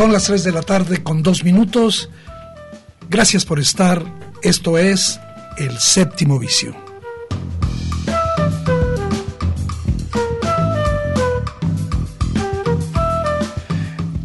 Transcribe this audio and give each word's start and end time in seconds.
Son 0.00 0.12
las 0.12 0.24
3 0.24 0.44
de 0.44 0.52
la 0.52 0.62
tarde 0.62 1.02
con 1.02 1.22
dos 1.22 1.44
minutos. 1.44 2.08
Gracias 3.10 3.44
por 3.44 3.60
estar. 3.60 4.02
Esto 4.40 4.78
es 4.78 5.20
El 5.58 5.78
Séptimo 5.78 6.38
Vicio. 6.38 6.74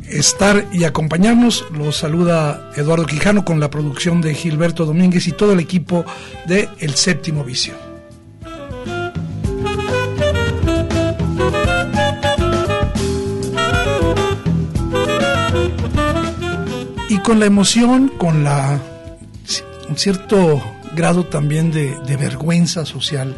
Estar 0.07 0.65
y 0.71 0.85
acompañarnos 0.85 1.65
los 1.73 1.97
saluda 1.97 2.71
Eduardo 2.77 3.05
Quijano 3.05 3.43
con 3.43 3.59
la 3.59 3.69
producción 3.69 4.21
de 4.21 4.33
Gilberto 4.33 4.85
Domínguez 4.85 5.27
y 5.27 5.33
todo 5.33 5.51
el 5.51 5.59
equipo 5.59 6.05
de 6.47 6.69
El 6.79 6.95
Séptimo 6.95 7.43
Vicio. 7.43 7.84
Con 17.25 17.39
la 17.39 17.47
emoción, 17.47 18.09
con 18.19 18.43
la 18.43 18.79
un 19.89 19.97
cierto 19.97 20.61
grado 20.95 21.25
también 21.25 21.71
de, 21.71 22.17
vergüenza 22.17 22.85
social, 22.85 23.35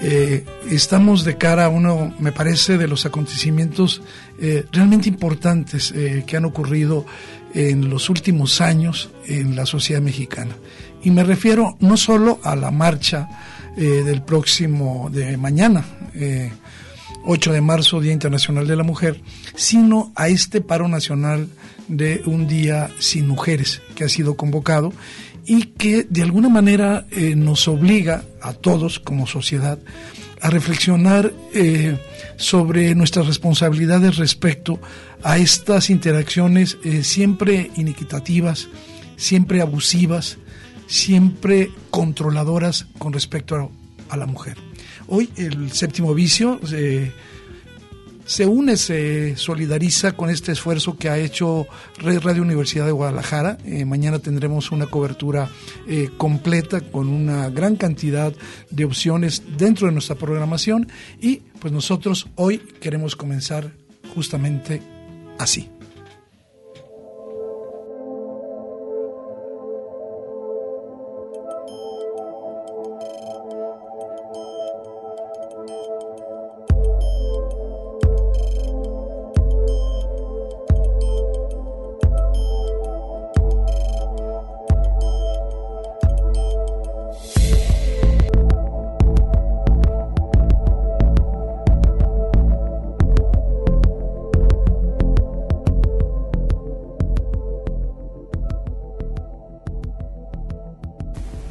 eh, 0.00 0.46
estamos 0.70 1.22
de 1.22 1.36
cara 1.36 1.66
a 1.66 1.68
uno, 1.68 2.14
me 2.18 2.32
parece, 2.32 2.78
de 2.78 2.88
los 2.88 3.04
acontecimientos 3.04 4.00
eh, 4.40 4.64
realmente 4.72 5.10
importantes 5.10 5.92
eh, 5.92 6.24
que 6.26 6.38
han 6.38 6.46
ocurrido 6.46 7.04
en 7.52 7.90
los 7.90 8.08
últimos 8.08 8.62
años 8.62 9.10
en 9.26 9.54
la 9.54 9.66
sociedad 9.66 10.00
mexicana. 10.00 10.56
Y 11.02 11.10
me 11.10 11.24
refiero 11.24 11.76
no 11.80 11.98
solo 11.98 12.40
a 12.42 12.56
la 12.56 12.70
marcha 12.70 13.28
del 13.76 14.22
próximo, 14.22 15.10
de 15.12 15.36
mañana, 15.36 15.84
8 17.26 17.52
de 17.52 17.60
marzo, 17.60 18.00
Día 18.00 18.12
Internacional 18.12 18.66
de 18.66 18.76
la 18.76 18.84
Mujer, 18.84 19.20
sino 19.56 20.12
a 20.14 20.28
este 20.28 20.60
paro 20.60 20.88
nacional 20.88 21.48
de 21.88 22.22
un 22.26 22.46
día 22.46 22.90
sin 22.98 23.28
mujeres 23.28 23.82
que 23.94 24.04
ha 24.04 24.08
sido 24.08 24.36
convocado 24.36 24.92
y 25.46 25.64
que 25.64 26.04
de 26.08 26.22
alguna 26.22 26.48
manera 26.48 27.06
eh, 27.10 27.34
nos 27.36 27.68
obliga 27.68 28.24
a 28.40 28.52
todos 28.54 28.98
como 28.98 29.26
sociedad 29.26 29.78
a 30.40 30.50
reflexionar 30.50 31.32
eh, 31.54 31.96
sobre 32.36 32.94
nuestras 32.94 33.26
responsabilidades 33.26 34.16
respecto 34.16 34.78
a 35.22 35.38
estas 35.38 35.88
interacciones 35.88 36.76
eh, 36.84 37.02
siempre 37.02 37.70
inequitativas, 37.76 38.68
siempre 39.16 39.62
abusivas, 39.62 40.36
siempre 40.86 41.70
controladoras 41.90 42.86
con 42.98 43.12
respecto 43.12 43.70
a, 44.10 44.16
la 44.16 44.26
mujer. 44.26 44.58
Hoy 45.08 45.30
el 45.36 45.72
séptimo 45.72 46.14
vicio 46.14 46.60
se 48.24 48.46
une, 48.46 48.76
se 48.76 49.36
solidariza 49.36 50.12
con 50.12 50.30
este 50.30 50.52
esfuerzo 50.52 50.96
que 50.96 51.08
ha 51.08 51.18
hecho 51.18 51.66
Red 51.98 52.20
Radio 52.20 52.42
Universidad 52.42 52.86
de 52.86 52.92
Guadalajara. 52.92 53.58
Eh, 53.64 53.84
mañana 53.84 54.18
tendremos 54.18 54.72
una 54.72 54.86
cobertura 54.86 55.48
eh, 55.86 56.10
completa 56.16 56.80
con 56.80 57.08
una 57.08 57.50
gran 57.50 57.76
cantidad 57.76 58.32
de 58.70 58.84
opciones 58.84 59.42
dentro 59.56 59.86
de 59.86 59.92
nuestra 59.92 60.16
programación 60.16 60.88
y 61.20 61.42
pues 61.58 61.72
nosotros 61.72 62.28
hoy 62.36 62.58
queremos 62.58 63.16
comenzar 63.16 63.72
justamente 64.14 64.82
así. 65.38 65.73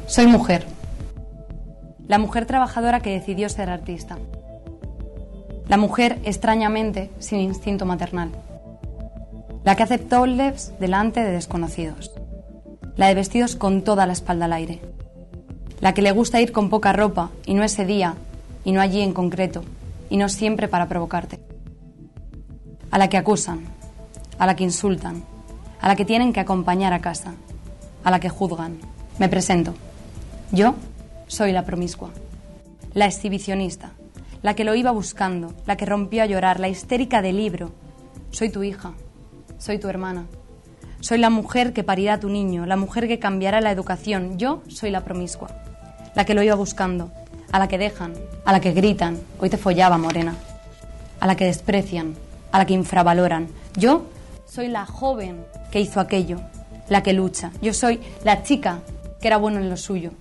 Soy 0.06 0.26
mujer. 0.26 0.66
La 2.06 2.18
mujer 2.18 2.44
trabajadora 2.44 3.00
que 3.00 3.10
decidió 3.10 3.48
ser 3.48 3.70
artista. 3.70 4.18
La 5.66 5.78
mujer 5.78 6.20
extrañamente 6.24 7.10
sin 7.18 7.40
instinto 7.40 7.86
maternal. 7.86 8.30
La 9.64 9.74
que 9.74 9.82
hace 9.82 9.96
topless 9.96 10.74
delante 10.78 11.24
de 11.24 11.30
desconocidos. 11.30 12.12
La 12.96 13.08
de 13.08 13.14
vestidos 13.14 13.56
con 13.56 13.80
toda 13.80 14.06
la 14.06 14.12
espalda 14.12 14.44
al 14.44 14.52
aire. 14.52 14.82
La 15.80 15.94
que 15.94 16.02
le 16.02 16.12
gusta 16.12 16.40
ir 16.42 16.52
con 16.52 16.68
poca 16.68 16.92
ropa 16.92 17.30
y 17.46 17.54
no 17.54 17.64
ese 17.64 17.86
día 17.86 18.14
y 18.62 18.72
no 18.72 18.82
allí 18.82 19.00
en 19.00 19.14
concreto 19.14 19.64
y 20.10 20.18
no 20.18 20.28
siempre 20.28 20.68
para 20.68 20.86
provocarte. 20.86 21.40
A 22.90 22.98
la 22.98 23.08
que 23.08 23.16
acusan, 23.16 23.64
a 24.38 24.44
la 24.44 24.54
que 24.54 24.64
insultan, 24.64 25.24
a 25.80 25.88
la 25.88 25.96
que 25.96 26.04
tienen 26.04 26.34
que 26.34 26.40
acompañar 26.40 26.92
a 26.92 27.00
casa, 27.00 27.32
a 28.04 28.10
la 28.10 28.20
que 28.20 28.28
juzgan. 28.28 28.78
Me 29.18 29.30
presento. 29.30 29.74
Yo 30.54 30.76
soy 31.26 31.50
la 31.50 31.64
promiscua, 31.64 32.10
la 32.92 33.06
exhibicionista, 33.06 33.90
la 34.40 34.54
que 34.54 34.62
lo 34.62 34.76
iba 34.76 34.92
buscando, 34.92 35.52
la 35.66 35.76
que 35.76 35.84
rompió 35.84 36.22
a 36.22 36.26
llorar, 36.26 36.60
la 36.60 36.68
histérica 36.68 37.22
del 37.22 37.38
libro. 37.38 37.72
Soy 38.30 38.50
tu 38.50 38.62
hija, 38.62 38.92
soy 39.58 39.80
tu 39.80 39.88
hermana. 39.88 40.26
Soy 41.00 41.18
la 41.18 41.28
mujer 41.28 41.72
que 41.72 41.82
parirá 41.82 42.14
a 42.14 42.20
tu 42.20 42.28
niño, 42.28 42.66
la 42.66 42.76
mujer 42.76 43.08
que 43.08 43.18
cambiará 43.18 43.60
la 43.60 43.72
educación. 43.72 44.38
Yo 44.38 44.62
soy 44.68 44.92
la 44.92 45.00
promiscua, 45.00 45.48
la 46.14 46.24
que 46.24 46.34
lo 46.34 46.42
iba 46.44 46.54
buscando, 46.54 47.10
a 47.50 47.58
la 47.58 47.66
que 47.66 47.76
dejan, 47.76 48.14
a 48.44 48.52
la 48.52 48.60
que 48.60 48.70
gritan, 48.70 49.18
hoy 49.40 49.50
te 49.50 49.56
follaba, 49.56 49.98
morena, 49.98 50.36
a 51.18 51.26
la 51.26 51.34
que 51.34 51.46
desprecian, 51.46 52.14
a 52.52 52.58
la 52.58 52.64
que 52.64 52.74
infravaloran. 52.74 53.48
Yo 53.76 54.06
soy 54.46 54.68
la 54.68 54.86
joven 54.86 55.44
que 55.72 55.80
hizo 55.80 55.98
aquello, 55.98 56.38
la 56.88 57.02
que 57.02 57.12
lucha. 57.12 57.50
Yo 57.60 57.74
soy 57.74 57.98
la 58.22 58.44
chica 58.44 58.82
que 59.20 59.26
era 59.26 59.36
bueno 59.36 59.58
en 59.58 59.68
lo 59.68 59.76
suyo, 59.76 60.12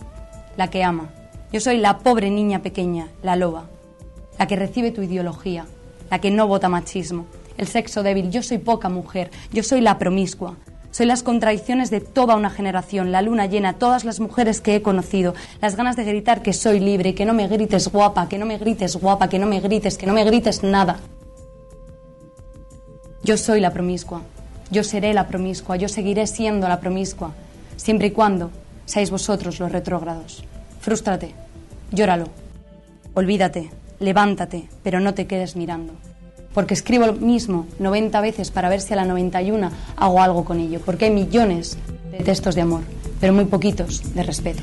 la 0.58 0.70
que 0.70 0.84
ama. 0.84 1.10
Yo 1.52 1.60
soy 1.60 1.78
la 1.78 2.00
pobre 2.00 2.30
niña 2.30 2.62
pequeña, 2.62 3.08
la 3.22 3.36
loba, 3.36 3.66
la 4.40 4.48
que 4.48 4.56
recibe 4.56 4.92
tu 4.92 5.02
ideología, 5.02 5.66
la 6.10 6.20
que 6.20 6.32
no 6.32 6.48
vota 6.48 6.70
machismo, 6.70 7.26
el 7.58 7.68
sexo 7.68 8.04
débil. 8.04 8.32
Yo 8.32 8.42
soy 8.42 8.58
poca 8.58 8.90
mujer, 8.90 9.30
yo 9.52 9.64
soy 9.64 9.82
la 9.82 9.98
promiscua. 9.98 10.58
Soy 10.92 11.08
las 11.08 11.24
contradicciones 11.24 11.90
de 11.90 12.02
toda 12.02 12.36
una 12.36 12.52
generación, 12.52 13.12
la 13.12 13.24
luna 13.24 13.48
llena, 13.48 13.80
todas 13.80 14.06
las 14.06 14.20
mujeres 14.20 14.62
que 14.62 14.76
he 14.76 14.84
conocido, 14.84 15.34
las 15.60 15.76
ganas 15.76 15.96
de 15.96 16.04
gritar 16.04 16.44
que 16.44 16.54
soy 16.54 16.80
libre, 16.80 17.16
que 17.16 17.26
no 17.26 17.34
me 17.34 17.48
grites 17.48 17.88
guapa, 17.88 18.30
que 18.30 18.38
no 18.38 18.46
me 18.46 18.60
grites 18.60 18.96
guapa, 18.98 19.28
que 19.28 19.40
no 19.40 19.48
me 19.48 19.60
grites, 19.60 19.98
que 19.98 20.06
no 20.06 20.14
me 20.14 20.24
grites 20.24 20.62
nada. 20.62 21.00
Yo 23.24 23.38
soy 23.38 23.60
la 23.60 23.74
promiscua, 23.74 24.22
yo 24.70 24.84
seré 24.84 25.16
la 25.16 25.28
promiscua, 25.28 25.78
yo 25.78 25.90
seguiré 25.90 26.28
siendo 26.28 26.68
la 26.68 26.80
promiscua, 26.80 27.34
siempre 27.76 28.08
y 28.08 28.12
cuando 28.12 28.52
seáis 28.86 29.12
vosotros 29.12 29.60
los 29.60 29.72
retrógrados. 29.72 30.44
Frústrate, 30.82 31.32
llóralo, 31.92 32.28
olvídate, 33.14 33.72
levántate, 34.00 34.68
pero 34.84 35.00
no 35.00 35.14
te 35.14 35.28
quedes 35.28 35.56
mirando. 35.56 35.94
Porque 36.54 36.74
escribo 36.74 37.08
lo 37.08 37.14
mismo 37.14 37.66
90 37.80 38.22
veces 38.22 38.52
para 38.52 38.70
ver 38.70 38.82
si 38.82 38.94
a 38.94 38.98
la 38.98 39.06
91 39.06 39.72
hago 39.96 40.22
algo 40.22 40.46
con 40.46 40.60
ello. 40.60 40.80
Porque 40.86 41.06
hay 41.06 41.12
millones 41.12 41.78
de 42.12 42.20
textos 42.20 42.56
de 42.56 42.62
amor, 42.62 42.82
pero 43.20 43.34
muy 43.34 43.46
poquitos 43.46 44.14
de 44.14 44.24
respeto. 44.24 44.62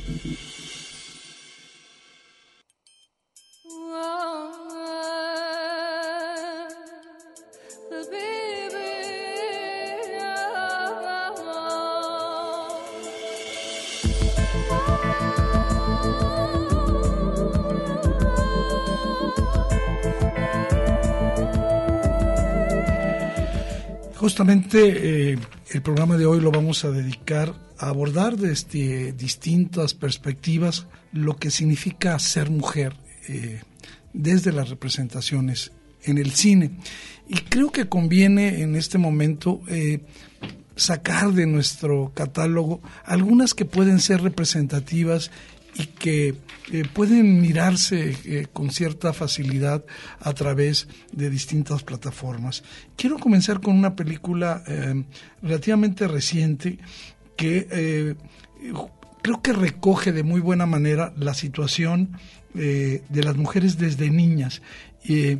Justamente 24.70 25.32
eh, 25.32 25.38
el 25.72 25.82
programa 25.82 26.16
de 26.16 26.26
hoy 26.26 26.40
lo 26.40 26.52
vamos 26.52 26.84
a 26.84 26.92
dedicar 26.92 27.56
a 27.76 27.88
abordar 27.88 28.36
desde 28.36 29.12
distintas 29.12 29.94
perspectivas 29.94 30.86
lo 31.12 31.36
que 31.38 31.50
significa 31.50 32.16
ser 32.20 32.50
mujer 32.50 32.94
eh, 33.26 33.62
desde 34.12 34.52
las 34.52 34.68
representaciones 34.68 35.72
en 36.04 36.18
el 36.18 36.30
cine. 36.30 36.70
Y 37.28 37.38
creo 37.48 37.72
que 37.72 37.88
conviene 37.88 38.62
en 38.62 38.76
este 38.76 38.96
momento 38.96 39.60
eh, 39.66 40.02
sacar 40.76 41.32
de 41.32 41.46
nuestro 41.46 42.12
catálogo 42.14 42.80
algunas 43.04 43.54
que 43.54 43.64
pueden 43.64 43.98
ser 43.98 44.22
representativas 44.22 45.32
y 45.80 45.86
que 45.86 46.34
eh, 46.72 46.84
pueden 46.92 47.40
mirarse 47.40 48.14
eh, 48.24 48.46
con 48.52 48.70
cierta 48.70 49.12
facilidad 49.12 49.84
a 50.20 50.32
través 50.34 50.88
de 51.12 51.30
distintas 51.30 51.82
plataformas. 51.82 52.62
Quiero 52.96 53.18
comenzar 53.18 53.60
con 53.60 53.76
una 53.76 53.96
película 53.96 54.62
eh, 54.66 55.04
relativamente 55.42 56.06
reciente 56.06 56.78
que 57.36 58.14
creo 59.22 59.40
que 59.40 59.52
recoge 59.54 60.12
de 60.12 60.22
muy 60.22 60.42
buena 60.42 60.66
manera 60.66 61.14
la 61.16 61.32
situación 61.32 62.18
de 62.52 63.22
las 63.24 63.36
mujeres 63.36 63.78
desde 63.78 64.10
niñas. 64.10 64.60
Y, 65.02 65.38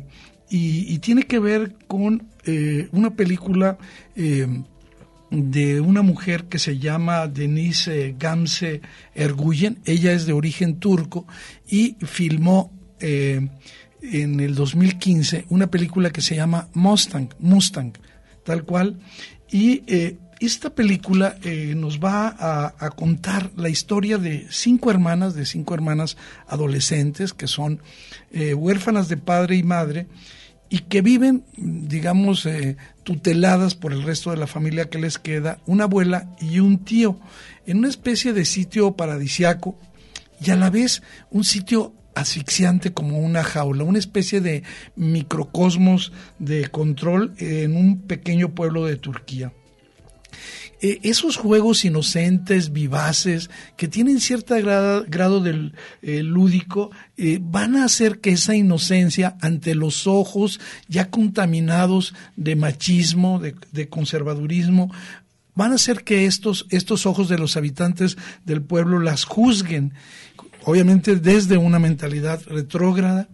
y, 0.49 0.97
tiene 0.97 1.27
que 1.27 1.37
ver 1.37 1.75
con 1.87 2.27
una 2.91 3.11
película 3.11 3.77
de 5.31 5.79
una 5.79 6.01
mujer 6.01 6.45
que 6.45 6.59
se 6.59 6.77
llama 6.77 7.25
Denise 7.27 8.15
Gamse 8.19 8.81
Erguyen. 9.15 9.79
Ella 9.85 10.11
es 10.11 10.25
de 10.25 10.33
origen 10.33 10.79
turco 10.79 11.25
y 11.67 11.95
filmó 12.01 12.71
eh, 12.99 13.47
en 14.01 14.39
el 14.41 14.55
2015 14.55 15.45
una 15.49 15.67
película 15.67 16.11
que 16.11 16.21
se 16.21 16.35
llama 16.35 16.67
Mustang, 16.73 17.29
Mustang, 17.39 17.93
tal 18.43 18.65
cual. 18.65 18.99
Y 19.49 19.83
eh, 19.87 20.17
esta 20.41 20.75
película 20.75 21.37
eh, 21.43 21.75
nos 21.77 21.99
va 21.99 22.27
a, 22.27 22.75
a, 22.77 22.89
contar 22.89 23.51
la 23.55 23.69
historia 23.69 24.17
de 24.17 24.47
cinco 24.49 24.91
hermanas, 24.91 25.33
de 25.33 25.45
cinco 25.45 25.73
hermanas 25.73 26.17
adolescentes 26.47 27.33
que 27.33 27.47
son 27.47 27.81
huérfanas 28.33 29.07
de 29.07 29.17
padre 29.17 29.57
y 29.57 29.63
madre 29.63 30.07
y 30.71 30.79
que 30.79 31.01
viven, 31.01 31.43
digamos, 31.57 32.45
eh, 32.45 32.77
tuteladas 33.03 33.75
por 33.75 33.91
el 33.91 34.03
resto 34.03 34.31
de 34.31 34.37
la 34.37 34.47
familia 34.47 34.89
que 34.89 34.99
les 34.99 35.19
queda, 35.19 35.59
una 35.65 35.83
abuela 35.83 36.33
y 36.39 36.59
un 36.59 36.85
tío, 36.85 37.19
en 37.65 37.79
una 37.79 37.89
especie 37.89 38.31
de 38.31 38.45
sitio 38.45 38.95
paradisiaco 38.95 39.77
y 40.39 40.49
a 40.49 40.55
la 40.55 40.69
vez 40.69 41.03
un 41.29 41.43
sitio 41.43 41.93
asfixiante 42.15 42.93
como 42.93 43.19
una 43.19 43.43
jaula, 43.43 43.83
una 43.83 43.99
especie 43.99 44.39
de 44.39 44.63
microcosmos 44.95 46.13
de 46.39 46.69
control 46.69 47.33
en 47.37 47.75
un 47.75 48.03
pequeño 48.03 48.55
pueblo 48.55 48.85
de 48.85 48.95
Turquía. 48.95 49.51
Eh, 50.83 50.99
esos 51.03 51.37
juegos 51.37 51.85
inocentes, 51.85 52.73
vivaces, 52.73 53.51
que 53.77 53.87
tienen 53.87 54.19
cierto 54.19 54.55
grado, 54.55 55.39
del 55.39 55.73
eh, 56.01 56.23
lúdico, 56.23 56.89
eh, 57.17 57.37
van 57.39 57.75
a 57.75 57.85
hacer 57.85 58.19
que 58.19 58.31
esa 58.31 58.55
inocencia 58.55 59.37
ante 59.41 59.75
los 59.75 60.07
ojos 60.07 60.59
ya 60.87 61.11
contaminados 61.11 62.15
de 62.35 62.55
machismo, 62.55 63.39
de, 63.39 63.53
de 63.71 63.89
conservadurismo, 63.89 64.91
van 65.53 65.71
a 65.71 65.75
hacer 65.75 66.03
que 66.03 66.25
estos, 66.25 66.65
estos 66.71 67.05
ojos 67.05 67.29
de 67.29 67.37
los 67.37 67.57
habitantes 67.57 68.17
del 68.43 68.63
pueblo 68.63 68.99
las 68.99 69.25
juzguen, 69.25 69.93
obviamente 70.63 71.15
desde 71.15 71.57
una 71.57 71.77
mentalidad 71.77 72.41
retrógrada, 72.47 73.29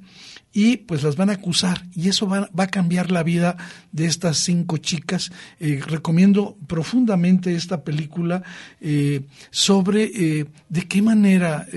y 0.57 0.77
pues 0.77 1.03
las 1.03 1.15
van 1.17 1.29
a 1.29 1.33
acusar 1.33 1.83
y 1.93 2.09
eso 2.09 2.27
va, 2.27 2.49
a 2.57 2.67
cambiar 2.67 3.11
la 3.11 3.21
vida 3.21 3.57
de 3.91 4.07
estas 4.07 4.39
cinco 4.39 4.77
chicas. 4.77 5.29
Eh, 5.59 5.83
recomiendo 5.85 6.57
profundamente 6.65 7.53
esta 7.53 7.83
película 7.83 8.41
eh, 8.81 9.21
sobre 9.51 10.05
eh, 10.05 10.47
de 10.67 10.87
qué 10.87 11.03
manera 11.03 11.67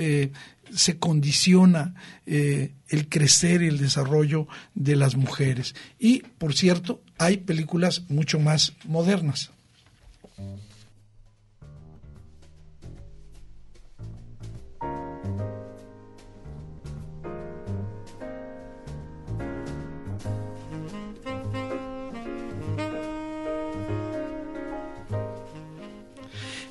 se 0.75 0.99
condiciona 0.99 1.95
el 2.25 3.09
crecer 3.11 3.61
y 3.61 3.67
el 3.67 3.77
desarrollo 3.77 4.47
de 4.75 4.97
las 4.97 5.15
mujeres. 5.15 5.75
Y, 5.99 6.21
por 6.39 6.55
cierto, 6.55 7.03
hay 7.19 7.37
películas 7.37 8.05
mucho 8.09 8.41
más 8.41 8.73
modernas. 8.87 9.51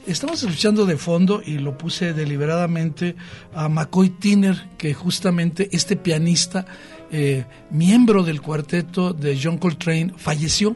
Estamos 0.10 0.42
escuchando 0.42 0.88
de 0.88 0.98
fondo 0.98 1.40
y 1.46 1.60
lo 1.60 1.78
puse 1.78 2.16
deliberadamente 2.16 3.16
a 3.54 3.70
McCoy 3.70 4.10
Tiner, 4.10 4.68
que 4.76 4.96
justamente 4.96 5.70
este 5.72 5.98
pianista, 5.98 6.66
eh, 7.12 7.46
miembro 7.70 8.24
del 8.24 8.42
cuarteto 8.42 9.14
de 9.14 9.40
John 9.40 9.60
Coltrane, 9.60 10.12
falleció. 10.18 10.76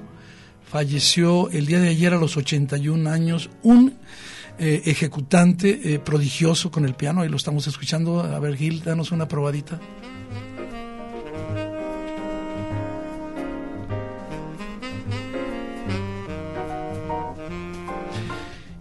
Falleció 0.63 1.49
el 1.49 1.65
día 1.65 1.79
de 1.79 1.89
ayer 1.89 2.13
a 2.13 2.19
los 2.19 2.37
81 2.37 3.09
años. 3.09 3.49
Un 3.63 3.95
eh, 4.59 4.83
ejecutante 4.85 5.95
eh, 5.95 5.97
prodigioso 5.97 6.69
con 6.69 6.85
el 6.85 6.93
piano, 6.93 7.25
y 7.25 7.29
lo 7.29 7.37
estamos 7.37 7.65
escuchando. 7.65 8.21
A 8.21 8.37
ver, 8.37 8.55
Gil, 8.55 8.83
danos 8.83 9.11
una 9.11 9.27
probadita. 9.27 9.79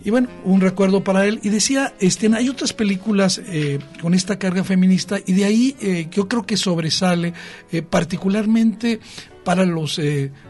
Y 0.05 0.11
bueno, 0.11 0.29
un 0.45 0.61
recuerdo 0.61 1.05
para 1.05 1.27
él. 1.27 1.39
Y 1.43 1.49
decía, 1.49 1.95
este, 2.01 2.29
hay 2.35 2.49
otras 2.49 2.73
películas 2.73 3.41
eh, 3.47 3.79
con 4.01 4.15
esta 4.15 4.39
carga 4.39 4.65
feminista 4.65 5.19
y 5.25 5.33
de 5.33 5.45
ahí 5.45 5.77
eh, 5.81 6.09
yo 6.11 6.29
creo 6.29 6.45
que 6.45 6.57
sobresale 6.57 7.33
eh, 7.71 7.83
particularmente 7.83 9.01
para 9.45 9.65
los 9.65 10.01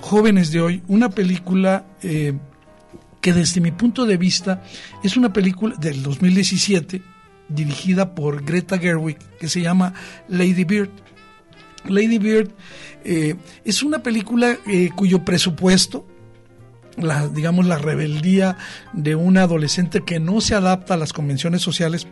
jóvenes 0.02 0.52
de 0.52 0.60
hoy 0.60 0.82
una 0.86 1.08
película 1.08 1.86
que 2.02 3.32
desde 3.32 3.62
mi 3.62 3.70
punto 3.70 4.04
de 4.04 4.18
vista 4.18 4.62
es 5.02 5.16
una 5.16 5.32
película 5.32 5.76
del 5.76 6.02
2017 6.02 7.00
dirigida 7.48 8.14
por 8.14 8.44
Greta 8.44 8.78
Gerwig 8.78 9.16
que 9.40 9.48
se 9.48 9.62
llama 9.62 9.94
Lady 10.28 10.64
Bird. 10.64 10.90
Lady 11.88 12.18
Bird 12.18 12.50
es 13.02 13.82
una 13.82 14.02
película 14.02 14.58
cuyo 14.94 15.24
presupuesto 15.24 16.06
la, 16.96 17.28
digamos, 17.28 17.66
la 17.66 17.78
rebeldía 17.78 18.56
de 18.92 19.14
una 19.14 19.42
adolescente 19.42 20.02
que 20.04 20.20
no 20.20 20.40
se 20.40 20.54
adapta 20.54 20.94
a 20.94 20.96
las 20.96 21.12
convenciones 21.12 21.62
sociales 21.62 22.06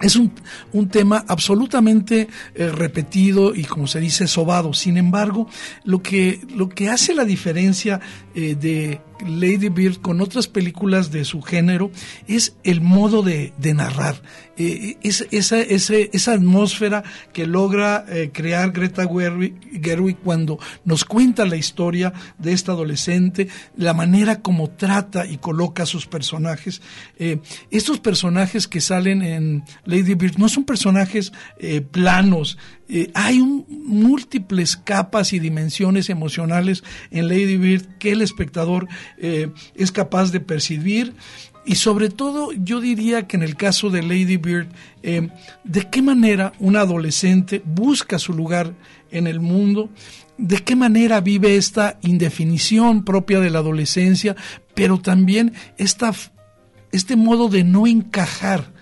es 0.00 0.16
un, 0.16 0.32
un, 0.72 0.88
tema 0.88 1.24
absolutamente 1.28 2.28
eh, 2.54 2.68
repetido 2.68 3.54
y 3.54 3.64
como 3.64 3.86
se 3.86 4.00
dice 4.00 4.26
sobado. 4.26 4.72
Sin 4.74 4.96
embargo, 4.96 5.48
lo 5.84 6.02
que, 6.02 6.40
lo 6.54 6.68
que 6.68 6.88
hace 6.88 7.14
la 7.14 7.24
diferencia 7.24 8.00
eh, 8.34 8.54
de 8.54 9.00
Lady 9.26 9.68
Bird 9.68 10.00
con 10.00 10.20
otras 10.20 10.48
películas 10.48 11.12
de 11.12 11.24
su 11.24 11.42
género 11.42 11.90
es 12.26 12.56
el 12.64 12.80
modo 12.80 13.22
de, 13.22 13.52
narrar, 13.74 14.20
eh, 14.56 14.96
es, 15.02 15.26
esa, 15.30 15.60
esa, 15.60 16.32
atmósfera 16.32 17.04
que 17.32 17.46
logra 17.46 18.04
eh, 18.08 18.30
crear 18.32 18.72
Greta 18.72 19.06
Gerwig, 19.06 20.16
cuando 20.18 20.58
nos 20.84 21.04
cuenta 21.04 21.44
la 21.44 21.56
historia 21.56 22.12
de 22.38 22.52
esta 22.52 22.72
adolescente, 22.72 23.48
la 23.76 23.94
manera 23.94 24.40
como 24.40 24.70
trata 24.70 25.24
y 25.26 25.38
coloca 25.38 25.84
a 25.84 25.86
sus 25.86 26.06
personajes. 26.06 26.82
Estos 27.70 28.00
personajes 28.00 28.66
que 28.66 28.80
salen 28.80 29.22
en 29.22 29.64
Lady 29.84 30.14
Bird 30.14 30.38
no 30.38 30.48
son 30.48 30.64
personajes 30.64 31.32
planos, 31.92 32.58
hay 33.14 33.40
múltiples 33.68 34.76
capas 34.76 35.32
y 35.32 35.38
dimensiones 35.38 36.10
emocionales 36.10 36.84
en 37.10 37.28
Lady 37.28 37.56
Bird 37.56 37.86
que 37.98 38.12
el 38.12 38.22
espectador 38.22 38.88
eh, 39.18 39.50
es 39.74 39.92
capaz 39.92 40.30
de 40.30 40.40
percibir. 40.40 41.14
Y 41.64 41.76
sobre 41.76 42.08
todo 42.10 42.52
yo 42.52 42.80
diría 42.80 43.26
que 43.28 43.36
en 43.36 43.42
el 43.42 43.56
caso 43.56 43.88
de 43.88 44.02
Lady 44.02 44.36
Bird, 44.36 44.68
eh, 45.02 45.28
de 45.64 45.90
qué 45.90 46.02
manera 46.02 46.52
un 46.58 46.76
adolescente 46.76 47.62
busca 47.64 48.18
su 48.18 48.32
lugar 48.32 48.74
en 49.10 49.26
el 49.26 49.40
mundo, 49.40 49.88
de 50.38 50.58
qué 50.58 50.74
manera 50.74 51.20
vive 51.20 51.56
esta 51.56 51.98
indefinición 52.02 53.04
propia 53.04 53.38
de 53.38 53.50
la 53.50 53.60
adolescencia, 53.60 54.34
pero 54.74 54.98
también 55.00 55.52
esta, 55.78 56.12
este 56.90 57.14
modo 57.16 57.48
de 57.48 57.62
no 57.62 57.86
encajar 57.86 58.72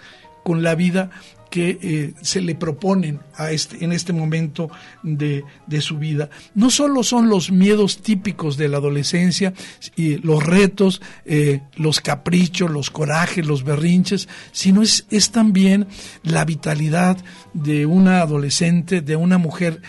con 0.43 0.63
la 0.63 0.75
vida 0.75 1.11
que 1.51 1.79
eh, 1.83 2.15
se 2.23 2.41
le 2.41 2.55
proponen 2.55 3.21
a 3.35 3.51
este, 3.51 3.85
en 3.85 3.93
este 3.93 4.13
momento 4.13 4.71
de, 5.03 5.45
su 5.81 5.99
vida. 5.99 6.31
No 6.55 6.71
solo 6.71 7.03
son 7.03 7.29
los 7.29 7.51
miedos 7.51 8.03
típicos 8.03 8.57
de 8.57 8.69
la 8.69 8.79
adolescencia, 8.79 9.53
y 9.97 10.17
los 10.19 10.45
retos, 10.45 11.03
eh, 11.25 11.63
los 11.77 12.01
caprichos, 12.01 12.71
los 12.71 12.91
corajes, 12.91 13.45
los 13.47 13.65
berrinches, 13.65 14.29
sino 14.53 14.83
es, 14.83 15.31
también 15.33 15.87
la 16.23 16.45
vitalidad 16.45 17.17
de 17.53 17.87
una 17.87 18.21
adolescente, 18.21 19.01
de 19.01 19.17
una 19.17 19.39
mujer 19.39 19.83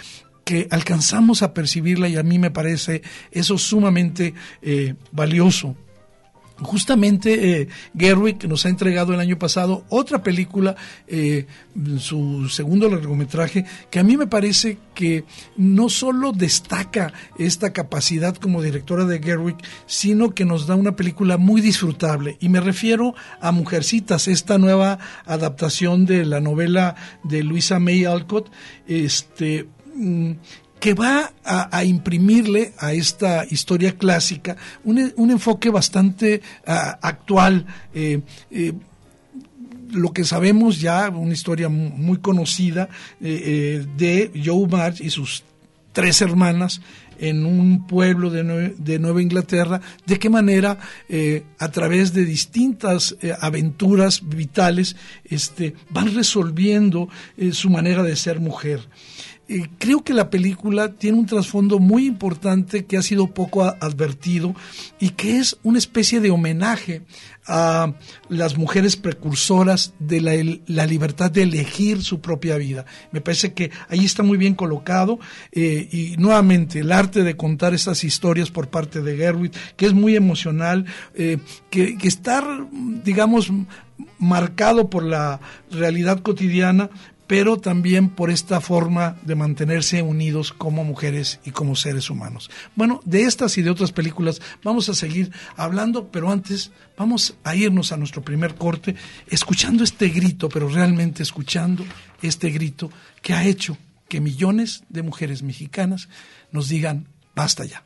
que 0.44 0.68
alcanzamos 0.72 1.44
a 1.44 1.54
percibirla 1.54 2.10
y 2.10 2.18
a 2.18 2.24
mí 2.24 2.40
me 2.40 2.52
parece 2.52 3.04
eso 3.32 3.58
sumamente 3.58 4.34
eh, 4.62 4.96
valioso. 5.12 5.76
Justamente 6.62 7.62
eh, 7.62 7.68
Gerwig 7.98 8.48
nos 8.48 8.66
ha 8.66 8.70
entregado 8.70 9.14
el 9.14 9.20
año 9.20 9.40
pasado 9.40 9.84
otra 9.90 10.22
película, 10.22 10.76
eh, 11.08 11.48
su 11.98 12.50
segundo 12.50 12.90
largometraje, 12.90 13.66
que 13.90 14.00
a 14.00 14.04
mí 14.04 14.16
me 14.16 14.28
parece 14.28 14.78
que 14.94 15.26
no 15.58 15.90
solo 15.90 16.32
destaca 16.32 17.14
esta 17.40 17.74
capacidad 17.74 18.36
como 18.36 18.62
directora 18.62 19.06
de 19.06 19.20
Gerwig, 19.20 19.58
sino 19.88 20.32
que 20.32 20.46
nos 20.46 20.68
da 20.68 20.76
una 20.76 20.96
película 20.96 21.38
muy 21.38 21.62
disfrutable. 21.62 22.38
Y 22.40 22.50
me 22.50 22.62
refiero 22.62 23.16
a 23.40 23.52
Mujercitas, 23.52 24.28
esta 24.28 24.58
nueva 24.58 25.00
adaptación 25.26 26.06
de 26.06 26.26
la 26.26 26.40
novela 26.40 26.96
de 27.24 27.44
Luisa 27.44 27.80
May 27.80 28.06
Alcott, 28.06 28.52
este, 28.88 29.68
mm, 29.96 30.32
que 30.82 30.96
va 30.96 31.32
a, 31.46 31.84
imprimirle 31.86 32.74
a 32.80 32.92
esta 32.92 33.46
historia 33.46 33.96
clásica 33.96 34.58
un, 34.84 35.14
un 35.16 35.30
enfoque 35.30 35.70
bastante 35.70 36.42
actual. 36.66 37.68
Eh, 37.94 38.22
eh, 38.50 38.74
lo 39.92 40.12
que 40.12 40.24
sabemos 40.24 40.82
ya, 40.82 41.08
una 41.10 41.34
historia 41.34 41.70
muy 41.70 42.18
conocida 42.18 42.90
eh, 43.22 43.86
de 43.96 44.32
Joe 44.44 44.68
March 44.68 45.02
y 45.02 45.12
sus 45.12 45.44
tres 45.92 46.20
hermanas 46.22 46.82
en 47.20 47.46
un 47.46 47.86
pueblo 47.86 48.32
de, 48.32 48.74
de 48.76 48.98
Nueva 48.98 49.22
Inglaterra, 49.22 49.82
de 50.08 50.18
qué 50.18 50.32
manera 50.32 50.80
a 51.60 51.68
través 51.70 52.14
de 52.14 52.26
distintas 52.26 53.16
aventuras 53.40 54.28
vitales 54.28 54.96
este, 55.26 55.76
van 55.92 56.16
resolviendo 56.16 57.10
su 57.52 57.70
manera 57.70 58.02
de 58.02 58.16
ser 58.16 58.40
mujer 58.40 58.88
creo 59.78 60.04
que 60.04 60.14
la 60.14 60.30
película 60.30 60.94
tiene 60.94 61.18
un 61.18 61.26
trasfondo 61.26 61.80
muy 61.80 62.06
importante 62.06 62.86
que 62.86 62.98
ha 62.98 63.02
sido 63.02 63.28
poco 63.28 63.64
advertido 63.64 64.56
y 65.00 65.10
que 65.10 65.38
es 65.38 65.58
una 65.64 65.78
especie 65.78 66.20
de 66.20 66.32
homenaje 66.32 67.02
a 67.48 67.94
las 68.30 68.58
mujeres 68.58 68.96
precursoras 68.96 69.94
de 70.00 70.22
la, 70.68 70.86
libertad 70.86 71.32
de 71.32 71.44
elegir 71.44 72.04
su 72.04 72.22
propia 72.22 72.58
vida. 72.58 72.86
Me 73.12 73.22
parece 73.22 73.54
que 73.54 73.72
ahí 73.90 74.06
está 74.06 74.24
muy 74.24 74.38
bien 74.38 74.54
colocado 74.54 75.20
eh, 75.52 75.88
y 75.92 76.16
nuevamente 76.18 76.80
el 76.80 76.92
arte 76.92 77.24
de 77.24 77.36
contar 77.36 77.74
estas 77.74 78.04
historias 78.04 78.52
por 78.52 78.70
parte 78.70 79.02
de 79.02 79.18
Gerwig, 79.18 79.52
que 79.76 79.86
es 79.86 79.94
muy 79.94 80.16
emocional, 80.16 80.86
eh, 81.16 81.40
que, 81.70 81.98
que 81.98 82.08
está, 82.08 82.44
digamos, 83.04 83.52
marcado 84.20 84.90
por 84.90 85.04
la 85.04 85.40
realidad 85.72 86.20
cotidiana, 86.22 86.90
pero 87.32 87.56
también 87.56 88.10
por 88.10 88.30
esta 88.30 88.60
forma 88.60 89.16
de 89.22 89.36
mantenerse 89.36 90.02
unidos 90.02 90.52
como 90.52 90.84
mujeres 90.84 91.40
y 91.46 91.52
como 91.52 91.78
seres 91.78 92.10
humanos. 92.10 92.52
Bueno, 92.76 93.00
de 93.06 93.22
estas 93.22 93.58
y 93.58 93.62
de 93.62 93.70
otras 93.70 93.94
películas 93.94 94.42
vamos 94.66 94.90
a 94.90 94.94
seguir 94.94 95.32
hablando, 95.56 96.12
pero 96.12 96.30
antes 96.30 96.72
vamos 96.98 97.36
a 97.46 97.56
irnos 97.56 97.94
a 97.94 97.96
nuestro 97.96 98.22
primer 98.22 98.56
corte 98.56 98.98
escuchando 99.30 99.86
este 99.86 100.10
grito, 100.10 100.50
pero 100.50 100.68
realmente 100.68 101.24
escuchando 101.24 101.86
este 102.22 102.50
grito 102.50 102.92
que 103.22 103.32
ha 103.32 103.46
hecho 103.46 103.78
que 104.10 104.20
millones 104.20 104.84
de 104.90 105.02
mujeres 105.02 105.42
mexicanas 105.42 106.10
nos 106.52 106.68
digan, 106.68 107.08
basta 107.34 107.64
ya. 107.64 107.86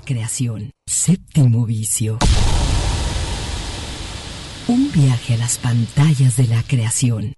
creación. 0.00 0.70
Séptimo 0.86 1.66
vicio. 1.66 2.18
Un 4.68 4.90
viaje 4.92 5.34
a 5.34 5.36
las 5.36 5.58
pantallas 5.58 6.36
de 6.36 6.46
la 6.46 6.62
creación. 6.62 7.34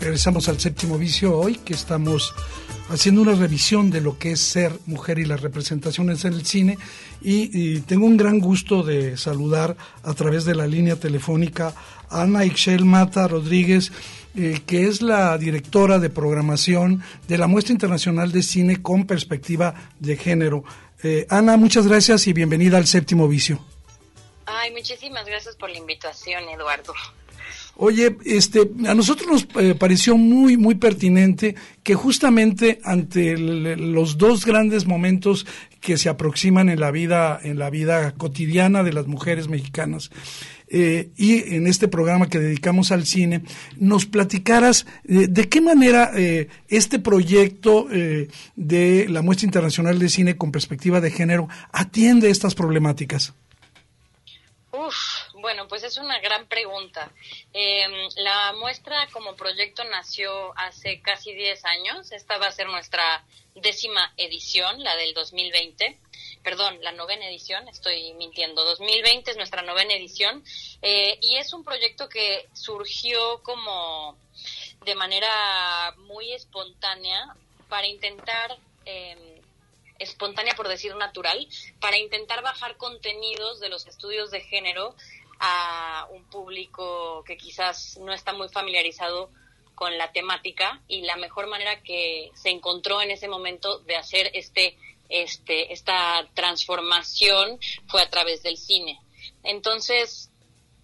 Regresamos 0.00 0.48
al 0.48 0.58
séptimo 0.58 0.98
vicio 0.98 1.38
hoy, 1.38 1.54
que 1.56 1.72
estamos 1.74 2.34
haciendo 2.90 3.22
una 3.22 3.34
revisión 3.34 3.90
de 3.90 4.00
lo 4.00 4.18
que 4.18 4.32
es 4.32 4.40
ser 4.40 4.72
mujer 4.86 5.18
y 5.18 5.24
las 5.24 5.40
representaciones 5.40 6.24
en 6.24 6.34
el 6.34 6.44
cine 6.44 6.76
y, 7.22 7.80
tengo 7.82 8.06
un 8.06 8.16
gran 8.16 8.40
gusto 8.40 8.82
de 8.82 9.16
saludar 9.16 9.76
a 10.02 10.14
través 10.14 10.44
de 10.44 10.54
la 10.54 10.66
línea 10.66 10.96
telefónica 10.96 11.74
a 12.08 12.22
Ana 12.22 12.44
Ixchel 12.44 12.84
Mata 12.84 13.28
Rodríguez, 13.28 13.92
eh, 14.34 14.60
que 14.66 14.86
es 14.86 15.02
la 15.02 15.38
directora 15.38 15.98
de 15.98 16.10
programación 16.10 17.02
de 17.28 17.38
la 17.38 17.46
Muestra 17.46 17.72
Internacional 17.72 18.32
de 18.32 18.42
Cine 18.42 18.82
con 18.82 19.06
Perspectiva 19.06 19.74
de 19.98 20.16
Género. 20.16 20.64
Eh, 21.02 21.26
Ana, 21.30 21.56
muchas 21.56 21.86
gracias 21.86 22.26
y 22.26 22.32
bienvenida 22.32 22.76
al 22.76 22.86
Séptimo 22.86 23.28
Vicio. 23.28 23.64
Ay, 24.46 24.72
muchísimas 24.72 25.24
gracias 25.26 25.54
por 25.56 25.70
la 25.70 25.78
invitación, 25.78 26.42
Eduardo. 26.48 26.92
Oye, 27.82 28.16
este, 28.26 28.70
a 28.86 28.94
nosotros 28.94 29.26
nos 29.26 29.64
eh, 29.64 29.74
pareció 29.74 30.18
muy, 30.18 30.58
muy 30.58 30.74
pertinente 30.74 31.54
que 31.82 31.94
justamente 31.94 32.78
ante 32.84 33.38
los 33.38 34.18
dos 34.18 34.44
grandes 34.44 34.86
momentos 34.86 35.46
que 35.80 35.96
se 35.96 36.10
aproximan 36.10 36.68
en 36.68 36.78
la 36.78 36.90
vida, 36.90 37.40
en 37.42 37.58
la 37.58 37.70
vida 37.70 38.12
cotidiana 38.12 38.82
de 38.82 38.92
las 38.92 39.06
mujeres 39.06 39.48
mexicanas, 39.48 40.10
eh, 40.68 41.08
y 41.16 41.54
en 41.54 41.66
este 41.66 41.88
programa 41.88 42.28
que 42.28 42.38
dedicamos 42.38 42.92
al 42.92 43.06
cine, 43.06 43.44
nos 43.78 44.04
platicaras 44.04 44.84
eh, 45.08 45.26
de 45.28 45.48
qué 45.48 45.62
manera 45.62 46.12
este 46.68 46.98
proyecto 46.98 47.86
de 48.56 49.06
la 49.08 49.22
Muestra 49.22 49.46
Internacional 49.46 49.98
de 49.98 50.10
Cine 50.10 50.36
con 50.36 50.52
Perspectiva 50.52 51.00
de 51.00 51.10
Género 51.10 51.48
atiende 51.72 52.28
estas 52.28 52.54
problemáticas. 52.54 53.32
Uf, 54.72 54.94
bueno, 55.40 55.68
pues 55.68 55.82
es 55.82 55.96
una 55.96 56.18
gran 56.20 56.46
pregunta. 56.46 57.12
Em, 57.52 58.08
la 58.16 58.52
muestra 58.52 59.08
como 59.12 59.36
proyecto 59.36 59.84
nació 59.84 60.52
hace 60.56 61.00
casi 61.00 61.32
10 61.34 61.64
años. 61.64 62.12
Esta 62.12 62.38
va 62.38 62.46
a 62.46 62.52
ser 62.52 62.68
nuestra 62.68 63.24
décima 63.54 64.12
edición, 64.16 64.82
la 64.82 64.96
del 64.96 65.14
2020. 65.14 65.98
Perdón, 66.42 66.78
la 66.82 66.92
novena 66.92 67.28
edición, 67.28 67.68
estoy 67.68 68.12
mintiendo. 68.14 68.64
2020 68.64 69.30
es 69.30 69.36
nuestra 69.36 69.62
novena 69.62 69.94
edición. 69.94 70.44
Eh, 70.82 71.18
y 71.20 71.36
es 71.36 71.52
un 71.52 71.64
proyecto 71.64 72.08
que 72.08 72.48
surgió 72.52 73.42
como 73.42 74.16
de 74.84 74.94
manera 74.94 75.94
muy 75.98 76.32
espontánea 76.32 77.34
para 77.68 77.86
intentar 77.86 78.58
em, 78.84 79.40
espontánea 80.00 80.54
por 80.54 80.66
decir 80.66 80.96
natural, 80.96 81.46
para 81.78 81.98
intentar 81.98 82.42
bajar 82.42 82.76
contenidos 82.76 83.60
de 83.60 83.68
los 83.68 83.86
estudios 83.86 84.30
de 84.30 84.40
género 84.40 84.96
a 85.40 86.06
un 86.10 86.24
público 86.24 87.24
que 87.24 87.36
quizás 87.36 87.98
no 87.98 88.12
está 88.12 88.32
muy 88.32 88.48
familiarizado 88.50 89.30
con 89.74 89.96
la 89.96 90.12
temática 90.12 90.82
y 90.86 91.00
la 91.02 91.16
mejor 91.16 91.46
manera 91.46 91.82
que 91.82 92.30
se 92.34 92.50
encontró 92.50 93.00
en 93.00 93.10
ese 93.10 93.28
momento 93.28 93.78
de 93.80 93.96
hacer 93.96 94.30
este, 94.34 94.76
este, 95.08 95.72
esta 95.72 96.28
transformación 96.34 97.58
fue 97.88 98.02
a 98.02 98.10
través 98.10 98.42
del 98.42 98.58
cine. 98.58 99.00
Entonces, 99.42 100.30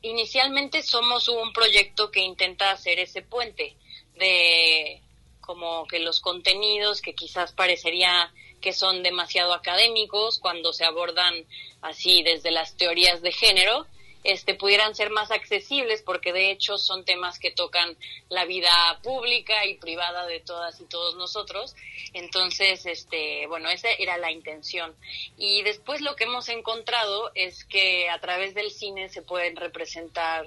inicialmente 0.00 0.82
somos 0.82 1.28
un 1.28 1.52
proyecto 1.52 2.10
que 2.10 2.20
intenta 2.20 2.70
hacer 2.70 2.98
ese 2.98 3.20
puente 3.20 3.76
de 4.14 5.02
como 5.42 5.86
que 5.86 5.98
los 5.98 6.20
contenidos 6.20 7.02
que 7.02 7.14
quizás 7.14 7.52
parecería 7.52 8.32
que 8.62 8.72
son 8.72 9.02
demasiado 9.02 9.52
académicos 9.52 10.38
cuando 10.38 10.72
se 10.72 10.86
abordan 10.86 11.34
así 11.82 12.22
desde 12.22 12.50
las 12.50 12.76
teorías 12.76 13.20
de 13.20 13.30
género, 13.30 13.86
este, 14.26 14.54
pudieran 14.54 14.94
ser 14.94 15.10
más 15.10 15.30
accesibles 15.30 16.02
porque 16.02 16.32
de 16.32 16.50
hecho 16.50 16.78
son 16.78 17.04
temas 17.04 17.38
que 17.38 17.52
tocan 17.52 17.96
la 18.28 18.44
vida 18.44 18.70
pública 19.02 19.64
y 19.66 19.74
privada 19.74 20.26
de 20.26 20.40
todas 20.40 20.80
y 20.80 20.84
todos 20.84 21.14
nosotros. 21.16 21.76
Entonces, 22.12 22.86
este, 22.86 23.46
bueno, 23.46 23.68
esa 23.70 23.88
era 23.90 24.18
la 24.18 24.32
intención. 24.32 24.94
Y 25.36 25.62
después 25.62 26.00
lo 26.00 26.16
que 26.16 26.24
hemos 26.24 26.48
encontrado 26.48 27.30
es 27.34 27.64
que 27.64 28.08
a 28.10 28.20
través 28.20 28.54
del 28.54 28.70
cine 28.70 29.08
se 29.08 29.22
pueden 29.22 29.54
representar 29.54 30.46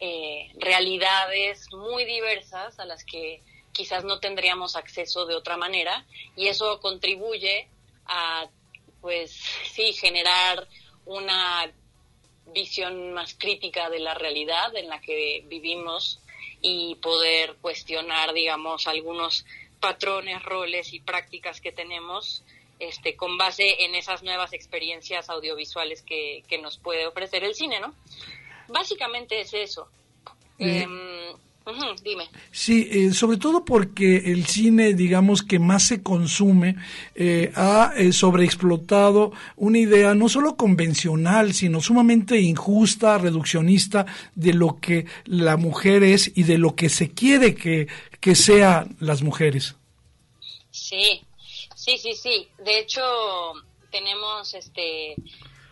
eh, 0.00 0.50
realidades 0.58 1.72
muy 1.72 2.04
diversas 2.04 2.78
a 2.80 2.84
las 2.84 3.04
que 3.04 3.40
quizás 3.72 4.02
no 4.02 4.18
tendríamos 4.18 4.74
acceso 4.74 5.26
de 5.26 5.36
otra 5.36 5.56
manera 5.56 6.04
y 6.34 6.48
eso 6.48 6.80
contribuye 6.80 7.68
a, 8.06 8.48
pues 9.00 9.30
sí, 9.72 9.92
generar 9.92 10.66
una 11.06 11.72
visión 12.52 13.12
más 13.12 13.34
crítica 13.34 13.90
de 13.90 13.98
la 13.98 14.14
realidad 14.14 14.74
en 14.76 14.88
la 14.88 15.00
que 15.00 15.44
vivimos 15.46 16.20
y 16.60 16.94
poder 16.96 17.56
cuestionar, 17.60 18.32
digamos, 18.32 18.86
algunos 18.86 19.44
patrones, 19.80 20.42
roles 20.42 20.92
y 20.92 21.00
prácticas 21.00 21.60
que 21.60 21.72
tenemos 21.72 22.44
este, 22.78 23.16
con 23.16 23.36
base 23.36 23.84
en 23.84 23.94
esas 23.94 24.22
nuevas 24.22 24.52
experiencias 24.52 25.28
audiovisuales 25.28 26.02
que, 26.02 26.42
que 26.48 26.58
nos 26.58 26.78
puede 26.78 27.06
ofrecer 27.06 27.44
el 27.44 27.54
cine, 27.54 27.80
¿no? 27.80 27.94
Básicamente 28.68 29.40
es 29.40 29.52
eso. 29.54 29.88
Eh, 30.58 30.86
dime. 32.02 32.28
Sí, 32.50 32.88
eh, 32.90 33.12
sobre 33.12 33.36
todo 33.36 33.64
porque 33.64 34.16
el 34.32 34.46
cine, 34.46 34.94
digamos, 34.94 35.42
que 35.42 35.58
más 35.58 35.86
se 35.86 36.02
consume, 36.02 36.76
eh, 37.14 37.52
ha 37.54 37.92
eh, 37.96 38.12
sobreexplotado 38.12 39.32
una 39.56 39.78
idea 39.78 40.14
no 40.14 40.28
solo 40.28 40.56
convencional, 40.56 41.54
sino 41.54 41.80
sumamente 41.80 42.40
injusta, 42.40 43.18
reduccionista 43.18 44.06
de 44.34 44.54
lo 44.54 44.78
que 44.80 45.06
la 45.24 45.56
mujer 45.56 46.02
es 46.02 46.32
y 46.34 46.42
de 46.44 46.58
lo 46.58 46.74
que 46.74 46.88
se 46.88 47.12
quiere 47.12 47.54
que, 47.54 47.88
que 48.20 48.34
sean 48.34 48.96
las 49.00 49.22
mujeres. 49.22 49.76
Sí, 50.70 51.22
sí, 51.74 51.98
sí, 51.98 52.14
sí. 52.14 52.48
De 52.64 52.78
hecho, 52.78 53.02
tenemos 53.90 54.54
este 54.54 55.14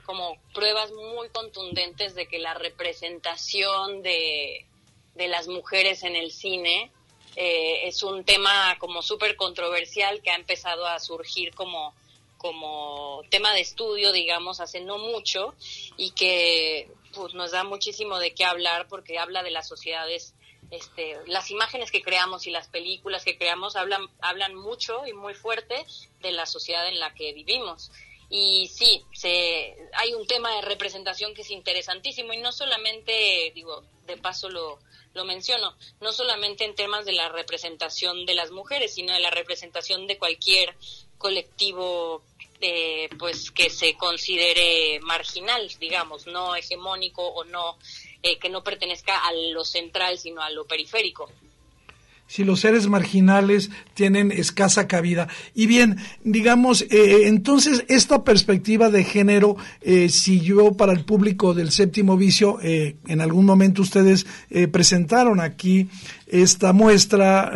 como 0.04 0.36
pruebas 0.52 0.90
muy 0.90 1.28
contundentes 1.28 2.16
de 2.16 2.26
que 2.26 2.40
la 2.40 2.54
representación 2.54 4.02
de 4.02 4.66
de 5.14 5.28
las 5.28 5.48
mujeres 5.48 6.02
en 6.02 6.16
el 6.16 6.30
cine. 6.32 6.90
Eh, 7.36 7.88
es 7.88 8.02
un 8.02 8.24
tema 8.24 8.76
como 8.78 9.02
súper 9.02 9.36
controversial 9.36 10.20
que 10.22 10.30
ha 10.30 10.36
empezado 10.36 10.86
a 10.86 10.98
surgir 10.98 11.54
como, 11.54 11.94
como 12.38 13.22
tema 13.30 13.54
de 13.54 13.60
estudio, 13.60 14.12
digamos, 14.12 14.60
hace 14.60 14.80
no 14.80 14.98
mucho 14.98 15.54
y 15.96 16.10
que 16.10 16.90
pues, 17.14 17.34
nos 17.34 17.52
da 17.52 17.64
muchísimo 17.64 18.18
de 18.18 18.34
qué 18.34 18.44
hablar 18.44 18.88
porque 18.88 19.18
habla 19.18 19.42
de 19.42 19.50
las 19.50 19.68
sociedades 19.68 20.34
este, 20.70 21.16
las 21.26 21.50
imágenes 21.50 21.90
que 21.90 22.02
creamos 22.02 22.46
y 22.46 22.50
las 22.50 22.68
películas 22.68 23.24
que 23.24 23.36
creamos 23.36 23.74
hablan, 23.74 24.02
hablan 24.20 24.54
mucho 24.54 25.06
y 25.06 25.12
muy 25.12 25.34
fuerte 25.34 25.84
de 26.20 26.32
la 26.32 26.46
sociedad 26.46 26.86
en 26.88 26.98
la 26.98 27.12
que 27.14 27.32
vivimos. 27.32 27.90
Y 28.30 28.68
sí, 28.68 29.04
se, 29.12 29.76
hay 29.94 30.14
un 30.14 30.24
tema 30.26 30.54
de 30.54 30.62
representación 30.62 31.34
que 31.34 31.42
es 31.42 31.50
interesantísimo 31.50 32.32
y 32.32 32.38
no 32.38 32.52
solamente, 32.52 33.50
digo, 33.54 33.82
de 34.06 34.16
paso 34.16 34.48
lo, 34.48 34.78
lo 35.14 35.24
menciono, 35.24 35.76
no 36.00 36.12
solamente 36.12 36.64
en 36.64 36.76
temas 36.76 37.04
de 37.04 37.12
la 37.12 37.28
representación 37.28 38.26
de 38.26 38.34
las 38.34 38.52
mujeres, 38.52 38.94
sino 38.94 39.12
de 39.12 39.20
la 39.20 39.30
representación 39.30 40.06
de 40.06 40.16
cualquier 40.16 40.76
colectivo 41.18 42.22
eh, 42.60 43.08
pues 43.18 43.50
que 43.50 43.68
se 43.68 43.96
considere 43.96 45.00
marginal, 45.00 45.68
digamos, 45.80 46.26
no 46.26 46.54
hegemónico 46.54 47.26
o 47.26 47.44
no 47.44 47.78
eh, 48.22 48.38
que 48.38 48.48
no 48.48 48.62
pertenezca 48.62 49.26
a 49.26 49.32
lo 49.32 49.64
central, 49.64 50.18
sino 50.18 50.40
a 50.40 50.50
lo 50.50 50.66
periférico 50.66 51.28
si 52.30 52.44
los 52.44 52.60
seres 52.60 52.86
marginales 52.86 53.72
tienen 53.94 54.30
escasa 54.30 54.86
cabida. 54.86 55.26
Y 55.52 55.66
bien, 55.66 55.96
digamos, 56.22 56.82
eh, 56.82 57.22
entonces 57.24 57.84
esta 57.88 58.22
perspectiva 58.22 58.88
de 58.88 59.02
género 59.02 59.56
eh, 59.80 60.08
siguió 60.08 60.74
para 60.74 60.92
el 60.92 61.04
público 61.04 61.54
del 61.54 61.72
séptimo 61.72 62.16
vicio. 62.16 62.58
Eh, 62.62 62.94
en 63.08 63.20
algún 63.20 63.46
momento 63.46 63.82
ustedes 63.82 64.28
eh, 64.48 64.68
presentaron 64.68 65.40
aquí 65.40 65.88
esta 66.28 66.72
muestra 66.72 67.50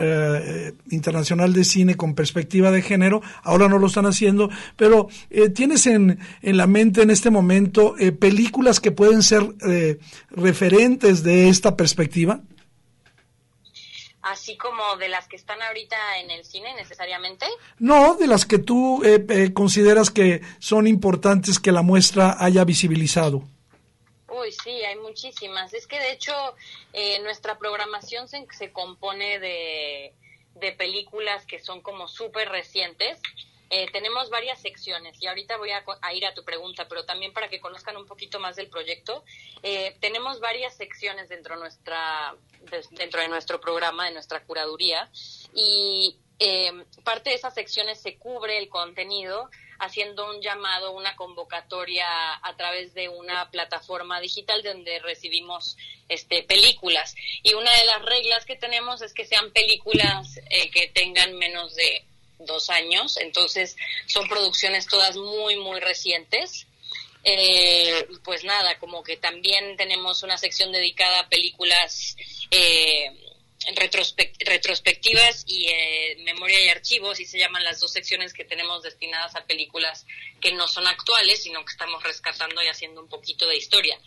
internacional 0.90 1.52
de 1.52 1.62
cine 1.62 1.94
con 1.94 2.16
perspectiva 2.16 2.72
de 2.72 2.82
género. 2.82 3.22
Ahora 3.44 3.68
no 3.68 3.78
lo 3.78 3.86
están 3.86 4.06
haciendo, 4.06 4.50
pero 4.76 5.06
tienes 5.54 5.86
en, 5.86 6.18
en, 6.42 6.56
la 6.56 6.66
mente 6.66 7.02
en 7.02 7.10
este 7.10 7.30
momento 7.30 7.94
películas 8.18 8.80
que 8.80 8.90
pueden 8.90 9.22
ser 9.22 9.54
referentes 10.32 11.22
de 11.22 11.48
esta 11.48 11.76
perspectiva 11.76 12.40
así 14.24 14.56
como 14.56 14.96
de 14.96 15.08
las 15.08 15.28
que 15.28 15.36
están 15.36 15.60
ahorita 15.62 16.18
en 16.18 16.30
el 16.30 16.44
cine 16.44 16.74
necesariamente? 16.74 17.46
No, 17.78 18.14
de 18.14 18.26
las 18.26 18.44
que 18.46 18.58
tú 18.58 19.02
eh, 19.04 19.24
eh, 19.28 19.52
consideras 19.52 20.10
que 20.10 20.40
son 20.58 20.86
importantes 20.86 21.58
que 21.58 21.72
la 21.72 21.82
muestra 21.82 22.36
haya 22.38 22.64
visibilizado. 22.64 23.42
Uy, 24.28 24.50
sí, 24.50 24.70
hay 24.70 24.96
muchísimas. 24.96 25.72
Es 25.74 25.86
que 25.86 25.98
de 25.98 26.12
hecho 26.12 26.32
eh, 26.92 27.20
nuestra 27.22 27.58
programación 27.58 28.28
se, 28.28 28.46
se 28.50 28.72
compone 28.72 29.38
de, 29.38 30.14
de 30.54 30.72
películas 30.72 31.46
que 31.46 31.60
son 31.60 31.80
como 31.80 32.08
súper 32.08 32.48
recientes 32.48 33.20
eh, 33.70 33.90
tenemos 33.92 34.30
varias 34.30 34.60
secciones 34.60 35.20
y 35.20 35.26
ahorita 35.26 35.56
voy 35.56 35.70
a, 35.70 36.14
ir 36.14 36.26
a 36.26 36.34
tu 36.34 36.44
pregunta, 36.44 36.86
pero 36.88 37.04
también 37.04 37.32
para 37.32 37.48
que 37.48 37.60
conozcan 37.60 37.96
un 37.96 38.06
poquito 38.06 38.38
más 38.38 38.54
del 38.54 38.68
proyecto, 38.68 39.24
eh, 39.64 39.96
tenemos 40.00 40.38
varias 40.38 40.76
secciones 40.76 41.28
dentro, 41.28 41.56
nuestra, 41.56 42.36
de, 42.70 42.84
dentro 42.92 43.20
de 43.20 43.28
nuestro 43.28 43.60
programa, 43.60 44.06
de 44.06 44.12
nuestra 44.12 44.44
curaduría, 44.44 45.10
y 45.54 46.16
eh, 46.38 46.72
parte 47.04 47.30
de 47.30 47.36
esas 47.36 47.54
secciones 47.54 48.00
se 48.00 48.16
cubre 48.16 48.58
el 48.58 48.68
contenido 48.68 49.48
haciendo 49.78 50.30
un 50.30 50.40
llamado, 50.40 50.92
una 50.92 51.16
convocatoria 51.16 52.06
a 52.42 52.56
través 52.56 52.94
de 52.94 53.08
una 53.08 53.50
plataforma 53.50 54.20
digital 54.20 54.62
donde 54.62 54.98
recibimos 55.00 55.76
este, 56.08 56.42
películas. 56.42 57.14
Y 57.42 57.54
una 57.54 57.70
de 57.70 57.84
las 57.86 58.02
reglas 58.02 58.44
que 58.44 58.56
tenemos 58.56 59.02
es 59.02 59.12
que 59.12 59.26
sean 59.26 59.52
películas 59.52 60.40
que 60.72 60.88
tengan 60.94 61.34
menos 61.36 61.74
de 61.74 62.04
dos 62.38 62.70
años, 62.70 63.16
entonces 63.16 63.76
son 64.06 64.28
producciones 64.28 64.86
todas 64.86 65.16
muy, 65.16 65.56
muy 65.56 65.80
recientes. 65.80 66.66
Eh, 67.24 68.06
pues 68.22 68.44
nada, 68.44 68.78
como 68.78 69.02
que 69.02 69.16
también 69.16 69.76
tenemos 69.76 70.22
una 70.22 70.36
sección 70.36 70.72
dedicada 70.72 71.20
a 71.20 71.28
películas 71.28 72.16
eh, 72.50 73.10
retrospectivas 74.44 75.44
y 75.46 75.66
eh, 75.68 76.16
memoria 76.24 76.62
y 76.62 76.68
archivos, 76.68 77.20
y 77.20 77.24
se 77.24 77.38
llaman 77.38 77.64
las 77.64 77.80
dos 77.80 77.92
secciones 77.92 78.34
que 78.34 78.44
tenemos 78.44 78.82
destinadas 78.82 79.34
a 79.36 79.46
películas 79.46 80.06
que 80.40 80.52
no 80.52 80.68
son 80.68 80.86
actuales, 80.86 81.42
sino 81.42 81.64
que 81.64 81.72
estamos 81.72 82.02
rescatando 82.02 82.62
y 82.62 82.68
haciendo 82.68 83.00
un 83.00 83.08
poquito 83.08 83.48
de 83.48 83.56
historia. 83.56 83.98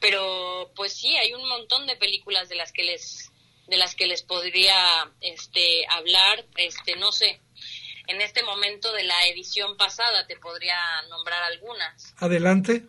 Pero 0.00 0.72
pues 0.74 0.94
sí, 0.94 1.16
hay 1.16 1.32
un 1.32 1.48
montón 1.48 1.86
de 1.86 1.96
películas 1.96 2.48
de 2.48 2.56
las 2.56 2.72
que 2.72 2.82
les 2.82 3.30
de 3.68 3.78
las 3.78 3.94
que 3.94 4.06
les 4.06 4.22
podría 4.22 5.10
este 5.22 5.86
hablar, 5.88 6.44
este 6.56 6.96
no 6.96 7.12
sé, 7.12 7.40
en 8.06 8.20
este 8.20 8.42
momento 8.42 8.92
de 8.92 9.04
la 9.04 9.26
edición 9.26 9.76
pasada, 9.76 10.26
te 10.26 10.36
podría 10.36 10.78
nombrar 11.08 11.42
algunas. 11.44 12.14
Adelante. 12.18 12.84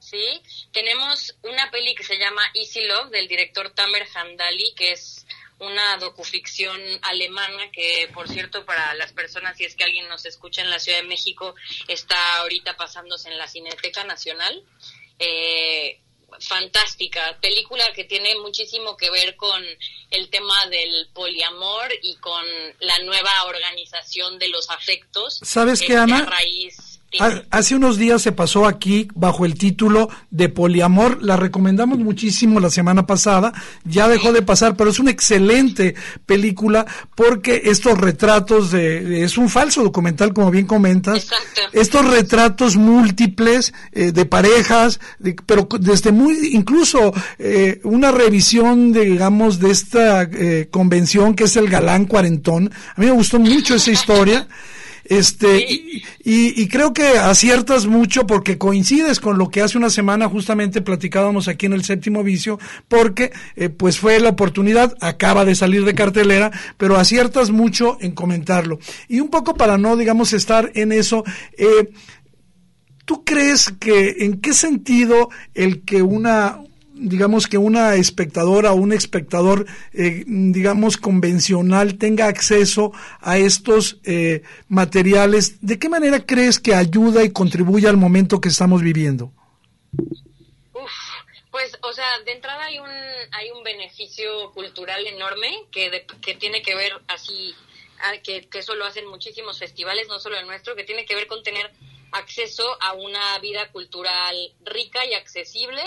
Sí, 0.00 0.42
tenemos 0.72 1.36
una 1.42 1.70
peli 1.70 1.94
que 1.94 2.04
se 2.04 2.18
llama 2.18 2.42
Easy 2.54 2.84
Love 2.84 3.10
del 3.10 3.28
director 3.28 3.70
Tamer 3.74 4.06
Handali, 4.14 4.72
que 4.74 4.92
es 4.92 5.26
una 5.58 5.96
docuficción 5.96 6.80
alemana 7.02 7.70
que, 7.72 8.08
por 8.14 8.28
cierto, 8.28 8.64
para 8.64 8.94
las 8.94 9.12
personas, 9.12 9.56
si 9.56 9.64
es 9.64 9.74
que 9.74 9.84
alguien 9.84 10.08
nos 10.08 10.24
escucha 10.24 10.62
en 10.62 10.70
la 10.70 10.78
Ciudad 10.78 11.02
de 11.02 11.08
México, 11.08 11.54
está 11.88 12.38
ahorita 12.38 12.76
pasándose 12.76 13.28
en 13.28 13.38
la 13.38 13.48
Cineteca 13.48 14.04
Nacional. 14.04 14.64
Eh, 15.18 16.00
fantástica, 16.40 17.38
película 17.40 17.84
que 17.94 18.04
tiene 18.04 18.36
muchísimo 18.36 18.96
que 18.96 19.10
ver 19.10 19.36
con 19.36 19.62
el 20.10 20.30
tema 20.30 20.66
del 20.66 21.08
poliamor 21.12 21.90
y 22.02 22.16
con 22.16 22.44
la 22.80 22.98
nueva 23.00 23.44
organización 23.46 24.38
de 24.38 24.48
los 24.48 24.70
afectos. 24.70 25.40
¿Sabes 25.42 25.80
qué, 25.80 25.96
Ana? 25.96 26.24
raíz 26.24 26.87
Hace 27.50 27.74
unos 27.74 27.96
días 27.96 28.20
se 28.20 28.32
pasó 28.32 28.66
aquí 28.66 29.08
bajo 29.14 29.46
el 29.46 29.54
título 29.54 30.10
de 30.30 30.50
Poliamor, 30.50 31.22
la 31.22 31.36
recomendamos 31.36 31.98
muchísimo 31.98 32.60
la 32.60 32.68
semana 32.68 33.06
pasada, 33.06 33.54
ya 33.84 34.08
dejó 34.08 34.30
de 34.30 34.42
pasar, 34.42 34.76
pero 34.76 34.90
es 34.90 34.98
una 34.98 35.10
excelente 35.10 35.94
película 36.26 36.84
porque 37.14 37.62
estos 37.64 37.96
retratos 37.96 38.72
de, 38.72 39.24
es 39.24 39.38
un 39.38 39.48
falso 39.48 39.82
documental 39.82 40.34
como 40.34 40.50
bien 40.50 40.66
comentas, 40.66 41.28
estos 41.72 42.06
retratos 42.06 42.76
múltiples 42.76 43.72
eh, 43.92 44.12
de 44.12 44.26
parejas, 44.26 45.00
pero 45.46 45.66
desde 45.80 46.12
muy, 46.12 46.50
incluso 46.52 47.14
eh, 47.38 47.80
una 47.84 48.12
revisión 48.12 48.92
de, 48.92 49.06
digamos, 49.06 49.58
de 49.60 49.70
esta 49.70 50.24
eh, 50.24 50.68
convención 50.70 51.34
que 51.34 51.44
es 51.44 51.56
el 51.56 51.70
galán 51.70 52.04
cuarentón, 52.04 52.70
a 52.94 53.00
mí 53.00 53.06
me 53.06 53.12
gustó 53.12 53.38
mucho 53.38 53.76
esa 53.76 53.90
historia. 53.90 54.46
Este, 55.08 55.60
y, 55.60 56.02
y, 56.22 56.68
creo 56.68 56.92
que 56.92 57.06
aciertas 57.16 57.86
mucho 57.86 58.26
porque 58.26 58.58
coincides 58.58 59.20
con 59.20 59.38
lo 59.38 59.48
que 59.48 59.62
hace 59.62 59.78
una 59.78 59.88
semana 59.88 60.28
justamente 60.28 60.82
platicábamos 60.82 61.48
aquí 61.48 61.64
en 61.64 61.72
el 61.72 61.82
séptimo 61.82 62.22
vicio, 62.22 62.58
porque 62.88 63.32
eh, 63.56 63.70
pues 63.70 63.98
fue 63.98 64.20
la 64.20 64.28
oportunidad, 64.28 64.94
acaba 65.00 65.46
de 65.46 65.54
salir 65.54 65.86
de 65.86 65.94
cartelera, 65.94 66.50
pero 66.76 66.96
aciertas 66.96 67.50
mucho 67.50 67.96
en 68.00 68.12
comentarlo. 68.12 68.80
Y 69.08 69.20
un 69.20 69.28
poco 69.28 69.54
para 69.54 69.78
no, 69.78 69.96
digamos, 69.96 70.34
estar 70.34 70.72
en 70.74 70.92
eso, 70.92 71.24
eh, 71.56 71.90
¿tú 73.06 73.24
crees 73.24 73.72
que 73.80 74.16
en 74.20 74.42
qué 74.42 74.52
sentido 74.52 75.30
el 75.54 75.84
que 75.84 76.02
una, 76.02 76.60
digamos 76.98 77.46
que 77.46 77.58
una 77.58 77.94
espectadora 77.94 78.72
o 78.72 78.76
un 78.76 78.92
espectador, 78.92 79.66
eh, 79.92 80.24
digamos, 80.26 80.96
convencional 80.96 81.98
tenga 81.98 82.26
acceso 82.26 82.92
a 83.20 83.38
estos 83.38 83.98
eh, 84.04 84.42
materiales, 84.68 85.58
¿de 85.60 85.78
qué 85.78 85.88
manera 85.88 86.24
crees 86.24 86.58
que 86.58 86.74
ayuda 86.74 87.24
y 87.24 87.32
contribuye 87.32 87.88
al 87.88 87.96
momento 87.96 88.40
que 88.40 88.48
estamos 88.48 88.82
viviendo? 88.82 89.32
Uf, 90.72 90.92
pues, 91.50 91.78
o 91.82 91.92
sea, 91.92 92.06
de 92.24 92.32
entrada 92.32 92.64
hay 92.64 92.78
un, 92.78 92.88
hay 92.88 93.50
un 93.50 93.62
beneficio 93.62 94.50
cultural 94.52 95.06
enorme 95.06 95.64
que, 95.70 96.06
que 96.20 96.34
tiene 96.34 96.62
que 96.62 96.74
ver 96.74 96.92
así, 97.08 97.54
ah, 98.00 98.12
que, 98.22 98.48
que 98.48 98.58
eso 98.58 98.74
lo 98.74 98.84
hacen 98.84 99.06
muchísimos 99.06 99.58
festivales, 99.58 100.08
no 100.08 100.18
solo 100.18 100.36
el 100.36 100.46
nuestro, 100.46 100.74
que 100.74 100.84
tiene 100.84 101.04
que 101.04 101.14
ver 101.14 101.26
con 101.26 101.42
tener 101.42 101.70
acceso 102.12 102.76
a 102.80 102.94
una 102.94 103.38
vida 103.38 103.70
cultural 103.70 104.36
rica 104.64 105.04
y 105.04 105.14
accesible, 105.14 105.82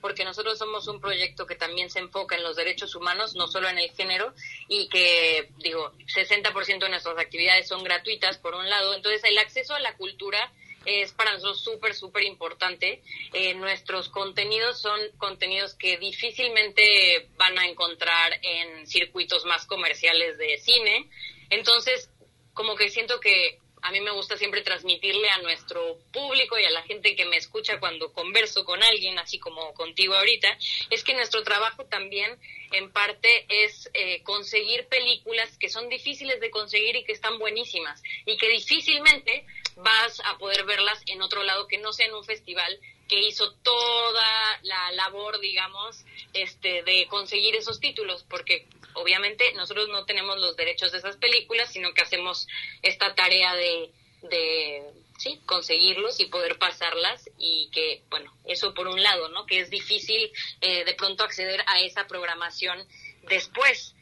porque 0.00 0.24
nosotros 0.24 0.58
somos 0.58 0.88
un 0.88 1.00
proyecto 1.00 1.46
que 1.46 1.56
también 1.56 1.90
se 1.90 1.98
enfoca 1.98 2.36
en 2.36 2.42
los 2.42 2.56
derechos 2.56 2.94
humanos, 2.94 3.34
no 3.34 3.46
solo 3.48 3.68
en 3.68 3.78
el 3.78 3.90
género, 3.90 4.32
y 4.68 4.88
que, 4.88 5.50
digo, 5.58 5.92
60% 6.06 6.78
de 6.78 6.88
nuestras 6.88 7.18
actividades 7.18 7.68
son 7.68 7.82
gratuitas, 7.84 8.38
por 8.38 8.54
un 8.54 8.68
lado. 8.68 8.94
Entonces, 8.94 9.22
el 9.24 9.38
acceso 9.38 9.74
a 9.74 9.80
la 9.80 9.96
cultura 9.96 10.52
es 10.86 11.12
para 11.12 11.32
nosotros 11.32 11.62
súper, 11.62 11.94
súper 11.94 12.22
importante. 12.22 13.02
Eh, 13.32 13.54
nuestros 13.54 14.08
contenidos 14.08 14.80
son 14.80 15.00
contenidos 15.18 15.74
que 15.74 15.98
difícilmente 15.98 17.28
van 17.36 17.58
a 17.58 17.66
encontrar 17.66 18.38
en 18.42 18.86
circuitos 18.86 19.44
más 19.44 19.66
comerciales 19.66 20.38
de 20.38 20.58
cine. 20.58 21.10
Entonces, 21.50 22.10
como 22.54 22.76
que 22.76 22.88
siento 22.88 23.20
que 23.20 23.58
a 23.86 23.92
mí 23.92 24.00
me 24.00 24.10
gusta 24.10 24.36
siempre 24.36 24.62
transmitirle 24.62 25.30
a 25.30 25.42
nuestro 25.42 25.96
público 26.12 26.58
y 26.58 26.64
a 26.64 26.70
la 26.70 26.82
gente 26.82 27.14
que 27.14 27.24
me 27.24 27.36
escucha 27.36 27.78
cuando 27.78 28.12
converso 28.12 28.64
con 28.64 28.82
alguien, 28.82 29.16
así 29.20 29.38
como 29.38 29.72
contigo 29.74 30.14
ahorita, 30.14 30.58
es 30.90 31.04
que 31.04 31.14
nuestro 31.14 31.44
trabajo 31.44 31.84
también 31.84 32.36
en 32.72 32.90
parte 32.90 33.46
es 33.48 33.88
eh, 33.94 34.24
conseguir 34.24 34.88
películas 34.88 35.56
que 35.56 35.68
son 35.68 35.88
difíciles 35.88 36.40
de 36.40 36.50
conseguir 36.50 36.96
y 36.96 37.04
que 37.04 37.12
están 37.12 37.38
buenísimas 37.38 38.02
y 38.24 38.36
que 38.36 38.48
difícilmente 38.48 39.46
vas 39.76 40.20
a 40.24 40.36
poder 40.36 40.64
verlas 40.64 41.00
en 41.06 41.22
otro 41.22 41.44
lado 41.44 41.68
que 41.68 41.78
no 41.78 41.92
sea 41.92 42.06
en 42.06 42.14
un 42.14 42.24
festival 42.24 42.80
que 43.06 43.20
hizo 43.20 43.52
toda 43.62 44.58
la 44.62 44.90
labor, 44.92 45.38
digamos, 45.38 46.04
este, 46.32 46.82
de 46.82 47.06
conseguir 47.06 47.54
esos 47.54 47.78
títulos, 47.78 48.24
porque 48.28 48.66
obviamente 48.96 49.52
nosotros 49.54 49.88
no 49.88 50.04
tenemos 50.04 50.38
los 50.38 50.56
derechos 50.56 50.92
de 50.92 50.98
esas 50.98 51.16
películas, 51.16 51.72
sino 51.72 51.94
que 51.94 52.02
hacemos 52.02 52.46
esta 52.82 53.14
tarea 53.14 53.54
de, 53.54 53.90
de 54.22 54.82
sí, 55.18 55.40
conseguirlos 55.46 56.20
y 56.20 56.26
poder 56.26 56.58
pasarlas 56.58 57.30
y 57.38 57.70
que, 57.72 58.02
bueno, 58.10 58.32
eso 58.44 58.74
por 58.74 58.88
un 58.88 59.02
lado, 59.02 59.28
¿no? 59.28 59.46
Que 59.46 59.60
es 59.60 59.70
difícil 59.70 60.30
eh, 60.60 60.84
de 60.84 60.94
pronto 60.94 61.24
acceder 61.24 61.62
a 61.66 61.80
esa 61.80 62.06
programación 62.06 62.86
después. 63.22 63.94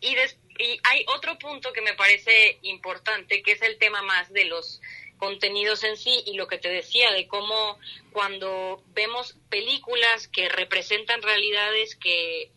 Y, 0.00 0.16
y 0.58 0.80
hay 0.84 1.04
otro 1.08 1.38
punto 1.38 1.72
que 1.72 1.80
me 1.80 1.94
parece 1.94 2.58
importante, 2.62 3.42
que 3.42 3.52
es 3.52 3.62
el 3.62 3.78
tema 3.78 4.02
más 4.02 4.32
de 4.32 4.44
los 4.46 4.80
contenidos 5.18 5.84
en 5.84 5.96
sí 5.96 6.22
y 6.26 6.34
lo 6.34 6.48
que 6.48 6.58
te 6.58 6.68
decía 6.68 7.12
de 7.12 7.28
cómo 7.28 7.78
cuando 8.12 8.82
vemos 8.88 9.36
películas 9.50 10.26
que 10.26 10.48
representan 10.48 11.22
realidades 11.22 11.94
que 11.94 12.50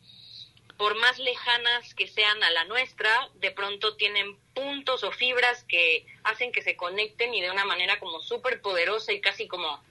por 0.78 0.96
más 0.96 1.20
lejanas 1.20 1.94
que 1.94 2.08
sean 2.08 2.44
a 2.44 2.52
la 2.52 2.66
nuestra, 2.66 3.30
de 3.36 3.52
pronto 3.52 3.96
tienen 3.96 4.38
puntos 4.54 5.04
o 5.04 5.12
fibras 5.12 5.64
que 5.68 6.06
hacen 6.24 6.52
que 6.52 6.62
se 6.62 6.76
conecten 6.76 7.34
y 7.34 7.42
de 7.42 7.52
una 7.52 7.66
manera 7.66 8.00
como 8.00 8.20
súper 8.22 8.62
poderosa 8.62 9.14
y 9.14 9.22
casi 9.22 9.48
como 9.48 9.82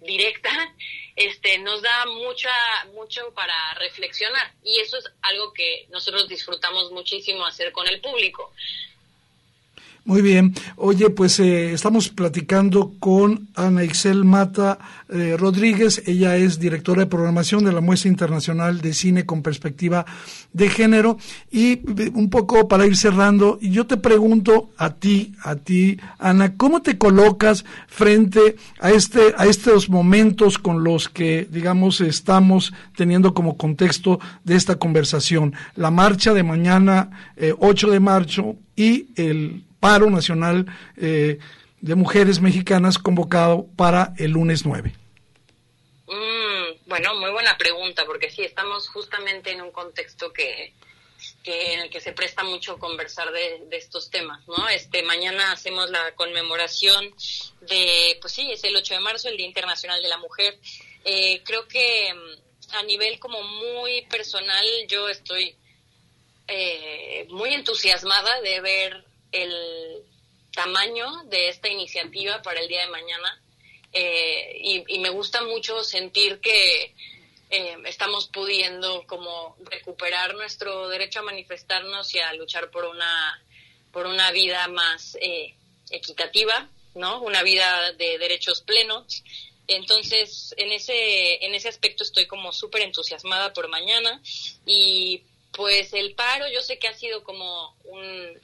directa, 0.00 0.50
este, 1.16 1.58
nos 1.58 1.82
da 1.82 2.06
mucha, 2.06 2.50
mucho 2.94 3.32
para 3.34 3.74
reflexionar. 3.74 4.52
Y 4.62 4.80
eso 4.80 4.98
es 4.98 5.10
algo 5.22 5.52
que 5.52 5.86
nosotros 5.90 6.28
disfrutamos 6.28 6.90
muchísimo 6.92 7.44
hacer 7.44 7.72
con 7.72 7.88
el 7.88 8.00
público. 8.00 8.52
Muy 10.08 10.22
bien. 10.22 10.54
Oye, 10.76 11.10
pues 11.10 11.38
eh, 11.38 11.74
estamos 11.74 12.08
platicando 12.08 12.94
con 12.98 13.50
Ana 13.54 13.84
Ixel 13.84 14.24
Mata 14.24 14.78
eh, 15.10 15.36
Rodríguez. 15.38 16.02
Ella 16.06 16.34
es 16.36 16.58
directora 16.58 17.02
de 17.02 17.10
programación 17.10 17.62
de 17.66 17.72
la 17.72 17.82
Muestra 17.82 18.08
Internacional 18.08 18.80
de 18.80 18.94
Cine 18.94 19.26
con 19.26 19.42
Perspectiva 19.42 20.06
de 20.54 20.70
Género. 20.70 21.18
Y 21.50 21.72
eh, 21.72 22.10
un 22.14 22.30
poco 22.30 22.68
para 22.68 22.86
ir 22.86 22.96
cerrando, 22.96 23.58
yo 23.60 23.86
te 23.86 23.98
pregunto 23.98 24.70
a 24.78 24.94
ti, 24.94 25.34
a 25.42 25.56
ti, 25.56 26.00
Ana, 26.18 26.56
¿cómo 26.56 26.80
te 26.80 26.96
colocas 26.96 27.66
frente 27.86 28.56
a, 28.80 28.90
este, 28.90 29.34
a 29.36 29.44
estos 29.44 29.90
momentos 29.90 30.56
con 30.56 30.84
los 30.84 31.10
que, 31.10 31.46
digamos, 31.50 32.00
estamos 32.00 32.72
teniendo 32.96 33.34
como 33.34 33.58
contexto 33.58 34.20
de 34.42 34.56
esta 34.56 34.76
conversación? 34.76 35.52
La 35.74 35.90
marcha 35.90 36.32
de 36.32 36.44
mañana, 36.44 37.10
8 37.58 37.90
de 37.90 38.00
marzo, 38.00 38.56
y 38.74 39.08
el 39.16 39.64
paro 39.80 40.10
nacional 40.10 40.66
eh, 40.96 41.38
de 41.80 41.94
mujeres 41.94 42.40
mexicanas 42.40 42.98
convocado 42.98 43.66
para 43.76 44.12
el 44.18 44.32
lunes 44.32 44.64
9? 44.64 44.92
Mm, 46.06 46.88
bueno, 46.88 47.14
muy 47.16 47.30
buena 47.30 47.56
pregunta, 47.56 48.04
porque 48.06 48.30
sí, 48.30 48.42
estamos 48.42 48.88
justamente 48.88 49.52
en 49.52 49.60
un 49.60 49.70
contexto 49.70 50.32
que, 50.32 50.72
en 51.44 51.80
el 51.80 51.90
que 51.90 52.00
se 52.00 52.12
presta 52.12 52.44
mucho 52.44 52.78
conversar 52.78 53.30
de, 53.32 53.68
estos 53.72 54.10
temas, 54.10 54.46
¿no? 54.48 54.68
Este, 54.68 55.02
mañana 55.02 55.52
hacemos 55.52 55.90
la 55.90 56.14
conmemoración 56.14 57.14
de, 57.60 58.18
pues 58.20 58.32
sí, 58.32 58.50
es 58.50 58.64
el 58.64 58.76
8 58.76 58.94
de 58.94 59.00
marzo, 59.00 59.28
el 59.28 59.36
Día 59.36 59.46
Internacional 59.46 60.02
de 60.02 60.08
la 60.08 60.18
Mujer. 60.18 60.58
Eh, 61.04 61.42
creo 61.44 61.66
que 61.68 62.12
mm, 62.12 62.74
a 62.76 62.82
nivel 62.82 63.18
como 63.18 63.42
muy 63.42 64.02
personal, 64.10 64.66
yo 64.88 65.08
estoy 65.08 65.54
eh, 66.46 67.26
muy 67.30 67.52
entusiasmada 67.54 68.40
de 68.40 68.60
ver 68.60 69.07
el 69.32 70.02
tamaño 70.52 71.24
de 71.24 71.48
esta 71.48 71.68
iniciativa 71.68 72.42
para 72.42 72.60
el 72.60 72.68
día 72.68 72.82
de 72.82 72.90
mañana 72.90 73.40
eh, 73.92 74.84
y, 74.88 74.98
me 74.98 75.08
gusta 75.08 75.42
mucho 75.42 75.82
sentir 75.82 76.40
que 76.40 76.94
eh, 77.50 77.76
estamos 77.86 78.28
pudiendo 78.28 79.04
como 79.06 79.56
recuperar 79.70 80.34
nuestro 80.34 80.88
derecho 80.88 81.20
a 81.20 81.22
manifestarnos 81.22 82.14
y 82.14 82.18
a 82.18 82.32
luchar 82.34 82.70
por 82.70 82.84
una 82.84 83.42
por 83.92 84.06
una 84.06 84.30
vida 84.32 84.68
más 84.68 85.16
eh, 85.20 85.54
equitativa, 85.90 86.68
¿no? 86.94 87.22
Una 87.22 87.42
vida 87.42 87.92
de 87.92 88.18
derechos 88.18 88.60
plenos. 88.60 89.24
Entonces, 89.66 90.54
en 90.58 90.72
ese 90.72 91.44
en 91.44 91.54
ese 91.54 91.68
aspecto 91.68 92.02
estoy 92.02 92.26
como 92.26 92.52
súper 92.52 92.82
entusiasmada 92.82 93.54
por 93.54 93.68
mañana 93.68 94.20
y 94.66 95.22
pues 95.52 95.92
el 95.92 96.14
paro 96.14 96.46
yo 96.52 96.60
sé 96.62 96.78
que 96.78 96.88
ha 96.88 96.94
sido 96.94 97.24
como 97.24 97.76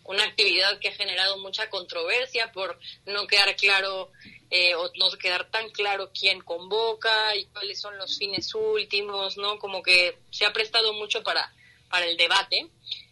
una 0.05 0.25
actividad 0.25 0.79
que 0.79 0.89
ha 0.89 0.95
generado 0.95 1.39
mucha 1.39 1.71
controversia 1.71 2.51
por 2.53 2.79
no 3.07 3.27
quedar 3.27 3.55
claro 3.57 4.11
eh, 4.51 4.75
o 4.75 4.91
no 4.97 5.11
quedar 5.19 5.51
tan 5.51 5.71
claro 5.71 6.11
quién 6.19 6.41
convoca 6.41 7.35
y 7.37 7.47
cuáles 7.47 7.81
son 7.81 7.99
los 7.99 8.19
fines 8.19 8.55
últimos, 8.55 9.37
¿no? 9.37 9.59
Como 9.59 9.83
que 9.83 10.19
se 10.31 10.45
ha 10.45 10.53
prestado 10.53 10.93
mucho 10.93 11.23
para, 11.23 11.53
para 11.91 12.07
el 12.07 12.17
debate. 12.17 12.69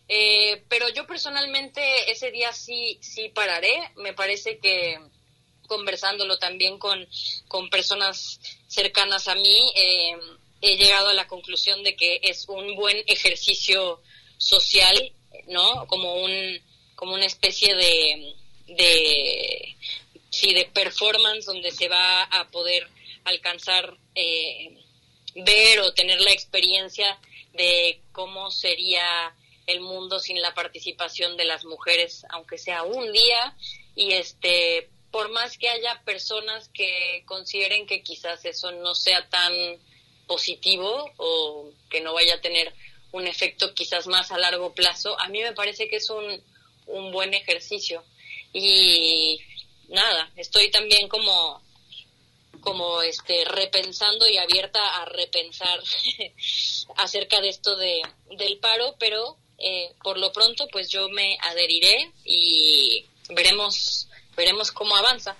Eh, 0.08 0.62
pero 0.68 0.88
yo 0.90 1.06
personalmente 1.06 2.10
ese 2.10 2.30
día 2.30 2.52
sí, 2.52 2.98
sí 3.00 3.28
pararé. 3.28 3.92
Me 3.96 4.12
parece 4.12 4.58
que 4.58 4.98
conversándolo 5.66 6.38
también 6.38 6.78
con, 6.78 7.08
con 7.48 7.70
personas 7.70 8.38
cercanas 8.68 9.26
a 9.26 9.34
mí, 9.34 9.72
eh, 9.74 10.16
he 10.62 10.76
llegado 10.76 11.08
a 11.08 11.14
la 11.14 11.26
conclusión 11.26 11.82
de 11.82 11.96
que 11.96 12.20
es 12.22 12.48
un 12.48 12.74
buen 12.76 12.96
ejercicio 13.06 14.00
social, 14.38 15.12
¿no? 15.48 15.86
Como 15.88 16.14
un 16.14 16.60
como 16.94 17.14
una 17.14 17.26
especie 17.26 17.74
de 17.74 18.34
de 18.68 19.76
sí 20.30 20.54
de 20.54 20.64
performance 20.66 21.44
donde 21.44 21.72
se 21.72 21.88
va 21.88 22.22
a 22.22 22.48
poder 22.50 22.88
alcanzar 23.24 23.96
eh, 24.14 24.78
ver 25.34 25.80
o 25.80 25.92
tener 25.94 26.20
la 26.20 26.32
experiencia 26.32 27.18
de 27.52 28.00
cómo 28.12 28.50
sería 28.50 29.34
el 29.66 29.80
mundo 29.80 30.18
sin 30.18 30.40
la 30.40 30.54
participación 30.54 31.36
de 31.36 31.44
las 31.44 31.64
mujeres, 31.64 32.24
aunque 32.30 32.58
sea 32.58 32.82
un 32.82 33.12
día, 33.12 33.56
y 33.94 34.12
este, 34.12 34.88
por 35.10 35.30
más 35.30 35.58
que 35.58 35.68
haya 35.68 36.02
personas 36.04 36.68
que 36.70 37.22
consideren 37.26 37.86
que 37.86 38.02
quizás 38.02 38.44
eso 38.44 38.72
no 38.72 38.94
sea 38.94 39.28
tan 39.28 39.52
positivo 40.32 41.12
o 41.18 41.70
que 41.90 42.00
no 42.00 42.14
vaya 42.14 42.36
a 42.36 42.40
tener 42.40 42.72
un 43.12 43.26
efecto 43.26 43.74
quizás 43.74 44.06
más 44.06 44.32
a 44.32 44.38
largo 44.38 44.72
plazo, 44.72 45.20
a 45.20 45.28
mí 45.28 45.42
me 45.42 45.52
parece 45.52 45.88
que 45.88 45.96
es 45.96 46.08
un, 46.08 46.42
un 46.86 47.12
buen 47.12 47.34
ejercicio. 47.34 48.02
Y 48.54 49.38
nada, 49.88 50.32
estoy 50.36 50.70
también 50.70 51.08
como 51.08 51.60
como 52.62 53.02
este 53.02 53.44
repensando 53.44 54.26
y 54.28 54.38
abierta 54.38 55.02
a 55.02 55.04
repensar 55.04 55.82
acerca 56.96 57.40
de 57.40 57.48
esto 57.48 57.76
de 57.76 58.00
del 58.38 58.58
paro 58.58 58.94
pero 59.00 59.36
eh, 59.58 59.92
por 60.04 60.16
lo 60.16 60.30
pronto 60.32 60.68
pues 60.70 60.88
yo 60.88 61.08
me 61.08 61.36
adheriré 61.40 62.12
y 62.24 63.04
veremos 63.30 64.06
veremos 64.36 64.70
cómo 64.70 64.94
avanza 64.94 65.36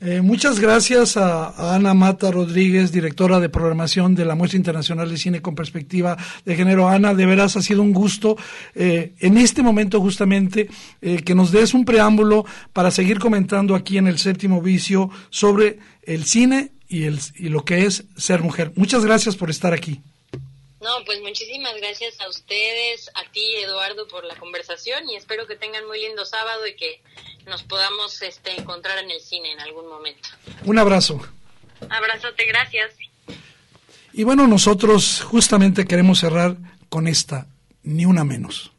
eh, 0.00 0.20
muchas 0.20 0.60
gracias 0.60 1.16
a, 1.16 1.74
Ana 1.74 1.94
Mata 1.94 2.30
Rodríguez, 2.30 2.92
directora 2.92 3.40
de 3.40 3.48
programación 3.48 4.14
de 4.14 4.24
la 4.24 4.34
Muestra 4.34 4.56
Internacional 4.56 5.08
de 5.08 5.16
Cine 5.16 5.42
con 5.42 5.54
Perspectiva 5.54 6.16
de 6.44 6.56
Género. 6.56 6.88
Ana, 6.88 7.14
de 7.14 7.26
veras 7.26 7.56
ha 7.56 7.62
sido 7.62 7.82
un 7.82 7.92
gusto 7.92 8.36
eh, 8.74 9.14
en 9.20 9.38
este 9.38 9.62
momento 9.62 10.00
justamente 10.00 10.68
que 11.00 11.34
nos 11.34 11.52
des 11.52 11.74
un 11.74 11.84
preámbulo 11.84 12.44
para 12.72 12.90
seguir 12.90 13.18
comentando 13.18 13.74
aquí 13.74 13.98
en 13.98 14.06
el 14.06 14.18
séptimo 14.18 14.62
vicio 14.62 15.10
sobre 15.30 15.78
el 16.02 16.24
cine 16.24 16.72
y, 16.88 17.04
el, 17.04 17.18
y 17.36 17.48
lo 17.48 17.64
que 17.64 17.86
es 17.86 18.04
ser 18.16 18.42
mujer. 18.42 18.72
Muchas 18.76 19.04
gracias 19.04 19.36
por 19.36 19.50
estar 19.50 19.72
aquí. 19.72 20.00
No, 20.84 21.02
pues 21.06 21.22
muchísimas 21.22 21.74
gracias 21.78 22.20
a 22.20 22.28
ustedes, 22.28 23.10
a 23.14 23.32
ti 23.32 23.40
Eduardo 23.56 24.06
por 24.06 24.22
la 24.26 24.36
conversación 24.36 25.08
y 25.08 25.16
espero 25.16 25.46
que 25.46 25.56
tengan 25.56 25.86
muy 25.86 25.98
lindo 25.98 26.26
sábado 26.26 26.66
y 26.66 26.76
que 26.76 27.00
nos 27.46 27.62
podamos 27.62 28.20
este, 28.20 28.54
encontrar 28.60 28.98
en 28.98 29.10
el 29.10 29.18
cine 29.18 29.52
en 29.52 29.60
algún 29.60 29.88
momento. 29.88 30.28
Un 30.66 30.78
abrazo. 30.78 31.26
Abrazote, 31.88 32.44
gracias. 32.44 32.92
Y 34.12 34.24
bueno, 34.24 34.46
nosotros 34.46 35.22
justamente 35.22 35.86
queremos 35.86 36.18
cerrar 36.18 36.58
con 36.90 37.08
esta, 37.08 37.46
ni 37.82 38.04
una 38.04 38.24
menos. 38.24 38.70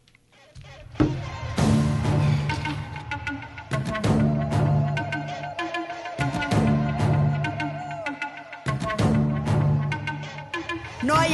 No 11.01 11.15
hay 11.15 11.33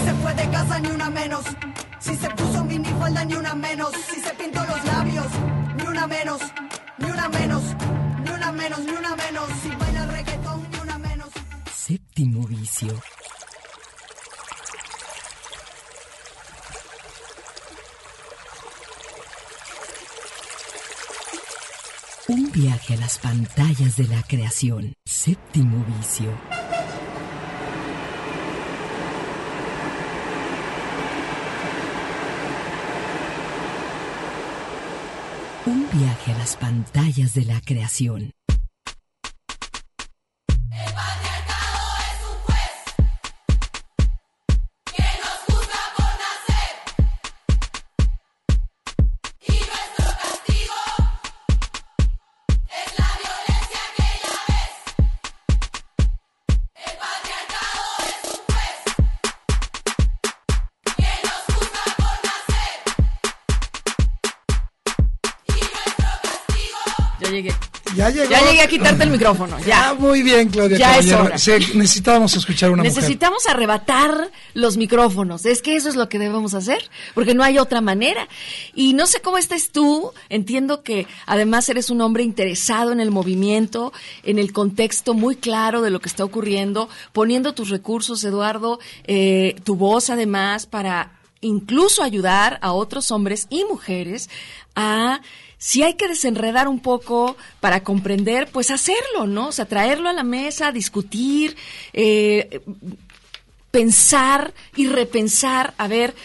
Ni 0.79 0.87
una 0.87 1.09
menos. 1.11 1.45
Si 1.99 2.15
se 2.15 2.29
puso 2.31 2.63
minifalda, 2.63 3.23
ni 3.25 3.35
una 3.35 3.53
menos. 3.53 3.91
Si 4.09 4.19
se 4.19 4.33
pintó 4.33 4.63
los 4.65 4.83
labios, 4.85 5.27
ni 5.77 5.83
una 5.83 6.07
menos. 6.07 6.41
Ni 6.97 7.11
una 7.11 7.29
menos. 7.29 7.63
Ni 8.23 8.31
una 8.31 8.51
menos, 8.51 8.79
ni 8.79 8.91
una 8.91 9.15
menos. 9.15 9.49
Si 9.61 9.69
baila 9.69 10.05
reggaetón, 10.07 10.67
ni 10.71 10.77
una 10.79 10.97
menos. 10.97 11.29
Séptimo 11.75 12.47
vicio. 12.47 12.99
Un 22.27 22.51
viaje 22.51 22.93
a 22.93 22.97
las 22.97 23.17
pantallas 23.19 23.97
de 23.97 24.07
la 24.07 24.23
creación. 24.23 24.93
Séptimo 25.05 25.85
vicio. 25.85 26.60
Viaje 35.93 36.31
a 36.31 36.37
las 36.37 36.55
pantallas 36.55 37.33
de 37.33 37.45
la 37.45 37.59
creación. 37.61 38.31
Quitarte 68.71 69.03
el 69.03 69.11
micrófono, 69.11 69.57
ya. 69.59 69.89
Ah, 69.89 69.93
muy 69.93 70.23
bien, 70.23 70.49
Claudia 70.49 70.77
Ya 70.77 70.97
es 70.97 71.11
hora. 71.11 71.37
Se- 71.37 71.59
necesitábamos 71.75 72.35
escuchar 72.35 72.71
una 72.71 72.81
mujer. 72.83 72.95
Necesitamos 72.95 73.45
arrebatar 73.47 74.31
los 74.55 74.77
micrófonos. 74.77 75.45
Es 75.45 75.61
que 75.61 75.75
eso 75.75 75.89
es 75.89 75.95
lo 75.95 76.09
que 76.09 76.17
debemos 76.17 76.53
hacer, 76.55 76.89
porque 77.13 77.35
no 77.35 77.43
hay 77.43 77.59
otra 77.59 77.81
manera. 77.81 78.27
Y 78.73 78.93
no 78.93 79.05
sé 79.05 79.21
cómo 79.21 79.37
estés 79.37 79.71
tú. 79.71 80.11
Entiendo 80.29 80.81
que 80.81 81.05
además 81.27 81.69
eres 81.69 81.89
un 81.91 82.01
hombre 82.01 82.23
interesado 82.23 82.91
en 82.91 82.99
el 82.99 83.11
movimiento, 83.11 83.93
en 84.23 84.39
el 84.39 84.51
contexto 84.53 85.13
muy 85.13 85.35
claro 85.35 85.81
de 85.81 85.91
lo 85.91 85.99
que 85.99 86.09
está 86.09 86.23
ocurriendo, 86.23 86.89
poniendo 87.13 87.53
tus 87.53 87.69
recursos, 87.69 88.23
Eduardo, 88.23 88.79
eh, 89.05 89.55
tu 89.63 89.75
voz 89.75 90.09
además 90.09 90.65
para 90.65 91.11
incluso 91.41 92.03
ayudar 92.03 92.59
a 92.61 92.71
otros 92.71 93.11
hombres 93.11 93.47
y 93.49 93.65
mujeres 93.65 94.29
a 94.75 95.21
si 95.57 95.83
hay 95.83 95.93
que 95.93 96.07
desenredar 96.07 96.67
un 96.67 96.79
poco 96.79 97.37
para 97.59 97.83
comprender, 97.83 98.49
pues 98.51 98.71
hacerlo, 98.71 99.27
¿no? 99.27 99.49
O 99.49 99.51
sea, 99.51 99.65
traerlo 99.65 100.09
a 100.09 100.13
la 100.13 100.23
mesa, 100.23 100.71
discutir, 100.71 101.55
eh, 101.93 102.61
pensar 103.69 104.55
y 104.75 104.87
repensar, 104.87 105.75
a 105.77 105.87
ver, 105.87 106.15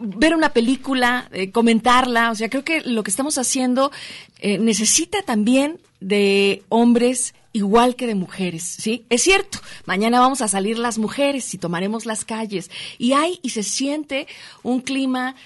ver 0.00 0.34
una 0.34 0.50
película, 0.50 1.28
eh, 1.32 1.50
comentarla, 1.50 2.30
o 2.30 2.34
sea, 2.34 2.48
creo 2.48 2.64
que 2.64 2.80
lo 2.82 3.02
que 3.02 3.10
estamos 3.10 3.36
haciendo 3.36 3.92
eh, 4.38 4.58
necesita 4.58 5.22
también 5.22 5.78
de 6.00 6.62
hombres 6.70 7.34
igual 7.56 7.96
que 7.96 8.06
de 8.06 8.14
mujeres, 8.14 8.62
¿sí? 8.62 9.06
Es 9.08 9.22
cierto, 9.22 9.58
mañana 9.86 10.20
vamos 10.20 10.42
a 10.42 10.48
salir 10.48 10.78
las 10.78 10.98
mujeres 10.98 11.54
y 11.54 11.58
tomaremos 11.58 12.04
las 12.04 12.26
calles 12.26 12.70
y 12.98 13.14
hay 13.14 13.40
y 13.42 13.50
se 13.50 13.62
siente 13.62 14.26
un 14.62 14.80
clima 14.80 15.36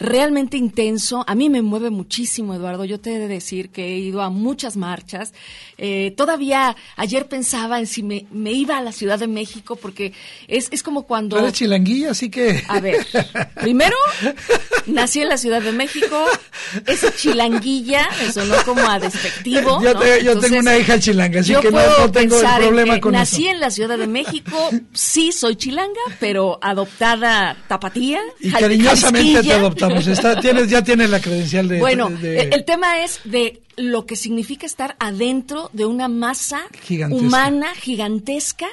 realmente 0.00 0.56
intenso. 0.56 1.24
A 1.28 1.34
mí 1.34 1.48
me 1.50 1.62
mueve 1.62 1.90
muchísimo, 1.90 2.54
Eduardo. 2.54 2.84
Yo 2.84 2.98
te 2.98 3.14
he 3.14 3.18
de 3.18 3.28
decir 3.28 3.68
que 3.70 3.84
he 3.94 3.98
ido 3.98 4.22
a 4.22 4.30
muchas 4.30 4.76
marchas. 4.76 5.32
Eh, 5.78 6.12
todavía 6.16 6.74
ayer 6.96 7.26
pensaba 7.28 7.78
en 7.78 7.86
si 7.86 8.02
me, 8.02 8.26
me 8.32 8.50
iba 8.52 8.78
a 8.78 8.82
la 8.82 8.92
Ciudad 8.92 9.18
de 9.18 9.28
México 9.28 9.76
porque 9.76 10.12
es, 10.48 10.68
es 10.70 10.82
como 10.82 11.02
cuando... 11.06 11.38
Eres 11.38 11.52
chilanguilla, 11.52 12.10
así 12.10 12.30
que... 12.30 12.62
A 12.68 12.80
ver, 12.80 13.06
primero, 13.60 13.96
nací 14.86 15.20
en 15.20 15.28
la 15.28 15.36
Ciudad 15.38 15.62
de 15.62 15.72
México, 15.72 16.24
esa 16.86 17.14
chilanguilla 17.14 18.08
me 18.24 18.32
sonó 18.32 18.54
como 18.64 18.80
a 18.88 18.98
despectivo. 18.98 19.82
Yo 19.82 19.94
¿no? 19.94 20.00
te- 20.00 20.22
yo 20.24 20.32
Entonces, 20.32 20.50
tengo 20.50 20.60
una 20.62 20.78
hija 20.78 20.98
chilanga, 20.98 21.40
así 21.40 21.54
que 21.60 21.70
no- 21.70 21.98
no 21.98 22.10
tengo 22.10 22.40
en 22.40 22.46
problema 22.58 22.94
que 22.94 23.00
con 23.00 23.12
nací 23.12 23.42
eso. 23.46 23.54
en 23.54 23.60
la 23.60 23.70
Ciudad 23.70 23.98
de 23.98 24.06
México, 24.06 24.70
sí 24.92 25.32
soy 25.32 25.56
chilanga, 25.56 26.00
pero 26.18 26.58
adoptada 26.62 27.56
tapatía. 27.68 28.20
Y 28.40 28.50
cariñosamente 28.50 29.42
te 29.42 29.48
jalisquilla. 29.48 29.58
Adoptamos. 29.94 30.18
Está, 30.18 30.40
tienes, 30.40 30.68
ya 30.70 30.82
tienes 30.82 31.10
la 31.10 31.20
credencial 31.20 31.68
de... 31.68 31.78
Bueno, 31.78 32.10
de- 32.10 32.40
el, 32.42 32.52
el 32.54 32.64
tema 32.64 33.02
es 33.04 33.20
de 33.24 33.62
lo 33.76 34.06
que 34.06 34.16
significa 34.16 34.66
estar 34.66 34.96
adentro 34.98 35.70
de 35.72 35.86
una 35.86 36.08
masa 36.08 36.62
Gigantesca. 36.82 37.24
humana 37.26 37.74
gigantesca. 37.74 38.66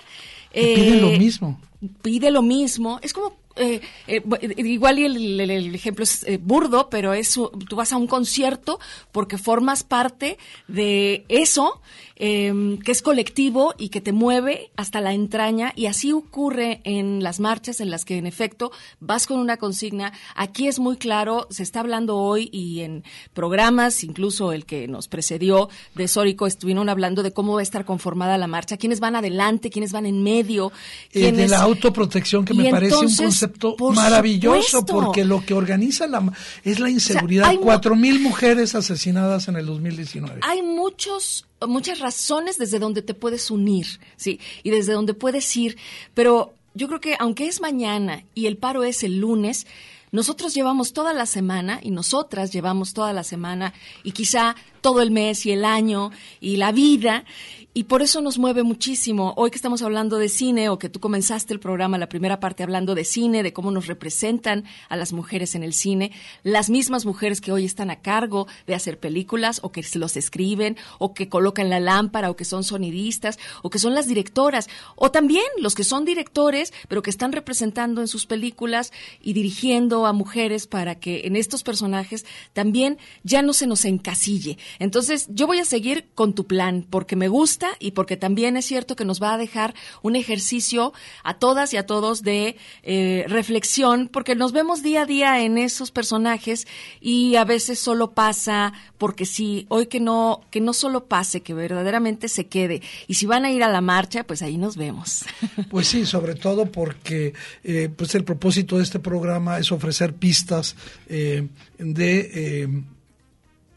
Eh, 0.53 0.97
lo 1.01 1.11
mismo. 1.11 1.59
pide 2.01 2.31
lo 2.31 2.41
mismo. 2.41 2.99
Es 3.01 3.13
como 3.13 3.35
eh, 3.55 3.81
eh, 4.07 4.21
igual 4.57 4.99
y 4.99 5.05
el, 5.05 5.73
ejemplo 5.75 6.03
es 6.03 6.23
eh, 6.27 6.37
burdo, 6.41 6.89
pero 6.89 7.13
es 7.13 7.33
tú 7.33 7.75
vas 7.75 7.91
a 7.91 7.97
un 7.97 8.07
concierto 8.07 8.79
porque 9.11 9.37
formas 9.37 9.83
parte 9.83 10.37
de 10.67 11.25
eso 11.27 11.81
Em, 12.19 12.79
que 12.79 12.91
es 12.91 13.03
colectivo 13.03 13.75
y 13.77 13.89
que 13.89 14.01
te 14.01 14.11
mueve 14.11 14.71
hasta 14.75 15.01
la 15.01 15.13
entraña 15.13 15.71
y 15.75 15.85
así 15.85 16.11
ocurre 16.13 16.81
en 16.83 17.21
las 17.21 17.39
marchas 17.39 17.79
en 17.79 17.91
las 17.91 18.05
que 18.05 18.17
en 18.17 18.25
efecto 18.25 18.71
vas 18.99 19.27
con 19.27 19.39
una 19.39 19.57
consigna. 19.57 20.11
Aquí 20.35 20.67
es 20.67 20.79
muy 20.79 20.97
claro, 20.97 21.45
se 21.51 21.61
está 21.61 21.81
hablando 21.81 22.17
hoy 22.17 22.49
y 22.51 22.79
en 22.79 23.03
programas, 23.35 24.03
incluso 24.03 24.51
el 24.51 24.65
que 24.65 24.87
nos 24.87 25.07
precedió 25.07 25.69
de 25.93 26.07
Sórico, 26.07 26.47
estuvieron 26.47 26.89
hablando 26.89 27.21
de 27.21 27.33
cómo 27.33 27.53
va 27.53 27.59
a 27.59 27.63
estar 27.63 27.85
conformada 27.85 28.39
la 28.39 28.47
marcha, 28.47 28.77
quiénes 28.77 28.99
van 28.99 29.15
adelante, 29.15 29.69
quiénes 29.69 29.91
van 29.91 30.07
en 30.07 30.23
medio. 30.23 30.71
Quiénes... 31.11 31.37
de 31.37 31.47
la 31.49 31.61
autoprotección 31.61 32.45
que 32.45 32.55
me 32.55 32.71
parece 32.71 32.95
un 32.95 33.15
concepto 33.15 33.75
maravilloso 33.93 34.83
porque 34.83 35.23
lo 35.23 35.45
que 35.45 35.53
organiza 35.53 36.07
la, 36.07 36.33
es 36.63 36.79
la 36.79 36.89
inseguridad. 36.89 37.53
Cuatro 37.61 37.95
mil 37.95 38.19
mujeres 38.19 38.73
asesinadas 38.73 39.49
en 39.49 39.57
el 39.57 39.67
2019. 39.67 40.39
Hay 40.41 40.63
muchos 40.63 41.45
muchas 41.65 41.99
razones 41.99 42.57
desde 42.57 42.79
donde 42.79 43.01
te 43.01 43.13
puedes 43.13 43.49
unir, 43.49 43.87
¿sí? 44.15 44.39
Y 44.63 44.69
desde 44.69 44.93
donde 44.93 45.13
puedes 45.13 45.55
ir, 45.57 45.77
pero 46.13 46.53
yo 46.73 46.87
creo 46.87 47.01
que 47.01 47.15
aunque 47.19 47.47
es 47.47 47.61
mañana 47.61 48.23
y 48.35 48.45
el 48.45 48.57
paro 48.57 48.83
es 48.83 49.03
el 49.03 49.17
lunes, 49.17 49.65
nosotros 50.11 50.53
llevamos 50.53 50.93
toda 50.93 51.13
la 51.13 51.25
semana 51.25 51.79
y 51.81 51.91
nosotras 51.91 52.53
llevamos 52.53 52.93
toda 52.93 53.11
la 53.11 53.23
semana 53.23 53.73
y 54.03 54.11
quizá 54.11 54.55
todo 54.81 55.01
el 55.01 55.11
mes 55.11 55.45
y 55.45 55.51
el 55.51 55.65
año 55.65 56.11
y 56.39 56.57
la 56.57 56.71
vida 56.71 57.25
y 57.73 57.83
por 57.83 58.01
eso 58.01 58.21
nos 58.21 58.39
mueve 58.39 58.63
muchísimo. 58.63 59.33
Hoy 59.37 59.51
que 59.51 59.55
estamos 59.55 59.83
hablando 59.83 60.17
de 60.17 60.29
cine 60.29 60.69
o 60.69 60.79
que 60.79 60.89
tú 60.89 60.99
comenzaste 60.99 61.53
el 61.53 61.59
programa, 61.59 61.99
la 61.99 62.09
primera 62.09 62.39
parte 62.39 62.63
hablando 62.63 62.95
de 62.95 63.05
cine, 63.05 63.43
de 63.43 63.53
cómo 63.53 63.69
nos 63.69 63.85
representan 63.85 64.63
a 64.89 64.95
las 64.95 65.13
mujeres 65.13 65.53
en 65.53 65.61
el 65.61 65.73
cine, 65.73 66.11
las 66.41 66.71
mismas 66.71 67.05
mujeres 67.05 67.39
que 67.39 67.51
hoy 67.51 67.65
están 67.65 67.91
a 67.91 68.01
cargo 68.01 68.47
de 68.65 68.73
hacer 68.73 68.99
películas 68.99 69.59
o 69.61 69.71
que 69.71 69.85
los 69.93 70.17
escriben 70.17 70.75
o 70.97 71.13
que 71.13 71.29
colocan 71.29 71.69
la 71.69 71.79
lámpara 71.79 72.31
o 72.31 72.35
que 72.35 72.45
son 72.45 72.63
sonidistas 72.63 73.37
o 73.61 73.69
que 73.69 73.77
son 73.77 73.93
las 73.93 74.07
directoras 74.07 74.69
o 74.95 75.11
también 75.11 75.45
los 75.59 75.75
que 75.75 75.83
son 75.83 76.03
directores 76.03 76.73
pero 76.87 77.03
que 77.03 77.11
están 77.11 77.31
representando 77.31 78.01
en 78.01 78.07
sus 78.07 78.25
películas 78.25 78.91
y 79.21 79.33
dirigiendo 79.33 80.07
a 80.07 80.13
mujeres 80.13 80.65
para 80.65 80.95
que 80.95 81.21
en 81.25 81.35
estos 81.35 81.61
personajes 81.61 82.25
también 82.53 82.97
ya 83.23 83.43
no 83.43 83.53
se 83.53 83.67
nos 83.67 83.85
encasille. 83.85 84.57
Entonces 84.79 85.27
yo 85.29 85.45
voy 85.45 85.59
a 85.59 85.65
seguir 85.65 86.09
con 86.15 86.33
tu 86.33 86.47
plan 86.47 86.85
porque 86.89 87.15
me 87.15 87.27
gusta 87.27 87.66
y 87.79 87.91
porque 87.91 88.17
también 88.17 88.57
es 88.57 88.65
cierto 88.65 88.95
que 88.95 89.05
nos 89.05 89.21
va 89.21 89.33
a 89.33 89.37
dejar 89.37 89.73
un 90.01 90.15
ejercicio 90.15 90.93
a 91.23 91.35
todas 91.35 91.73
y 91.73 91.77
a 91.77 91.85
todos 91.85 92.23
de 92.23 92.57
eh, 92.83 93.25
reflexión, 93.27 94.09
porque 94.11 94.35
nos 94.35 94.51
vemos 94.51 94.83
día 94.83 95.01
a 95.01 95.05
día 95.05 95.41
en 95.41 95.57
esos 95.57 95.91
personajes 95.91 96.67
y 97.01 97.35
a 97.35 97.45
veces 97.45 97.79
solo 97.79 98.11
pasa 98.11 98.73
porque 98.97 99.25
sí, 99.25 99.65
hoy 99.69 99.87
que 99.87 99.99
no, 99.99 100.41
que 100.51 100.61
no 100.61 100.73
solo 100.73 101.05
pase, 101.05 101.41
que 101.41 101.53
verdaderamente 101.53 102.27
se 102.27 102.47
quede. 102.47 102.81
Y 103.07 103.15
si 103.15 103.25
van 103.25 103.45
a 103.45 103.51
ir 103.51 103.63
a 103.63 103.69
la 103.69 103.81
marcha, 103.81 104.23
pues 104.25 104.41
ahí 104.41 104.57
nos 104.57 104.75
vemos. 104.77 105.25
Pues 105.69 105.87
sí, 105.87 106.05
sobre 106.05 106.35
todo 106.35 106.71
porque 106.71 107.33
eh, 107.63 107.89
pues 107.95 108.15
el 108.15 108.23
propósito 108.23 108.77
de 108.77 108.83
este 108.83 108.99
programa 108.99 109.57
es 109.59 109.71
ofrecer 109.71 110.13
pistas 110.13 110.75
eh, 111.07 111.47
de 111.77 112.83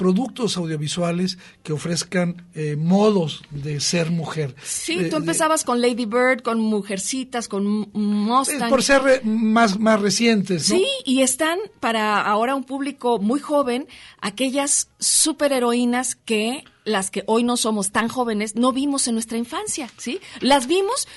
productos 0.00 0.56
audiovisuales 0.56 1.36
que 1.62 1.74
ofrezcan 1.74 2.46
eh, 2.54 2.74
modos 2.74 3.42
de 3.50 3.80
ser 3.80 4.10
mujer. 4.10 4.56
Sí, 4.62 5.10
tú 5.10 5.16
empezabas 5.16 5.62
con 5.62 5.82
Lady 5.82 6.06
Bird, 6.06 6.40
con 6.40 6.58
Mujercitas, 6.58 7.48
con 7.48 7.66
Mustang. 7.92 8.70
Por 8.70 8.82
ser 8.82 9.22
más, 9.26 9.78
más 9.78 10.00
recientes, 10.00 10.70
¿no? 10.70 10.76
Sí, 10.78 10.86
y 11.04 11.20
están 11.20 11.58
para 11.80 12.22
ahora 12.22 12.54
un 12.54 12.64
público 12.64 13.18
muy 13.18 13.40
joven 13.40 13.88
aquellas 14.22 14.88
superheroínas 14.98 16.14
que 16.14 16.64
las 16.84 17.10
que 17.10 17.22
hoy 17.26 17.42
no 17.44 17.56
somos 17.56 17.90
tan 17.90 18.08
jóvenes 18.08 18.56
no 18.56 18.72
vimos 18.72 19.06
en 19.08 19.14
nuestra 19.14 19.38
infancia, 19.38 19.88
¿sí? 19.96 20.20
Las 20.40 20.66
vimos 20.66 21.08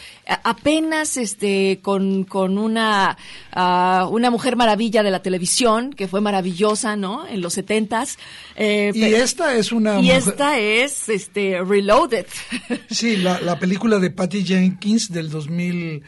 apenas 0.44 1.18
este 1.18 1.80
con, 1.82 2.24
con 2.24 2.58
una 2.58 3.18
ah, 3.52 4.08
una 4.12 4.30
mujer 4.30 4.56
maravilla 4.56 5.04
de 5.04 5.12
la 5.12 5.22
televisión 5.22 5.94
que 5.94 6.08
fue 6.08 6.22
maravillosa, 6.22 6.96
¿no? 6.96 7.28
En 7.28 7.42
los 7.42 7.54
setentas. 7.54 8.18
Eh, 8.56 8.92
y 8.94 9.04
esta 9.04 9.56
es 9.56 9.72
una 9.72 10.00
y 10.00 10.12
esta 10.12 10.60
es 10.60 11.10
este 11.10 11.64
Reloaded. 11.64 12.28
Sí, 12.90 13.18
la, 13.18 13.40
la 13.42 13.58
película 13.58 14.00
de 14.00 14.12
Patty 14.12 14.44
Jenkins 14.44 15.12
del 15.12 15.30
2000 15.30 16.04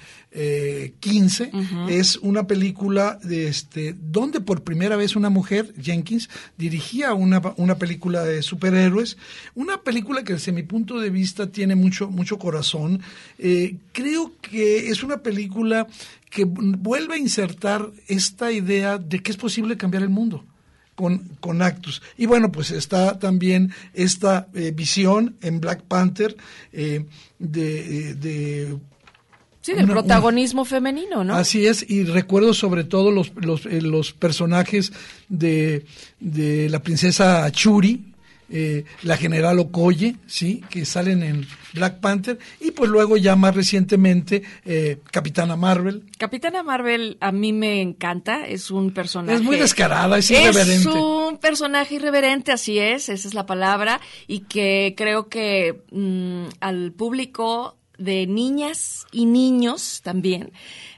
15 1.00 1.52
es 1.88 2.18
una 2.18 2.46
película 2.46 3.18
de 3.24 3.48
este 3.48 3.96
donde 3.98 4.42
por 4.42 4.64
primera 4.64 4.98
vez 4.98 5.16
una 5.16 5.30
mujer 5.30 5.74
Jenkins 5.82 6.30
dirigía 6.58 7.14
una, 7.14 7.42
una 7.56 7.78
película 7.78 8.24
de 8.24 8.42
superhéroes. 8.42 9.18
Una 9.54 9.82
película 9.82 10.24
que 10.24 10.34
desde 10.34 10.52
mi 10.52 10.64
punto 10.64 11.00
de 11.00 11.10
vista 11.10 11.52
tiene 11.52 11.76
mucho 11.76 12.10
mucho 12.10 12.38
corazón. 12.38 13.02
Eh, 13.38 13.78
creo 13.94 14.34
que 14.42 14.90
es 14.90 15.04
una 15.04 15.18
película 15.18 15.88
que 16.30 16.44
vuelve 16.46 17.16
a 17.16 17.18
insertar 17.18 17.90
esta 18.08 18.52
idea 18.52 18.98
de 18.98 19.22
que 19.22 19.32
es 19.32 19.38
posible 19.38 19.78
cambiar 19.78 20.04
el 20.04 20.10
mundo 20.10 20.44
con, 20.96 21.20
con 21.40 21.62
actos. 21.62 22.02
Y 22.18 22.26
bueno, 22.26 22.52
pues 22.52 22.72
está 22.72 23.20
también 23.20 23.72
esta 23.94 24.48
eh, 24.54 24.72
visión 24.76 25.36
en 25.42 25.60
Black 25.60 25.84
Panther 25.84 26.36
eh, 26.72 27.06
de, 27.38 28.16
de 28.16 28.78
Sí, 29.66 29.74
del 29.74 29.88
protagonismo 29.88 30.64
femenino, 30.64 31.24
¿no? 31.24 31.34
Así 31.34 31.66
es, 31.66 31.90
y 31.90 32.04
recuerdo 32.04 32.54
sobre 32.54 32.84
todo 32.84 33.10
los, 33.10 33.32
los, 33.34 33.66
eh, 33.66 33.82
los 33.82 34.14
personajes 34.14 34.94
de, 35.28 35.88
de, 36.20 36.70
la 36.70 36.84
princesa 36.84 37.50
Churi, 37.52 38.14
eh, 38.48 38.86
la 39.02 39.18
general 39.18 39.58
Okoye, 39.58 40.18
¿sí? 40.28 40.64
que 40.70 40.86
salen 40.86 41.24
en 41.24 41.48
Black 41.74 42.00
Panther, 42.00 42.38
y 42.62 42.70
pues 42.70 42.92
luego 42.92 43.18
ya 43.18 43.36
más 43.36 43.56
recientemente 43.56 44.44
eh, 44.66 45.00
Capitana 45.10 45.56
Marvel. 45.56 46.04
Capitana 46.20 46.62
Marvel 46.62 47.18
a 47.20 47.32
mí 47.32 47.52
me 47.52 47.82
encanta, 47.82 48.46
es 48.46 48.70
un 48.70 48.92
personaje... 48.92 49.40
Es 49.40 49.42
muy 49.42 49.58
descarada, 49.58 50.20
es 50.20 50.30
irreverente. 50.30 50.76
Es 50.76 50.86
un 50.86 51.40
personaje 51.40 51.96
irreverente, 51.96 52.52
así 52.52 52.78
es, 52.78 53.10
esa 53.10 53.28
es 53.28 53.34
la 53.34 53.48
palabra, 53.48 54.00
y 54.28 54.42
que 54.42 54.94
creo 54.96 55.28
que 55.28 55.82
mm, 55.92 56.50
al 56.60 56.92
público 56.92 57.80
de 57.98 58.28
niñas 58.28 59.06
y 59.12 59.26
niños 59.26 60.02
también, 60.04 60.52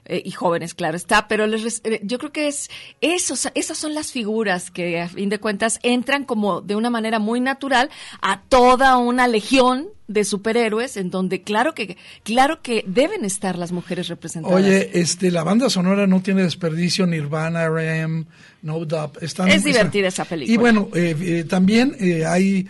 eh, 0.05 0.21
y 0.23 0.31
jóvenes, 0.31 0.73
claro 0.73 0.95
está, 0.95 1.27
pero 1.27 1.47
les, 1.47 1.81
eh, 1.83 1.99
yo 2.03 2.17
creo 2.17 2.31
que 2.31 2.47
es 2.47 2.69
esos, 3.01 3.49
esas 3.55 3.77
son 3.77 3.93
las 3.93 4.12
figuras 4.12 4.71
que 4.71 5.01
a 5.01 5.10
fin 5.10 5.29
de 5.29 5.39
cuentas 5.39 5.79
entran 5.83 6.23
como 6.23 6.62
de 6.62 6.75
una 6.75 6.89
manera 6.89 7.19
muy 7.19 7.41
natural 7.41 7.89
a 8.21 8.41
toda 8.41 8.97
una 8.97 9.27
legión 9.27 9.89
de 10.07 10.23
superhéroes 10.23 10.95
en 10.95 11.10
donde 11.10 11.41
claro 11.41 11.73
que 11.73 11.97
claro 12.23 12.62
que 12.62 12.86
deben 12.88 13.25
estar 13.25 13.57
las 13.57 13.73
mujeres 13.73 14.07
representadas. 14.07 14.57
Oye, 14.57 14.89
este 14.93 15.31
la 15.31 15.43
banda 15.43 15.69
sonora 15.69 16.07
no 16.07 16.21
tiene 16.21 16.43
desperdicio, 16.43 17.05
Nirvana, 17.05 17.63
R.M., 17.63 18.25
No 18.61 18.83
Doubt, 18.85 19.21
están, 19.21 19.49
Es 19.49 19.63
divertida 19.63 20.07
esa 20.07 20.25
película. 20.25 20.53
Y 20.53 20.57
bueno, 20.57 20.89
eh, 20.93 21.45
también 21.47 21.95
hay 22.25 22.67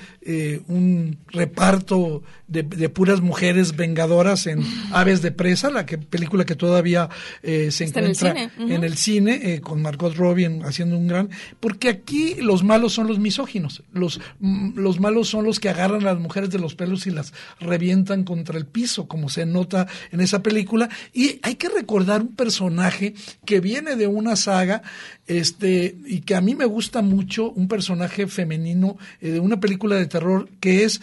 un 0.67 1.17
reparto 1.29 2.23
de, 2.47 2.89
puras 2.89 3.21
mujeres 3.21 3.75
vengadoras 3.75 4.47
en 4.47 4.63
Aves 4.91 5.21
de 5.21 5.31
Presa, 5.31 5.69
la 5.69 5.85
que 5.85 5.97
película 5.97 6.45
que 6.45 6.55
todavía 6.55 7.09
eh, 7.43 7.71
se 7.71 7.85
encuentra 7.85 8.33
en 8.57 8.83
el 8.83 8.97
cine, 8.97 9.39
eh, 9.43 9.61
con 9.61 9.81
Margot 9.81 10.15
Robbie 10.15 10.61
haciendo 10.63 10.97
un 10.97 11.07
gran... 11.07 11.29
Porque 11.59 11.89
aquí 11.89 12.35
los 12.35 12.63
malos 12.63 12.93
son 12.93 13.07
los 13.07 13.19
misóginos, 13.19 13.83
los, 13.91 14.21
mm, 14.39 14.77
los 14.79 14.99
malos 14.99 15.27
son 15.27 15.43
los 15.43 15.59
que 15.59 15.69
agarran 15.69 16.01
a 16.01 16.13
las 16.13 16.19
mujeres 16.19 16.49
de 16.49 16.59
los 16.59 16.75
pelos 16.75 17.05
y 17.05 17.11
las 17.11 17.33
revientan 17.59 18.23
contra 18.23 18.57
el 18.57 18.65
piso, 18.65 19.07
como 19.07 19.29
se 19.29 19.45
nota 19.45 19.87
en 20.11 20.21
esa 20.21 20.41
película. 20.41 20.89
Y 21.13 21.39
hay 21.43 21.55
que 21.55 21.69
recordar 21.69 22.21
un 22.21 22.35
personaje 22.35 23.13
que 23.45 23.59
viene 23.59 23.95
de 23.97 24.07
una 24.07 24.35
saga 24.37 24.81
este 25.27 25.76
y 26.05 26.21
que 26.21 26.35
a 26.35 26.41
mí 26.41 26.55
me 26.55 26.65
gusta 26.65 27.01
mucho, 27.01 27.51
un 27.51 27.67
personaje 27.67 28.27
femenino 28.27 28.97
eh, 29.21 29.31
de 29.31 29.39
una 29.39 29.59
película 29.59 29.95
de 29.95 30.07
terror 30.07 30.49
que 30.59 30.83
es 30.83 31.01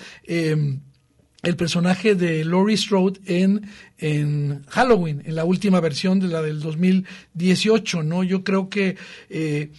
el 1.45 1.57
personaje 1.57 2.15
de 2.15 2.45
Laurie 2.45 2.77
Strode 2.77 3.21
en, 3.27 3.69
en 3.99 4.65
Halloween, 4.69 5.23
en 5.25 5.35
la 5.35 5.45
última 5.45 5.81
versión 5.81 6.19
de 6.19 6.29
la 6.29 6.43
del 6.43 6.61
2018, 6.61 8.03
¿no? 8.03 8.25
Yo 8.25 8.43
creo 8.43 8.69
que 8.69 8.97
eh, 9.29 9.71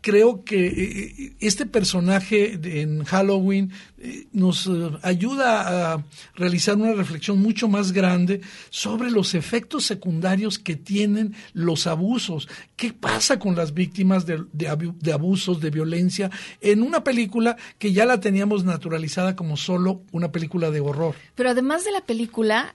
creo 0.00 0.44
que 0.44 0.66
eh, 0.66 1.32
este 1.40 1.66
personaje 1.66 2.58
en 2.80 3.04
Halloween 3.04 3.72
eh, 3.98 4.26
nos 4.32 4.66
eh, 4.66 4.90
ayuda 5.02 5.92
a 5.94 6.04
realizar 6.34 6.76
una 6.76 6.92
reflexión 6.92 7.38
mucho 7.40 7.68
más 7.68 7.92
grande 7.92 8.40
sobre 8.70 9.10
los 9.10 9.34
efectos 9.34 9.84
secundarios 9.84 10.58
que 10.58 10.76
tienen 10.76 11.34
los 11.52 11.86
abusos. 11.86 12.48
¿Qué 12.76 12.92
pasa 12.92 13.38
con 13.38 13.56
las 13.56 13.74
víctimas 13.74 14.24
de 14.26 15.12
abusos, 15.12 15.60
de 15.60 15.70
violencia, 15.70 16.30
en 16.60 16.82
una 16.82 17.04
película 17.04 17.56
que 17.78 17.92
ya 17.92 18.06
la 18.06 18.20
teníamos 18.20 18.64
naturalizada 18.64 19.36
como 19.36 19.56
solo 19.56 20.02
una 20.12 20.32
película 20.32 20.70
de 20.70 20.80
horror? 20.80 21.14
Pero 21.34 21.50
además 21.50 21.84
de 21.84 21.92
la 21.92 22.00
película, 22.00 22.74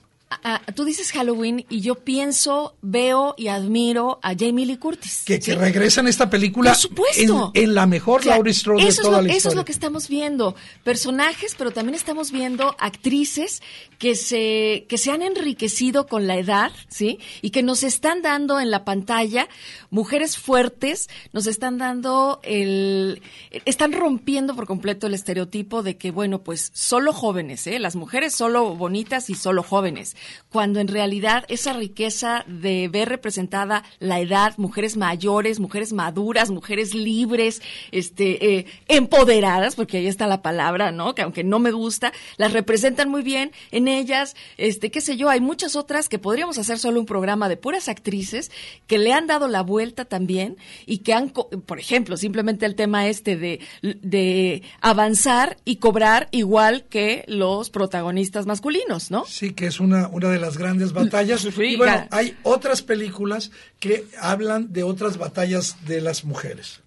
tú 0.75 0.86
dices 0.86 1.11
Halloween 1.11 1.65
y 1.69 1.81
yo 1.81 1.95
pienso, 1.95 2.75
veo 2.81 3.36
y 3.38 3.47
admiro 3.47 4.19
a 4.21 4.36
Jamie 4.38 4.65
Lee 4.65 4.77
Curtis. 4.77 5.23
Que, 5.25 5.39
regresa 5.55 6.01
en 6.01 6.07
esta 6.07 6.29
película. 6.29 6.71
Por 6.71 6.79
supuesto. 6.79 7.51
En, 7.53 7.75
la 7.75 7.86
mejor 7.86 8.25
Laurie 8.25 8.53
Strode 8.53 8.86
de 8.86 8.93
toda 8.93 9.21
la 9.21 9.27
historia. 9.27 9.38
Eso 9.38 9.49
es 9.49 9.55
lo 9.55 9.65
que 9.65 9.71
estamos 9.71 10.07
viendo. 10.07 10.55
Personajes, 10.83 11.55
pero 11.57 11.71
también 11.71 11.95
estamos 11.95 12.31
viendo 12.31 12.75
actrices 12.79 13.61
que 13.99 14.15
se, 14.15 14.86
que 14.88 14.97
se 14.97 15.11
han 15.11 15.21
enriquecido 15.21 16.07
con 16.07 16.27
la 16.27 16.38
edad, 16.38 16.71
¿sí? 16.88 17.19
Y 17.41 17.49
que 17.51 17.63
nos 17.63 17.83
están 17.83 18.21
dando 18.21 18.59
en 18.59 18.71
la 18.71 18.86
pantalla 18.86 19.47
mujeres 19.89 20.38
fuertes, 20.38 21.09
nos 21.33 21.47
están 21.47 21.77
dando 21.77 22.39
el. 22.43 23.21
están 23.65 23.93
rompiendo 23.93 24.55
por 24.55 24.67
completo 24.67 25.07
el 25.07 25.13
estereotipo 25.13 25.83
de 25.83 25.97
que, 25.97 26.11
bueno, 26.11 26.43
pues 26.43 26.71
solo 26.73 27.13
jóvenes, 27.13 27.65
¿eh? 27.67 27.79
Las 27.79 27.95
mujeres 27.95 28.33
solo 28.33 28.75
bonitas 28.75 29.29
y 29.29 29.36
solo 29.36 29.63
jóvenes 29.63 30.15
cuando 30.49 30.80
en 30.80 30.88
realidad 30.88 31.45
esa 31.49 31.73
riqueza 31.73 32.45
de 32.47 32.88
ver 32.88 33.09
representada 33.09 33.84
la 33.99 34.19
edad, 34.19 34.53
mujeres 34.57 34.97
mayores, 34.97 35.59
mujeres 35.59 35.93
maduras, 35.93 36.49
mujeres 36.49 36.93
libres, 36.93 37.61
este, 37.91 38.57
eh, 38.57 38.65
empoderadas, 38.88 39.76
porque 39.76 39.97
ahí 39.97 40.07
está 40.07 40.28
la 40.28 40.41
palabra, 40.41 40.91
¿no? 40.91 41.13
Que 41.15 41.23
aunque 41.23 41.43
no 41.43 41.59
me 41.59 41.71
gusta, 41.71 42.13
las 42.38 42.53
representan 42.53 43.09
muy 43.09 43.21
bien 43.21 43.51
en 43.71 43.88
ellas, 43.88 44.36
este, 44.57 44.91
qué 44.91 45.01
sé 45.01 45.17
yo, 45.17 45.30
hay 45.30 45.41
muchas 45.41 45.76
otras 45.76 46.09
que 46.09 46.19
podríamos 46.19 46.57
hacer 46.57 46.80
solo 46.80 46.99
un 46.99 47.05
programa 47.05 47.49
de 47.49 47.57
puras 47.57 47.89
actrices 47.89 48.51
que 48.88 48.97
le 48.97 49.13
han 49.13 49.28
dado 49.28 49.47
la 49.47 49.61
vuelta 49.61 50.05
también 50.05 50.57
y 50.86 50.99
que 50.99 51.13
han, 51.13 51.30
por 51.30 51.80
ejemplo, 51.80 52.17
simplemente 52.17 52.65
el 52.65 52.76
tema 52.76 53.07
este 53.07 53.36
de, 53.36 53.59
de 53.82 54.63
avanzar 54.82 55.57
y 55.65 55.78
cobrar 55.78 56.28
igual 56.32 56.86
que 56.89 57.26
los 57.28 57.69
protagonistas 57.69 58.45
masculinos, 58.45 59.11
¿no? 59.11 59.26
Sí, 59.26 59.53
que 59.53 59.67
es 59.67 59.80
una 59.80 60.07
una 60.16 60.30
de 60.30 60.39
las 60.39 60.57
grandes 60.57 60.93
batallas. 60.93 61.45
y 61.45 61.76
bueno, 61.76 62.07
hay 62.09 62.38
otras 62.43 62.82
películas 62.82 63.51
que 63.82 64.05
hablan 64.18 64.72
de 64.72 64.84
otras 64.84 65.18
batallas 65.18 65.76
de 65.86 65.99
las 65.99 66.24
mujeres. 66.24 66.80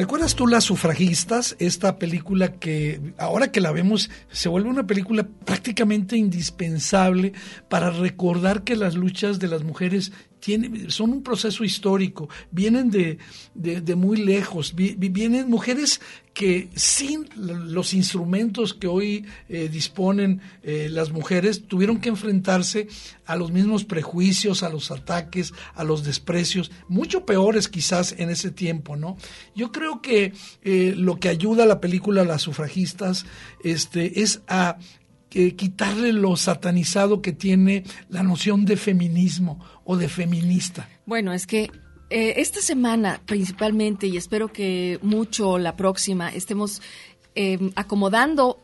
¿Recuerdas 0.00 0.34
tú 0.34 0.46
Las 0.46 0.64
sufragistas? 0.64 1.56
Esta 1.58 1.98
película 1.98 2.54
que 2.54 3.12
ahora 3.18 3.52
que 3.52 3.60
la 3.60 3.70
vemos 3.70 4.08
se 4.32 4.48
vuelve 4.48 4.70
una 4.70 4.86
película 4.86 5.28
prácticamente 5.44 6.16
indispensable 6.16 7.34
para 7.68 7.90
recordar 7.90 8.64
que 8.64 8.76
las 8.76 8.94
luchas 8.94 9.38
de 9.38 9.48
las 9.48 9.62
mujeres 9.62 10.10
son 10.88 11.10
un 11.10 11.22
proceso 11.22 11.64
histórico, 11.64 12.30
vienen 12.50 12.90
de, 12.90 13.18
muy 13.94 14.16
lejos, 14.16 14.74
vienen 14.74 15.50
mujeres 15.50 16.00
que 16.40 16.70
sin 16.74 17.28
los 17.36 17.92
instrumentos 17.92 18.72
que 18.72 18.86
hoy 18.86 19.26
eh, 19.50 19.68
disponen 19.68 20.40
eh, 20.62 20.88
las 20.90 21.12
mujeres 21.12 21.66
tuvieron 21.68 22.00
que 22.00 22.08
enfrentarse 22.08 22.88
a 23.26 23.36
los 23.36 23.52
mismos 23.52 23.84
prejuicios, 23.84 24.62
a 24.62 24.70
los 24.70 24.90
ataques, 24.90 25.52
a 25.74 25.84
los 25.84 26.02
desprecios, 26.02 26.70
mucho 26.88 27.26
peores 27.26 27.68
quizás 27.68 28.14
en 28.16 28.30
ese 28.30 28.50
tiempo, 28.50 28.96
¿no? 28.96 29.18
Yo 29.54 29.70
creo 29.70 30.00
que 30.00 30.32
eh, 30.62 30.94
lo 30.96 31.20
que 31.20 31.28
ayuda 31.28 31.64
a 31.64 31.66
la 31.66 31.78
película 31.78 32.24
Las 32.24 32.40
sufragistas 32.40 33.26
este, 33.62 34.22
es 34.22 34.40
a 34.48 34.78
quitarle 35.28 36.14
lo 36.14 36.36
satanizado 36.36 37.20
que 37.20 37.34
tiene 37.34 37.84
la 38.08 38.22
noción 38.22 38.64
de 38.64 38.78
feminismo 38.78 39.62
o 39.84 39.98
de 39.98 40.08
feminista. 40.08 40.88
Bueno, 41.04 41.34
es 41.34 41.46
que 41.46 41.70
eh, 42.10 42.34
esta 42.36 42.60
semana 42.60 43.20
principalmente, 43.24 44.06
y 44.06 44.16
espero 44.16 44.52
que 44.52 44.98
mucho 45.02 45.58
la 45.58 45.76
próxima, 45.76 46.28
estemos 46.28 46.82
eh, 47.34 47.70
acomodando 47.76 48.60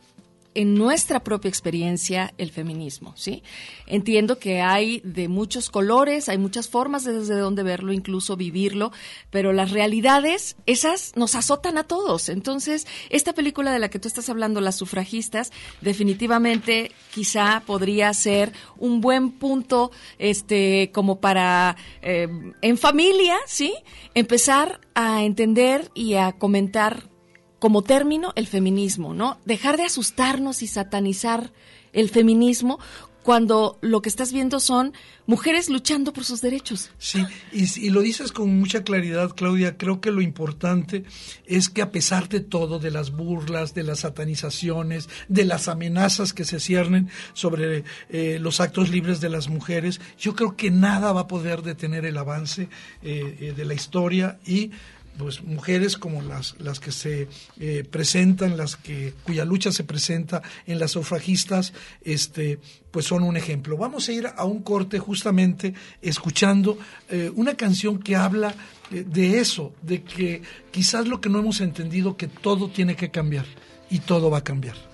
en 0.57 0.73
nuestra 0.73 1.23
propia 1.23 1.49
experiencia 1.49 2.33
el 2.39 2.49
feminismo, 2.49 3.13
¿sí? 3.15 3.43
Entiendo 3.85 4.39
que 4.39 4.61
hay 4.61 5.01
de 5.03 5.27
muchos 5.27 5.69
colores, 5.69 6.29
hay 6.29 6.39
muchas 6.39 6.67
formas 6.67 7.03
de 7.03 7.13
desde 7.13 7.37
donde 7.37 7.61
verlo, 7.61 7.93
incluso 7.93 8.35
vivirlo, 8.35 8.91
pero 9.29 9.53
las 9.53 9.69
realidades, 9.69 10.55
esas 10.65 11.11
nos 11.15 11.35
azotan 11.35 11.77
a 11.77 11.83
todos. 11.83 12.29
Entonces, 12.29 12.87
esta 13.11 13.33
película 13.33 13.71
de 13.71 13.77
la 13.77 13.89
que 13.91 13.99
tú 13.99 14.07
estás 14.07 14.29
hablando, 14.29 14.59
Las 14.59 14.77
sufragistas, 14.77 15.51
definitivamente 15.81 16.91
quizá 17.13 17.61
podría 17.63 18.11
ser 18.15 18.51
un 18.79 18.99
buen 18.99 19.33
punto, 19.33 19.91
este, 20.17 20.89
como 20.91 21.19
para, 21.19 21.77
eh, 22.01 22.27
en 22.63 22.77
familia, 22.79 23.37
¿sí? 23.45 23.75
Empezar 24.15 24.81
a 24.95 25.23
entender 25.23 25.91
y 25.93 26.15
a 26.15 26.31
comentar 26.31 27.15
como 27.59 27.81
término 27.81 28.33
el 28.35 28.47
feminismo, 28.47 29.13
¿no? 29.13 29.37
Dejar 29.45 29.77
de 29.77 29.83
asustarnos 29.83 30.61
y 30.61 30.67
satanizar 30.67 31.51
el 31.93 32.09
feminismo 32.09 32.79
cuando 33.27 33.77
lo 33.81 34.01
que 34.01 34.07
estás 34.07 34.31
viendo 34.31 34.61
son 34.61 34.93
mujeres 35.25 35.69
luchando 35.69 36.13
por 36.13 36.23
sus 36.23 36.39
derechos. 36.39 36.91
Sí, 36.97 37.25
y, 37.51 37.89
lo 37.89 37.99
dices 37.99 38.31
con 38.31 38.57
mucha 38.57 38.85
claridad, 38.85 39.31
Claudia. 39.35 39.75
Creo 39.75 39.99
que 39.99 40.11
lo 40.11 40.21
importante 40.21 41.03
es 41.45 41.67
que 41.67 41.81
a 41.81 41.91
pesar 41.91 42.29
de 42.29 42.39
todo, 42.39 42.79
de 42.79 42.89
las 42.89 43.11
burlas, 43.11 43.73
de 43.73 43.83
las 43.83 43.99
satanizaciones, 43.99 45.09
de 45.27 45.43
las 45.43 45.67
amenazas 45.67 46.31
que 46.31 46.45
se 46.45 46.61
ciernen 46.61 47.09
sobre 47.33 47.83
eh, 48.07 48.37
los 48.39 48.61
actos 48.61 48.89
libres 48.89 49.19
de 49.19 49.27
las 49.27 49.49
mujeres, 49.49 49.99
yo 50.17 50.33
creo 50.33 50.55
que 50.55 50.71
nada 50.71 51.11
va 51.11 51.21
a 51.21 51.27
poder 51.27 51.63
detener 51.63 52.05
el 52.05 52.15
avance 52.17 52.69
eh, 53.01 53.37
eh, 53.41 53.53
de 53.53 53.65
la 53.65 53.73
historia 53.73 54.39
y 54.45 54.71
pues 55.17 55.43
mujeres 55.43 55.97
como 55.97 56.21
las, 56.21 56.55
las 56.59 56.79
que 56.79 56.91
se 56.91 57.27
eh, 57.59 57.83
presentan, 57.89 58.57
las 58.57 58.75
que 58.75 59.13
cuya 59.23 59.45
lucha 59.45 59.71
se 59.71 59.83
presenta 59.83 60.41
en 60.65 60.79
las 60.79 60.91
sufragistas, 60.91 61.73
este, 62.03 62.59
pues 62.91 63.05
son 63.05 63.23
un 63.23 63.37
ejemplo. 63.37 63.77
Vamos 63.77 64.07
a 64.07 64.11
ir 64.11 64.27
a 64.27 64.45
un 64.45 64.61
corte 64.61 64.99
justamente 64.99 65.73
escuchando 66.01 66.77
eh, 67.09 67.31
una 67.35 67.55
canción 67.55 67.99
que 67.99 68.15
habla 68.15 68.55
de, 68.89 69.03
de 69.03 69.39
eso, 69.39 69.73
de 69.81 70.03
que 70.03 70.41
quizás 70.71 71.07
lo 71.07 71.19
que 71.19 71.29
no 71.29 71.39
hemos 71.39 71.61
entendido 71.61 72.17
que 72.17 72.27
todo 72.27 72.69
tiene 72.69 72.95
que 72.95 73.09
cambiar 73.09 73.45
y 73.89 73.99
todo 73.99 74.29
va 74.29 74.39
a 74.39 74.43
cambiar. 74.43 74.86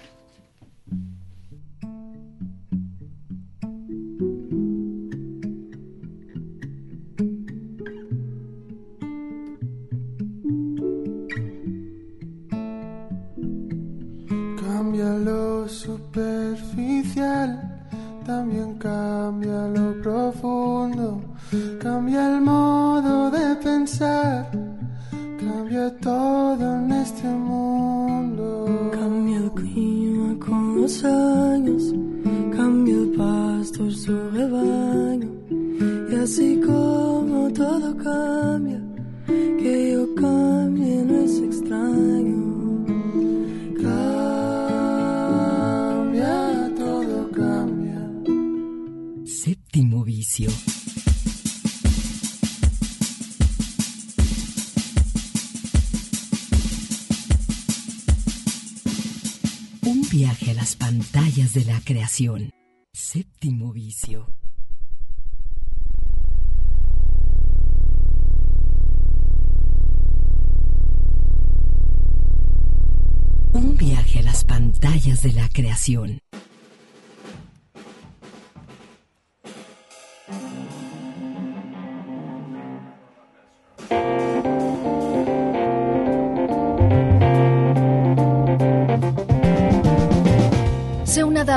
Superficial, 15.68 17.50
también 18.26 18.76
cambia 18.76 19.68
lo 19.68 20.02
profundo, 20.02 21.22
cambia 21.82 22.36
el 22.36 22.42
modo 22.42 23.30
de 23.32 23.56
pensar, 23.56 24.50
cambia 25.40 25.96
todo 25.98 26.33
creación. 61.84 62.52
Séptimo 62.94 63.74
vicio. 63.74 64.28
Un 73.54 73.78
viaje 73.78 74.20
a 74.20 74.24
las 74.24 74.44
pantallas 74.46 75.22
de 75.22 75.34
la 75.34 75.50
creación. 75.50 76.23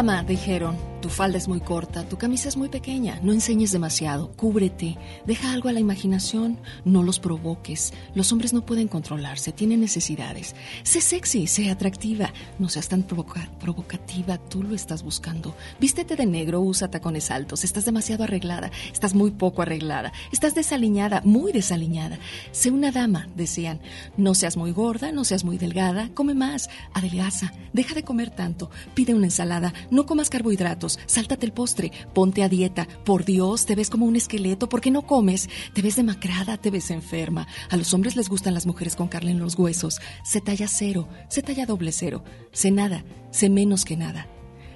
Dama, 0.06 0.22
dijeron. 0.22 0.95
Tu 1.06 1.12
falda 1.12 1.38
es 1.38 1.46
muy 1.46 1.60
corta, 1.60 2.02
tu 2.08 2.18
camisa 2.18 2.48
es 2.48 2.56
muy 2.56 2.68
pequeña, 2.68 3.20
no 3.22 3.32
enseñes 3.32 3.70
demasiado, 3.70 4.32
cúbrete, 4.32 4.98
deja 5.24 5.52
algo 5.52 5.68
a 5.68 5.72
la 5.72 5.78
imaginación, 5.78 6.58
no 6.84 7.04
los 7.04 7.20
provoques. 7.20 7.92
Los 8.16 8.32
hombres 8.32 8.52
no 8.52 8.66
pueden 8.66 8.88
controlarse, 8.88 9.52
tienen 9.52 9.78
necesidades. 9.78 10.56
Sé 10.82 11.00
sexy, 11.00 11.46
sé 11.46 11.70
atractiva, 11.70 12.32
no 12.58 12.68
seas 12.68 12.88
tan 12.88 13.04
provoca- 13.04 13.48
provocativa, 13.60 14.36
tú 14.38 14.64
lo 14.64 14.74
estás 14.74 15.04
buscando. 15.04 15.54
Vístete 15.80 16.16
de 16.16 16.26
negro, 16.26 16.60
usa 16.60 16.90
tacones 16.90 17.30
altos, 17.30 17.62
estás 17.62 17.84
demasiado 17.84 18.24
arreglada, 18.24 18.72
estás 18.92 19.14
muy 19.14 19.30
poco 19.30 19.62
arreglada, 19.62 20.12
estás 20.32 20.56
desaliñada, 20.56 21.22
muy 21.24 21.52
desaliñada. 21.52 22.18
Sé 22.50 22.72
una 22.72 22.90
dama, 22.90 23.28
decían. 23.36 23.78
No 24.16 24.34
seas 24.34 24.56
muy 24.56 24.72
gorda, 24.72 25.12
no 25.12 25.22
seas 25.22 25.44
muy 25.44 25.56
delgada, 25.56 26.10
come 26.14 26.34
más, 26.34 26.68
adelgaza, 26.94 27.52
deja 27.72 27.94
de 27.94 28.02
comer 28.02 28.30
tanto, 28.30 28.72
pide 28.94 29.14
una 29.14 29.26
ensalada, 29.26 29.72
no 29.92 30.04
comas 30.04 30.30
carbohidratos, 30.30 30.95
sáltate 31.06 31.46
el 31.46 31.52
postre, 31.52 31.92
ponte 32.14 32.42
a 32.42 32.48
dieta. 32.48 32.88
Por 33.04 33.24
Dios, 33.24 33.66
te 33.66 33.74
ves 33.74 33.90
como 33.90 34.06
un 34.06 34.16
esqueleto, 34.16 34.68
¿por 34.68 34.80
qué 34.80 34.90
no 34.90 35.02
comes? 35.02 35.48
Te 35.72 35.82
ves 35.82 35.96
demacrada, 35.96 36.56
te 36.56 36.70
ves 36.70 36.90
enferma. 36.90 37.46
A 37.70 37.76
los 37.76 37.92
hombres 37.94 38.16
les 38.16 38.28
gustan 38.28 38.54
las 38.54 38.66
mujeres 38.66 38.96
con 38.96 39.08
carne 39.08 39.32
en 39.32 39.38
los 39.38 39.58
huesos. 39.58 40.00
Sé 40.24 40.40
talla 40.40 40.68
cero, 40.68 41.08
sé 41.28 41.42
talla 41.42 41.66
doble 41.66 41.92
cero. 41.92 42.24
Sé 42.52 42.70
nada, 42.70 43.04
sé 43.30 43.50
menos 43.50 43.84
que 43.84 43.96
nada. 43.96 44.28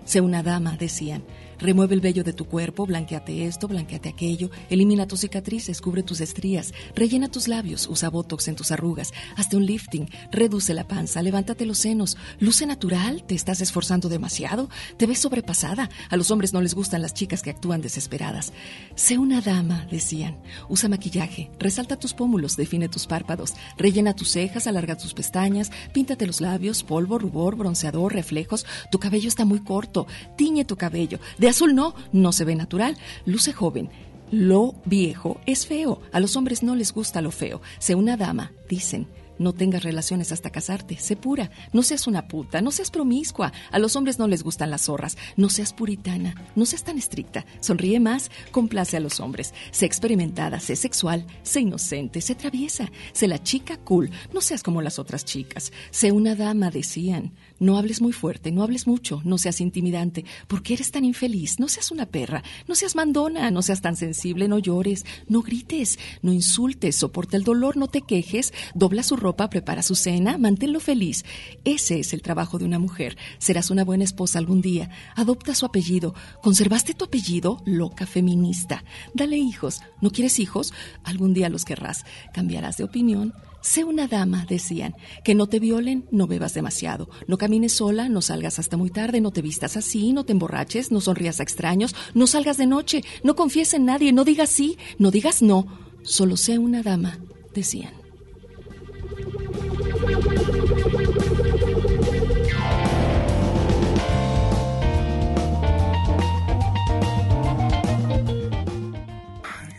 Sé 0.04 0.20
una 0.20 0.42
dama, 0.42 0.76
decían. 0.76 1.24
Remueve 1.60 1.94
el 1.94 2.00
vello 2.00 2.24
de 2.24 2.32
tu 2.32 2.46
cuerpo, 2.46 2.86
blanqueate 2.86 3.44
esto, 3.44 3.68
blanqueate 3.68 4.08
aquello, 4.08 4.50
elimina 4.70 5.06
tus 5.06 5.20
cicatrices, 5.20 5.82
cubre 5.82 6.02
tus 6.02 6.22
estrías, 6.22 6.72
rellena 6.94 7.28
tus 7.28 7.48
labios, 7.48 7.86
usa 7.86 8.08
botox 8.08 8.48
en 8.48 8.56
tus 8.56 8.70
arrugas, 8.70 9.12
hazte 9.36 9.58
un 9.58 9.66
lifting, 9.66 10.08
reduce 10.32 10.72
la 10.72 10.88
panza, 10.88 11.20
levántate 11.20 11.66
los 11.66 11.76
senos, 11.76 12.16
luce 12.38 12.64
natural, 12.64 13.24
te 13.24 13.34
estás 13.34 13.60
esforzando 13.60 14.08
demasiado, 14.08 14.70
te 14.96 15.06
ves 15.06 15.18
sobrepasada, 15.18 15.90
a 16.08 16.16
los 16.16 16.30
hombres 16.30 16.54
no 16.54 16.62
les 16.62 16.74
gustan 16.74 17.02
las 17.02 17.12
chicas 17.12 17.42
que 17.42 17.50
actúan 17.50 17.82
desesperadas. 17.82 18.54
Sé 18.94 19.18
una 19.18 19.42
dama, 19.42 19.86
decían, 19.90 20.40
usa 20.70 20.88
maquillaje, 20.88 21.50
resalta 21.58 21.98
tus 21.98 22.14
pómulos, 22.14 22.56
define 22.56 22.88
tus 22.88 23.06
párpados, 23.06 23.52
rellena 23.76 24.16
tus 24.16 24.30
cejas, 24.30 24.66
alarga 24.66 24.96
tus 24.96 25.12
pestañas, 25.12 25.70
píntate 25.92 26.26
los 26.26 26.40
labios, 26.40 26.82
polvo, 26.82 27.18
rubor, 27.18 27.56
bronceador, 27.56 28.14
reflejos, 28.14 28.64
tu 28.90 28.98
cabello 28.98 29.28
está 29.28 29.44
muy 29.44 29.60
corto, 29.60 30.06
tiñe 30.36 30.64
tu 30.64 30.76
cabello, 30.76 31.20
de 31.36 31.49
azul 31.50 31.74
no, 31.74 31.94
no 32.12 32.32
se 32.32 32.44
ve 32.44 32.54
natural, 32.54 32.96
luce 33.26 33.52
joven. 33.52 33.90
Lo 34.30 34.74
viejo 34.84 35.40
es 35.46 35.66
feo. 35.66 36.00
A 36.12 36.20
los 36.20 36.36
hombres 36.36 36.62
no 36.62 36.76
les 36.76 36.92
gusta 36.92 37.20
lo 37.20 37.30
feo. 37.30 37.60
Sé 37.78 37.94
una 37.94 38.16
dama, 38.16 38.52
dicen. 38.68 39.08
No 39.40 39.54
tengas 39.54 39.84
relaciones 39.84 40.32
hasta 40.32 40.50
casarte. 40.50 40.98
Sé 40.98 41.16
pura. 41.16 41.50
No 41.72 41.82
seas 41.82 42.06
una 42.06 42.28
puta. 42.28 42.60
No 42.60 42.70
seas 42.70 42.90
promiscua. 42.90 43.54
A 43.72 43.78
los 43.78 43.96
hombres 43.96 44.18
no 44.18 44.28
les 44.28 44.42
gustan 44.42 44.70
las 44.70 44.82
zorras. 44.82 45.16
No 45.36 45.48
seas 45.48 45.72
puritana. 45.72 46.34
No 46.54 46.66
seas 46.66 46.84
tan 46.84 46.98
estricta. 46.98 47.46
Sonríe 47.60 48.00
más. 48.00 48.30
Complace 48.50 48.98
a 48.98 49.00
los 49.00 49.18
hombres. 49.18 49.54
Sé 49.70 49.86
experimentada. 49.86 50.60
Sé 50.60 50.76
sexual. 50.76 51.26
Sé 51.42 51.62
inocente. 51.62 52.20
Sé 52.20 52.34
traviesa. 52.34 52.92
Sé 53.14 53.28
la 53.28 53.42
chica 53.42 53.78
cool. 53.78 54.10
No 54.34 54.42
seas 54.42 54.62
como 54.62 54.82
las 54.82 54.98
otras 54.98 55.24
chicas. 55.24 55.72
Sé 55.90 56.12
una 56.12 56.34
dama, 56.34 56.70
decían. 56.70 57.32
No 57.60 57.76
hables 57.76 58.00
muy 58.00 58.14
fuerte, 58.14 58.52
no 58.52 58.62
hables 58.62 58.86
mucho, 58.86 59.20
no 59.22 59.36
seas 59.36 59.60
intimidante. 59.60 60.24
¿Por 60.48 60.62
qué 60.62 60.72
eres 60.72 60.90
tan 60.92 61.04
infeliz? 61.04 61.60
No 61.60 61.68
seas 61.68 61.90
una 61.90 62.06
perra, 62.06 62.42
no 62.66 62.74
seas 62.74 62.96
mandona, 62.96 63.50
no 63.50 63.60
seas 63.60 63.82
tan 63.82 63.96
sensible, 63.96 64.48
no 64.48 64.58
llores, 64.58 65.04
no 65.28 65.42
grites, 65.42 65.98
no 66.22 66.32
insultes, 66.32 66.96
soporta 66.96 67.36
el 67.36 67.44
dolor, 67.44 67.76
no 67.76 67.86
te 67.86 68.00
quejes, 68.00 68.54
dobla 68.74 69.02
su 69.02 69.16
ropa, 69.30 69.48
prepara 69.48 69.82
su 69.82 69.94
cena, 69.94 70.38
manténlo 70.38 70.80
feliz. 70.80 71.24
Ese 71.64 72.00
es 72.00 72.12
el 72.12 72.20
trabajo 72.20 72.58
de 72.58 72.64
una 72.64 72.80
mujer. 72.80 73.16
Serás 73.38 73.70
una 73.70 73.84
buena 73.84 74.02
esposa 74.02 74.40
algún 74.40 74.60
día. 74.60 74.90
Adopta 75.14 75.54
su 75.54 75.66
apellido. 75.66 76.16
¿Conservaste 76.42 76.94
tu 76.94 77.04
apellido? 77.04 77.62
Loca 77.64 78.06
feminista. 78.06 78.82
Dale 79.14 79.36
hijos. 79.36 79.82
¿No 80.00 80.10
quieres 80.10 80.40
hijos? 80.40 80.74
Algún 81.04 81.32
día 81.32 81.48
los 81.48 81.64
querrás. 81.64 82.04
Cambiarás 82.34 82.76
de 82.76 82.82
opinión. 82.82 83.32
Sé 83.60 83.84
una 83.84 84.08
dama, 84.08 84.46
decían, 84.48 84.96
que 85.22 85.36
no 85.36 85.46
te 85.46 85.60
violen, 85.60 86.08
no 86.10 86.26
bebas 86.26 86.54
demasiado, 86.54 87.10
no 87.26 87.36
camines 87.36 87.74
sola, 87.74 88.08
no 88.08 88.22
salgas 88.22 88.58
hasta 88.58 88.78
muy 88.78 88.88
tarde, 88.88 89.20
no 89.20 89.32
te 89.32 89.42
vistas 89.42 89.76
así, 89.76 90.14
no 90.14 90.24
te 90.24 90.32
emborraches, 90.32 90.90
no 90.90 91.02
sonrías 91.02 91.40
a 91.40 91.42
extraños, 91.42 91.94
no 92.14 92.26
salgas 92.26 92.56
de 92.56 92.66
noche, 92.66 93.04
no 93.22 93.36
confíes 93.36 93.74
en 93.74 93.84
nadie, 93.84 94.14
no 94.14 94.24
digas 94.24 94.48
sí, 94.48 94.78
no 94.98 95.10
digas 95.10 95.42
no, 95.42 95.66
solo 96.02 96.38
sé 96.38 96.56
una 96.58 96.82
dama, 96.82 97.18
decían. 97.54 97.99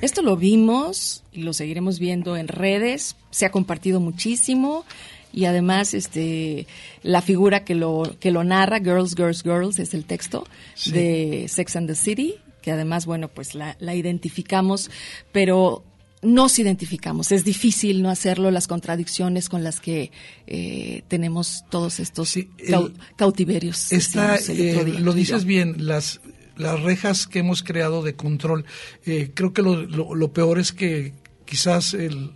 Esto 0.02 0.24
lo 0.24 0.36
vimos 0.36 1.24
y 1.32 1.44
lo 1.44 1.54
seguiremos 1.54 2.00
viendo 2.00 2.36
en 2.36 2.48
redes, 2.48 3.16
se 3.30 3.46
ha 3.46 3.52
compartido 3.52 4.00
muchísimo 4.00 4.84
y 5.32 5.46
además 5.46 5.94
este 5.94 6.66
la 7.04 7.22
figura 7.22 7.64
que 7.64 7.76
lo 7.76 8.16
que 8.20 8.32
lo 8.32 8.44
narra 8.44 8.80
Girls 8.80 9.16
Girls 9.16 9.44
Girls 9.44 9.78
es 9.80 9.94
el 9.94 10.06
texto 10.06 10.46
Sí. 10.74 10.92
de 10.92 11.46
Sex 11.48 11.76
and 11.76 11.88
the 11.88 11.96
City, 11.96 12.36
que 12.64 12.72
además 12.72 13.06
bueno, 13.06 13.28
pues 13.28 13.54
la, 13.54 13.78
la 13.80 13.94
identificamos, 13.94 14.90
pero 15.32 15.84
nos 16.22 16.60
identificamos. 16.60 17.32
Es 17.32 17.44
difícil 17.44 18.02
no 18.04 18.10
hacerlo, 18.10 18.52
las 18.52 18.68
contradicciones 18.68 19.50
con 19.50 19.64
las 19.64 19.80
que 19.80 20.12
eh, 20.48 21.04
tenemos 21.08 21.64
todos 21.70 22.00
estos 22.00 22.30
Sí, 22.30 22.50
cau- 22.68 22.88
el- 22.88 22.94
cautiverios. 23.16 23.92
Otro 23.92 24.22
eh, 24.54 25.00
lo 25.00 25.14
dices 25.14 25.42
yo. 25.42 25.48
bien, 25.48 25.88
las, 25.88 26.22
las 26.58 26.80
rejas 26.82 27.26
que 27.28 27.40
hemos 27.40 27.64
creado 27.64 28.04
de 28.04 28.16
control. 28.16 28.66
eh, 29.06 29.32
creo 29.34 29.52
que 29.54 29.62
lo, 29.64 29.82
lo- 29.84 30.14
lo 30.14 30.32
peor 30.34 30.60
es 30.60 30.72
que 30.72 31.14
quizás 31.46 31.94
el, 31.96 32.32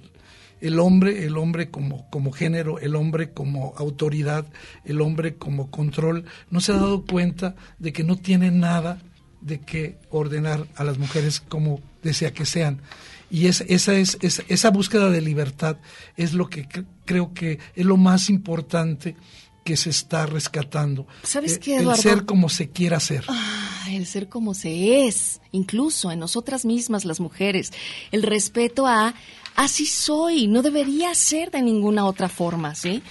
el 0.62 0.80
hombre, 0.80 1.26
el 1.26 1.38
hombre 1.38 1.70
como, 1.70 2.10
como 2.10 2.32
género, 2.32 2.80
el 2.80 2.96
hombre 2.96 3.30
como 3.32 3.76
autoridad, 3.78 4.48
el 4.84 5.00
hombre 5.00 5.36
como 5.36 5.70
control, 5.70 6.26
no 6.50 6.60
se 6.60 6.72
ha 6.72 6.76
dado 6.78 7.06
cuenta 7.06 7.56
de 7.78 7.94
que 7.94 8.04
no 8.04 8.16
tiene 8.18 8.50
nada 8.50 9.00
de 9.42 9.60
que 9.60 9.98
ordenar 10.10 10.66
a 10.76 10.84
las 10.84 10.98
mujeres 10.98 11.40
como 11.40 11.80
desea 12.02 12.34
que 12.34 12.48
sean. 12.48 12.82
Y 13.30 13.48
es, 13.48 13.62
esa, 13.68 13.94
es, 13.96 14.18
es- 14.22 14.44
esa 14.48 14.70
búsqueda 14.70 15.10
de 15.10 15.22
libertad 15.22 15.78
es 16.16 16.34
lo 16.34 16.50
que 16.50 16.68
cre- 16.68 16.86
creo 17.06 17.34
que 17.34 17.60
es 17.76 17.86
lo 17.86 17.98
más 17.98 18.30
importante 18.30 19.16
que 19.64 19.76
se 19.78 19.90
está 19.90 20.28
rescatando. 20.28 21.08
¿Sabes 21.24 21.56
Eh, 21.56 21.60
qué, 21.60 21.76
El 21.78 21.82
Eduardo? 21.84 22.02
ser 22.02 22.26
como 22.26 22.50
se 22.50 22.70
quiera 22.70 23.00
ser. 23.00 23.24
Ah, 23.28 23.88
el 23.90 24.06
ser 24.06 24.30
como 24.30 24.54
se 24.54 25.08
es, 25.08 25.42
incluso 25.52 26.12
en 26.12 26.20
nosotras 26.20 26.66
mismas 26.66 27.04
las 27.04 27.20
mujeres, 27.20 27.72
el 28.12 28.22
respeto 28.24 28.86
a 28.86 29.16
así 29.56 29.86
soy, 29.88 30.48
no 30.48 30.62
debería 30.62 31.16
ser 31.16 31.50
de 31.50 31.62
ninguna 31.64 32.06
otra 32.06 32.30
forma, 32.30 32.76
¿sí? 32.76 33.02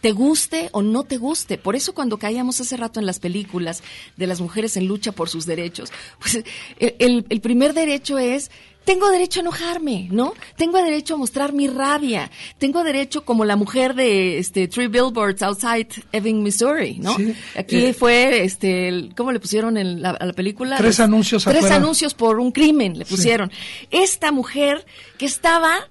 Te 0.00 0.12
guste 0.12 0.70
o 0.72 0.80
no 0.82 1.04
te 1.04 1.18
guste. 1.18 1.58
Por 1.58 1.76
eso 1.76 1.92
cuando 1.94 2.16
caíamos 2.18 2.58
hace 2.60 2.76
rato 2.78 2.98
en 3.00 3.06
las 3.06 3.18
películas 3.20 3.82
de 4.16 4.26
las 4.26 4.40
mujeres 4.40 4.76
en 4.78 4.86
lucha 4.88 5.12
por 5.12 5.28
sus 5.28 5.44
derechos, 5.46 5.92
pues 6.18 6.36
el, 6.78 6.94
el- 6.98 7.26
el 7.28 7.40
primer 7.40 7.72
derecho 7.74 8.18
es 8.18 8.50
tengo 8.84 9.10
derecho 9.10 9.40
a 9.40 9.42
enojarme, 9.42 10.08
¿no? 10.10 10.34
Tengo 10.56 10.82
derecho 10.82 11.14
a 11.14 11.16
mostrar 11.16 11.52
mi 11.52 11.68
rabia. 11.68 12.30
Tengo 12.58 12.82
derecho 12.82 13.24
como 13.24 13.44
la 13.44 13.54
mujer 13.56 13.94
de 13.94 14.38
este 14.38 14.66
Three 14.68 14.88
Billboards 14.88 15.42
Outside 15.42 15.86
Ebbing, 16.12 16.42
Missouri, 16.42 16.96
¿no? 16.98 17.14
Sí, 17.16 17.34
Aquí 17.56 17.84
eh, 17.86 17.94
fue 17.94 18.42
este 18.44 18.88
el- 18.88 19.12
¿cómo 19.16 19.32
le 19.32 19.38
pusieron 19.40 19.76
en 19.76 20.02
la, 20.02 20.10
a 20.10 20.26
la 20.26 20.32
película? 20.32 20.76
Tres 20.76 20.98
Los- 20.98 21.00
anuncios 21.00 21.44
Tres 21.44 21.56
afuera. 21.58 21.76
anuncios 21.76 22.14
por 22.14 22.40
un 22.40 22.50
crimen 22.52 22.98
le 22.98 23.04
pusieron. 23.04 23.52
Esta 23.90 24.32
mujer 24.32 24.84
que 25.18 25.26
estaba 25.26 25.88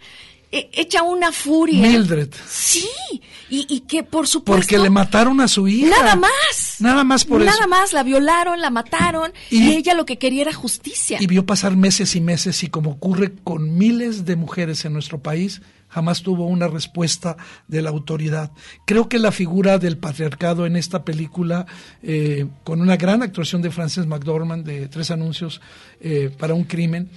hecha 0.52 1.04
una 1.04 1.32
furia. 1.32 1.82
Mildred. 1.88 2.30
Sí, 2.48 2.88
y, 3.50 3.66
y 3.70 3.82
que 3.82 4.04
por 4.04 4.28
supuesto 4.28 4.60
Porque 4.62 4.78
le 4.78 4.90
mataron 4.90 5.42
a 5.42 5.48
su 5.48 5.68
hija. 5.68 5.90
Nada 5.90 6.16
más. 6.16 6.76
Nada 6.80 7.04
más 7.04 7.26
por 7.26 7.42
Nada 7.42 7.52
eso. 7.60 7.68
más, 7.68 7.94
la 7.94 8.04
violaron, 8.04 8.60
la 8.62 8.70
mataron 8.70 9.32
y, 9.50 9.64
Y- 9.64 9.76
ella 9.76 9.94
lo 9.94 10.06
que 10.06 10.18
quería 10.18 10.44
era 10.44 10.54
justicia. 10.54 11.18
Y 11.22 11.28
vio 11.28 11.46
pasar 11.46 11.76
meses 11.76 12.16
y 12.16 12.22
meses 12.22 12.64
y 12.64 12.68
como 12.70 12.92
ocurre 12.92 13.34
con 13.44 13.78
miles 13.78 14.26
de 14.26 14.36
mujeres 14.36 14.86
en 14.86 14.94
nuestro 14.94 15.20
país, 15.20 15.62
jamás 15.90 16.22
tuvo 16.22 16.46
una 16.48 16.68
respuesta 16.68 17.36
de 17.68 17.82
la 17.82 17.90
autoridad. 17.90 18.52
Creo 18.86 19.10
que 19.10 19.18
la 19.20 19.32
figura 19.32 19.78
del 19.80 19.98
patriarcado 19.98 20.66
en 20.66 20.76
esta 20.76 21.04
película, 21.04 21.66
eh, 22.04 22.46
con 22.64 22.80
una 22.82 22.96
gran 22.96 23.24
actuación 23.24 23.62
de 23.62 23.72
Frances 23.72 24.06
McDormand 24.06 24.66
de 24.66 24.88
Tres 24.88 25.10
Anuncios 25.12 25.62
eh, 26.00 26.32
para 26.38 26.54
un 26.54 26.64
Crimen, 26.64 27.10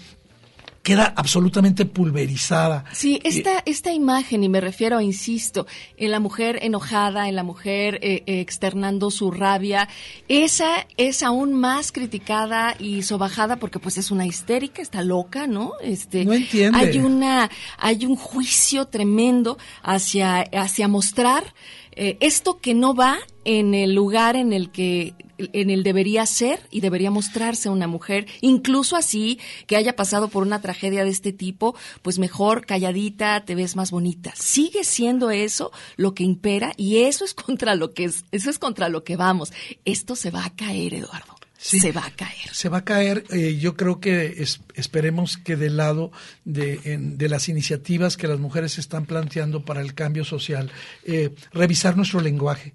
queda 0.83 1.13
absolutamente 1.17 1.87
pulverizada. 1.87 2.85
Sí, 2.93 3.21
esta, 3.23 3.63
esta 3.67 3.93
imagen, 3.93 4.43
y 4.43 4.49
me 4.49 4.61
refiero, 4.61 5.01
insisto, 5.01 5.67
en 5.97 6.11
la 6.11 6.19
mujer 6.19 6.59
enojada, 6.63 7.29
en 7.29 7.37
la 7.37 7.45
mujer 7.45 8.01
eh, 8.03 8.25
eh, 8.27 8.41
externando 8.41 9.11
su 9.11 9.31
rabia, 9.31 9.89
esa 10.29 10.87
es 10.97 11.23
aún 11.23 11.53
más 11.55 11.93
criticada 11.93 12.75
y 12.79 13.03
sobajada 13.03 13.57
porque 13.57 13.79
pues 13.79 13.97
es 13.97 14.11
una 14.11 14.27
histérica, 14.27 14.83
está 14.83 15.03
loca, 15.03 15.47
¿no? 15.47 15.73
Este, 15.83 16.25
No 16.25 16.35
entiende. 16.35 16.79
Hay 16.79 16.99
una, 16.99 17.49
hay 17.79 18.05
un 18.05 18.17
juicio 18.17 18.87
tremendo 18.87 19.59
hacia, 19.83 20.41
hacia 20.53 20.89
mostrar 20.89 21.55
eh, 21.93 22.17
esto 22.21 22.59
que 22.59 22.75
no 22.75 22.95
va 22.95 23.19
en 23.45 23.75
el 23.75 23.95
lugar 23.95 24.37
en 24.37 24.53
el 24.53 24.71
que 24.71 25.15
en 25.39 25.71
el 25.71 25.83
debería 25.83 26.27
ser 26.27 26.61
y 26.71 26.81
debería 26.81 27.11
mostrarse 27.11 27.69
una 27.69 27.87
mujer, 27.87 28.27
incluso 28.41 28.97
así 28.97 29.39
que 29.67 29.77
haya 29.77 29.97
pasado 29.97 30.29
por 30.29 30.43
una 30.43 30.61
tragedia 30.61 31.05
de 31.05 31.11
este 31.11 31.33
tipo, 31.33 31.75
pues 32.03 32.19
mejor 32.19 32.67
calladita, 32.67 33.45
te 33.45 33.55
ves 33.55 33.77
más 33.77 33.91
bonita. 33.91 34.33
Sigue 34.37 34.85
siendo 34.85 35.31
eso 35.31 35.73
lo 35.97 36.15
que 36.15 36.25
impera 36.25 36.73
y 36.77 36.99
eso 36.99 37.25
es 37.25 37.35
contra 37.35 37.75
lo 37.75 37.93
que 37.93 38.05
es, 38.05 38.25
eso 38.31 38.51
es 38.51 38.59
contra 38.59 38.89
lo 38.89 39.05
que 39.05 39.17
vamos. 39.17 39.53
Esto 39.85 40.17
se 40.17 40.31
va 40.31 40.45
a 40.45 40.55
caer, 40.55 40.95
Eduardo. 40.95 41.37
se 41.59 41.93
va 41.93 42.07
a 42.07 42.11
caer. 42.11 42.53
Se 42.53 42.69
va 42.69 42.79
a 42.79 42.85
caer. 42.85 43.25
Eh, 43.31 43.59
yo 43.59 43.77
creo 43.77 44.01
que 44.01 44.45
esperemos 44.75 45.39
que 45.39 45.57
del 45.57 45.77
lado 45.77 46.13
de, 46.45 46.79
de, 46.99 47.29
las 47.29 47.49
iniciativas 47.49 48.17
que 48.17 48.29
las 48.29 48.39
mujeres 48.39 48.79
están 48.79 49.07
planteando 49.07 49.65
para 49.65 49.81
el 49.81 49.95
cambio 49.95 50.25
social, 50.25 50.71
eh, 51.05 51.35
revisar 51.53 51.97
nuestro 51.97 52.21
lenguaje 52.21 52.75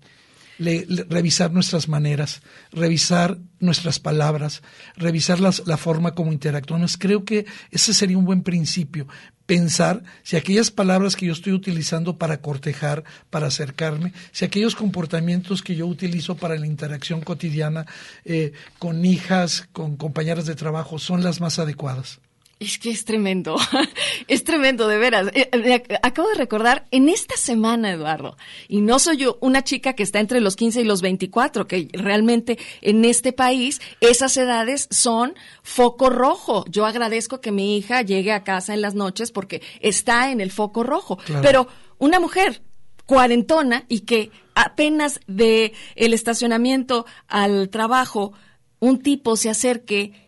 revisar 0.58 1.52
nuestras 1.52 1.88
maneras, 1.88 2.42
revisar 2.72 3.38
nuestras 3.60 4.00
palabras, 4.00 4.64
revisar 4.96 5.40
las, 5.40 5.66
la 5.68 5.78
forma 5.78 6.14
como 6.16 6.34
interactuamos. 6.34 6.98
Creo 6.98 7.26
que 7.26 7.46
ese 7.72 7.94
sería 7.94 8.18
un 8.18 8.26
buen 8.26 8.44
principio. 8.44 9.08
Pensar 9.46 10.04
si 10.24 10.36
aquellas 10.36 10.72
palabras 10.72 11.16
que 11.16 11.26
yo 11.26 11.34
estoy 11.34 11.54
utilizando 11.54 12.18
para 12.18 12.42
cortejar, 12.42 13.04
para 13.30 13.48
acercarme, 13.48 14.14
si 14.32 14.46
aquellos 14.46 14.76
comportamientos 14.76 15.62
que 15.62 15.76
yo 15.76 15.88
utilizo 15.88 16.36
para 16.36 16.58
la 16.58 16.68
interacción 16.68 17.22
cotidiana 17.22 17.86
eh, 18.26 18.52
con 18.78 19.06
hijas, 19.06 19.68
con 19.72 19.96
compañeras 19.96 20.46
de 20.46 20.56
trabajo, 20.56 21.00
son 21.00 21.24
las 21.24 21.40
más 21.40 21.60
adecuadas. 21.60 22.20
Es 22.60 22.80
que 22.80 22.90
es 22.90 23.06
tremendo, 23.06 23.56
es 24.28 24.44
tremendo, 24.44 24.88
de 24.88 24.98
veras. 24.98 25.28
Eh, 25.34 25.84
acabo 26.02 26.28
de 26.30 26.36
recordar, 26.36 26.88
en 26.90 27.08
esta 27.08 27.38
semana, 27.38 27.92
Eduardo, 27.92 28.36
y 28.68 28.82
no 28.82 28.98
soy 28.98 29.18
yo 29.18 29.38
una 29.42 29.64
chica 29.64 29.94
que 29.94 30.02
está 30.02 30.20
entre 30.20 30.42
los 30.42 30.56
15 30.56 30.82
y 30.82 30.84
los 30.84 31.02
24, 31.02 31.68
que 31.68 31.88
realmente 31.94 32.58
en 32.82 33.06
este 33.06 33.32
país 33.32 33.80
esas 34.02 34.36
edades 34.38 34.88
son 34.90 35.36
foco 35.62 36.10
rojo. 36.10 36.66
Yo 36.68 36.88
agradezco 36.88 37.42
que 37.42 37.52
mi 37.52 37.78
hija 37.78 38.02
llegue 38.02 38.32
a 38.32 38.44
casa 38.44 38.74
en 38.74 38.82
las 38.82 38.96
noches 38.96 39.32
porque 39.32 39.62
está 39.80 40.32
en 40.32 40.42
el 40.42 40.52
foco 40.52 40.84
rojo. 40.84 41.20
Pero 41.44 41.68
una 42.00 42.20
mujer 42.20 42.64
cuarentona 43.06 43.86
y 43.88 44.02
que 44.02 44.32
apenas 44.56 45.20
de 45.28 45.74
el 45.96 46.14
estacionamiento 46.14 47.06
al 47.28 47.70
trabajo 47.70 48.34
un 48.80 49.00
tipo 49.02 49.36
se 49.36 49.50
acerque 49.50 50.27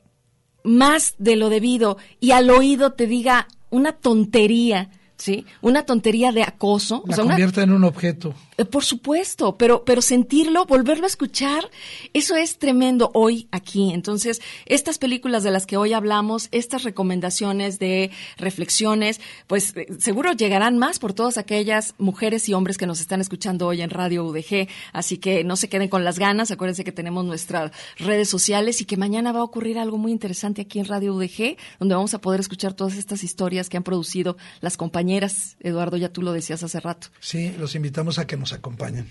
más 0.69 1.15
de 1.17 1.35
lo 1.35 1.49
debido 1.49 1.97
y 2.19 2.31
al 2.31 2.49
oído 2.49 2.93
te 2.93 3.07
diga 3.07 3.47
una 3.71 3.93
tontería, 3.93 4.89
¿sí? 5.17 5.45
Una 5.61 5.83
tontería 5.83 6.31
de 6.31 6.43
acoso. 6.43 7.03
La 7.07 7.17
convierte 7.17 7.61
en 7.61 7.71
un 7.71 7.83
objeto. 7.83 8.35
Eh, 8.59 8.65
por 8.65 8.83
supuesto, 8.83 9.55
pero, 9.57 9.85
pero 9.85 10.01
sentirlo, 10.01 10.65
volverlo 10.65 11.05
a 11.05 11.07
escuchar, 11.07 11.69
eso 12.13 12.35
es 12.35 12.57
tremendo 12.57 13.09
hoy 13.13 13.47
aquí. 13.51 13.93
Entonces, 13.93 14.41
estas 14.65 14.97
películas 14.97 15.43
de 15.43 15.51
las 15.51 15.65
que 15.65 15.77
hoy 15.77 15.93
hablamos, 15.93 16.49
estas 16.51 16.83
recomendaciones 16.83 17.79
de 17.79 18.11
reflexiones, 18.37 19.21
pues 19.47 19.77
eh, 19.77 19.87
seguro 19.99 20.33
llegarán 20.33 20.77
más 20.77 20.99
por 20.99 21.13
todas 21.13 21.37
aquellas 21.37 21.95
mujeres 21.99 22.49
y 22.49 22.53
hombres 22.53 22.77
que 22.77 22.85
nos 22.85 22.99
están 22.99 23.21
escuchando 23.21 23.65
hoy 23.65 23.81
en 23.81 23.91
Radio 23.91 24.25
UDG. 24.25 24.67
Así 24.91 25.19
que 25.19 25.45
no 25.45 25.55
se 25.55 25.69
queden 25.69 25.87
con 25.87 26.03
las 26.03 26.19
ganas. 26.19 26.51
Acuérdense 26.51 26.83
que 26.83 26.91
tenemos 26.91 27.23
nuestras 27.23 27.71
redes 27.97 28.27
sociales 28.27 28.81
y 28.81 28.85
que 28.85 28.97
mañana 28.97 29.31
va 29.31 29.39
a 29.39 29.43
ocurrir 29.43 29.79
algo 29.79 29.97
muy 29.97 30.11
interesante 30.11 30.63
aquí 30.63 30.79
en 30.79 30.85
Radio 30.85 31.13
UDG, 31.15 31.55
donde 31.79 31.95
vamos 31.95 32.13
a 32.13 32.19
poder 32.19 32.41
escuchar 32.41 32.73
todas 32.73 32.97
estas 32.97 33.23
historias 33.23 33.69
que 33.69 33.77
han 33.77 33.83
producido 33.83 34.35
las 34.59 34.75
compañeras. 34.75 35.55
Eduardo, 35.61 35.95
ya 35.95 36.09
tú 36.09 36.21
lo 36.21 36.33
decías 36.33 36.61
hace 36.61 36.81
rato. 36.81 37.07
Sí, 37.21 37.53
los 37.57 37.75
invitamos 37.75 38.19
a 38.19 38.27
que 38.27 38.35
nos 38.35 38.48
acompañan. 38.53 39.07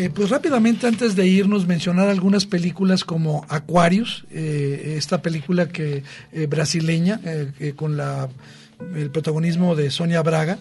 Eh, 0.00 0.08
pues 0.08 0.30
rápidamente 0.30 0.86
antes 0.86 1.14
de 1.14 1.26
irnos 1.26 1.66
mencionar 1.66 2.08
algunas 2.08 2.46
películas 2.46 3.04
como 3.04 3.44
Aquarius, 3.48 4.24
eh, 4.30 4.94
esta 4.96 5.20
película 5.20 5.68
que 5.68 6.04
eh, 6.32 6.46
brasileña 6.46 7.20
con 7.76 7.96
la 7.96 8.28
el 8.94 9.10
protagonismo 9.10 9.76
de 9.76 9.90
Sonia 9.90 10.22
Braga, 10.22 10.58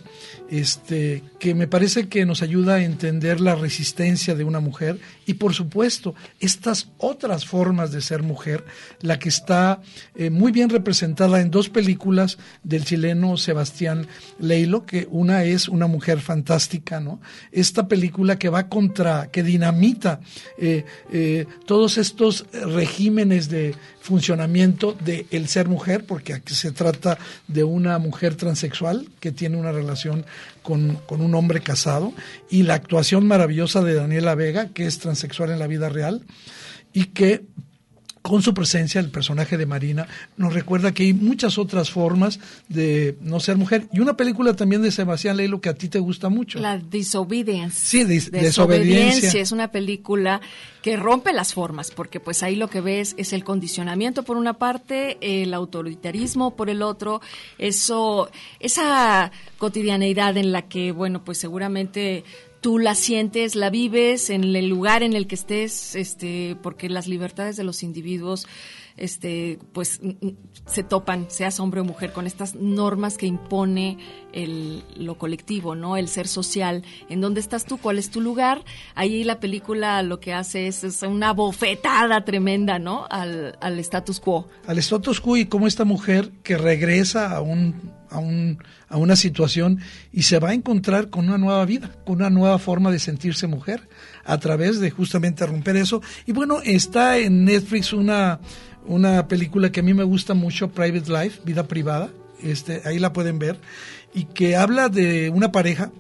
este, 0.50 1.24
que 1.40 1.54
me 1.54 1.68
parece 1.68 2.08
que 2.08 2.26
nos 2.26 2.42
ayuda 2.42 2.76
a 2.76 2.84
entender 2.84 3.40
la 3.40 3.56
resistencia 3.56 4.36
de 4.36 4.44
una 4.44 4.60
mujer 4.60 5.00
y 5.26 5.36
por 5.36 5.54
supuesto 5.54 6.16
estas 6.40 6.90
otras 6.98 7.46
formas 7.46 7.92
de 7.92 8.02
ser 8.02 8.24
mujer, 8.24 8.66
la 9.02 9.20
que 9.20 9.30
está 9.30 9.82
eh, 10.16 10.30
muy 10.30 10.52
bien 10.52 10.70
representada 10.70 11.42
en 11.42 11.52
dos 11.52 11.70
películas 11.70 12.38
del 12.64 12.86
chileno 12.86 13.38
Sebastián 13.38 14.08
Leilo, 14.40 14.86
que 14.86 15.08
una 15.12 15.44
es 15.44 15.68
una 15.68 15.88
mujer 15.88 16.20
fantástica, 16.20 17.00
¿no? 17.00 17.22
Esta 17.52 17.88
película 17.88 18.38
que 18.38 18.50
va 18.50 18.70
contra, 18.70 19.30
que 19.32 19.44
dinamita 19.44 20.20
eh, 20.58 20.86
eh, 21.12 21.46
todos 21.66 21.98
estos 21.98 22.46
regímenes 22.52 23.50
de 23.50 23.76
funcionamiento 24.10 24.98
de 25.06 25.28
el 25.30 25.48
ser 25.48 25.68
mujer, 25.68 26.04
porque 26.04 26.34
aquí 26.34 26.56
se 26.56 26.72
trata 26.72 27.20
de 27.48 27.64
una 27.64 28.00
mujer 28.00 28.34
transexual 28.34 29.08
que 29.20 29.32
tiene 29.32 29.56
una 29.56 29.72
relación 29.72 30.26
con, 30.64 30.96
con, 31.06 31.22
un 31.22 31.36
hombre 31.36 31.62
casado, 31.62 32.12
y 32.50 32.64
la 32.64 32.74
actuación 32.74 33.28
maravillosa 33.28 33.84
de 33.84 33.94
Daniela 33.94 34.34
Vega, 34.34 34.70
que 34.70 34.88
es 34.88 34.98
transexual 34.98 35.52
en 35.52 35.60
la 35.60 35.68
vida 35.68 35.90
real, 35.90 36.24
y 36.92 37.06
que 37.06 37.46
con 38.22 38.42
su 38.42 38.54
presencia, 38.54 39.00
el 39.00 39.10
personaje 39.10 39.58
de 39.58 39.66
Marina 39.66 40.08
nos 40.38 40.54
recuerda 40.54 40.94
que 40.94 41.04
hay 41.04 41.14
muchas 41.14 41.58
otras 41.58 41.90
formas 41.90 42.40
de 42.68 43.18
no 43.22 43.40
ser 43.40 43.58
mujer. 43.58 43.88
Y 43.94 44.00
una 44.00 44.18
película 44.18 44.54
también 44.56 44.82
de 44.82 44.92
Sebastián 44.92 45.38
Leilo 45.38 45.62
que 45.62 45.70
a 45.70 45.74
ti 45.74 45.88
te 45.88 46.00
gusta 46.00 46.30
mucho. 46.30 46.60
La 46.60 46.78
Disobedience. 46.78 47.78
Sí, 47.78 48.04
desobediencia. 48.04 49.40
Es 49.40 49.52
una 49.52 49.72
película 49.72 50.42
que 50.82 50.96
rompe 50.96 51.34
las 51.34 51.54
formas, 51.54 51.92
porque 51.92 52.20
pues 52.20 52.44
ahí 52.44 52.56
lo 52.56 52.70
que 52.70 52.82
ves 52.82 53.14
es 53.18 53.34
el 53.34 53.44
condicionamiento 53.44 54.24
por 54.24 54.38
una 54.38 54.54
parte, 54.54 55.18
el 55.22 55.54
autoritarismo 55.54 56.56
por 56.56 56.70
el 56.70 56.82
otro, 56.82 57.22
eso, 57.58 58.30
esa 58.60 59.32
cotidianeidad 59.58 60.38
en 60.38 60.52
la 60.52 60.64
que, 60.64 60.92
bueno, 60.92 61.24
pues 61.24 61.38
seguramente 61.38 62.24
tú 62.62 62.78
la 62.78 62.96
sientes, 62.96 63.56
la 63.56 63.70
vives 63.70 64.30
en 64.30 64.44
el 64.44 64.68
lugar 64.68 65.04
en 65.04 65.14
el 65.14 65.28
que 65.28 65.36
estés, 65.36 65.96
este, 65.96 66.58
porque 66.62 66.90
las 66.90 67.08
libertades 67.08 67.56
de 67.56 67.64
los 67.64 67.84
individuos, 67.84 68.48
este, 68.98 69.60
pues 69.72 70.02
se 70.66 70.84
topan, 70.84 71.28
seas 71.30 71.60
hombre 71.62 71.80
o 71.82 71.86
mujer, 71.86 72.12
con 72.12 72.28
estas 72.28 72.56
normas 72.56 73.18
que 73.18 73.28
impone 73.28 73.98
el, 74.34 74.84
lo 74.98 75.18
colectivo, 75.18 75.74
¿no? 75.74 75.96
El 75.96 76.10
ser 76.10 76.28
social. 76.28 76.84
¿En 77.08 77.22
dónde 77.22 77.40
estás 77.40 77.66
tú? 77.66 77.78
¿Cuál 77.78 77.98
es 77.98 78.12
tu 78.12 78.20
lugar? 78.20 78.66
Ahí 78.96 79.24
la 79.24 79.40
película 79.40 80.04
lo 80.04 80.20
que 80.20 80.34
hace 80.34 80.68
es, 80.68 80.84
es 80.84 81.02
una 81.04 81.32
bofetada 81.32 82.26
tremenda, 82.26 82.78
¿no? 82.78 83.08
Al, 83.10 83.58
al 83.62 83.80
status 83.80 84.20
quo. 84.20 84.50
Al 84.68 84.78
status 84.80 85.22
quo 85.22 85.38
y 85.38 85.46
como 85.46 85.66
esta 85.66 85.86
mujer 85.86 86.32
que 86.44 86.58
regresa 86.58 87.36
a 87.36 87.42
un 87.42 87.99
a, 88.10 88.20
un, 88.20 88.64
a 88.88 88.98
una 88.98 89.16
situación 89.16 89.80
y 90.12 90.24
se 90.24 90.40
va 90.40 90.50
a 90.50 90.54
encontrar 90.54 91.10
con 91.10 91.28
una 91.28 91.38
nueva 91.38 91.66
vida, 91.66 91.92
con 92.06 92.18
una 92.18 92.30
nueva 92.30 92.60
forma 92.60 92.92
de 92.92 93.00
sentirse 93.00 93.48
mujer 93.48 93.88
a 94.26 94.38
través 94.38 94.80
de 94.80 94.92
justamente 94.92 95.46
romper 95.46 95.76
eso. 95.76 96.02
Y 96.26 96.32
bueno, 96.32 96.62
está 96.64 97.18
en 97.18 97.46
Netflix 97.46 97.94
una, 97.94 98.40
una 98.86 99.28
película 99.28 99.72
que 99.72 99.80
a 99.80 99.84
mí 99.84 99.94
me 99.94 100.04
gusta 100.04 100.34
mucho, 100.34 100.70
Private 100.70 101.12
Life, 101.12 101.42
Vida 101.46 101.68
Privada, 101.68 102.10
este, 102.42 102.82
ahí 102.86 103.00
la 103.00 103.14
pueden 103.14 103.40
ver, 103.40 103.60
y 104.14 104.26
que 104.26 104.56
habla 104.56 104.90
de 104.90 105.30
una 105.30 105.52
pareja 105.52 105.92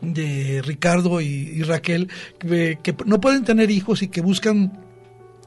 de 0.00 0.62
Ricardo 0.64 1.20
y, 1.20 1.62
Raquel 1.62 2.08
que, 2.38 2.94
no 3.04 3.20
pueden 3.20 3.44
tener 3.44 3.70
hijos 3.70 4.02
y 4.02 4.08
que 4.08 4.20
buscan 4.20 4.72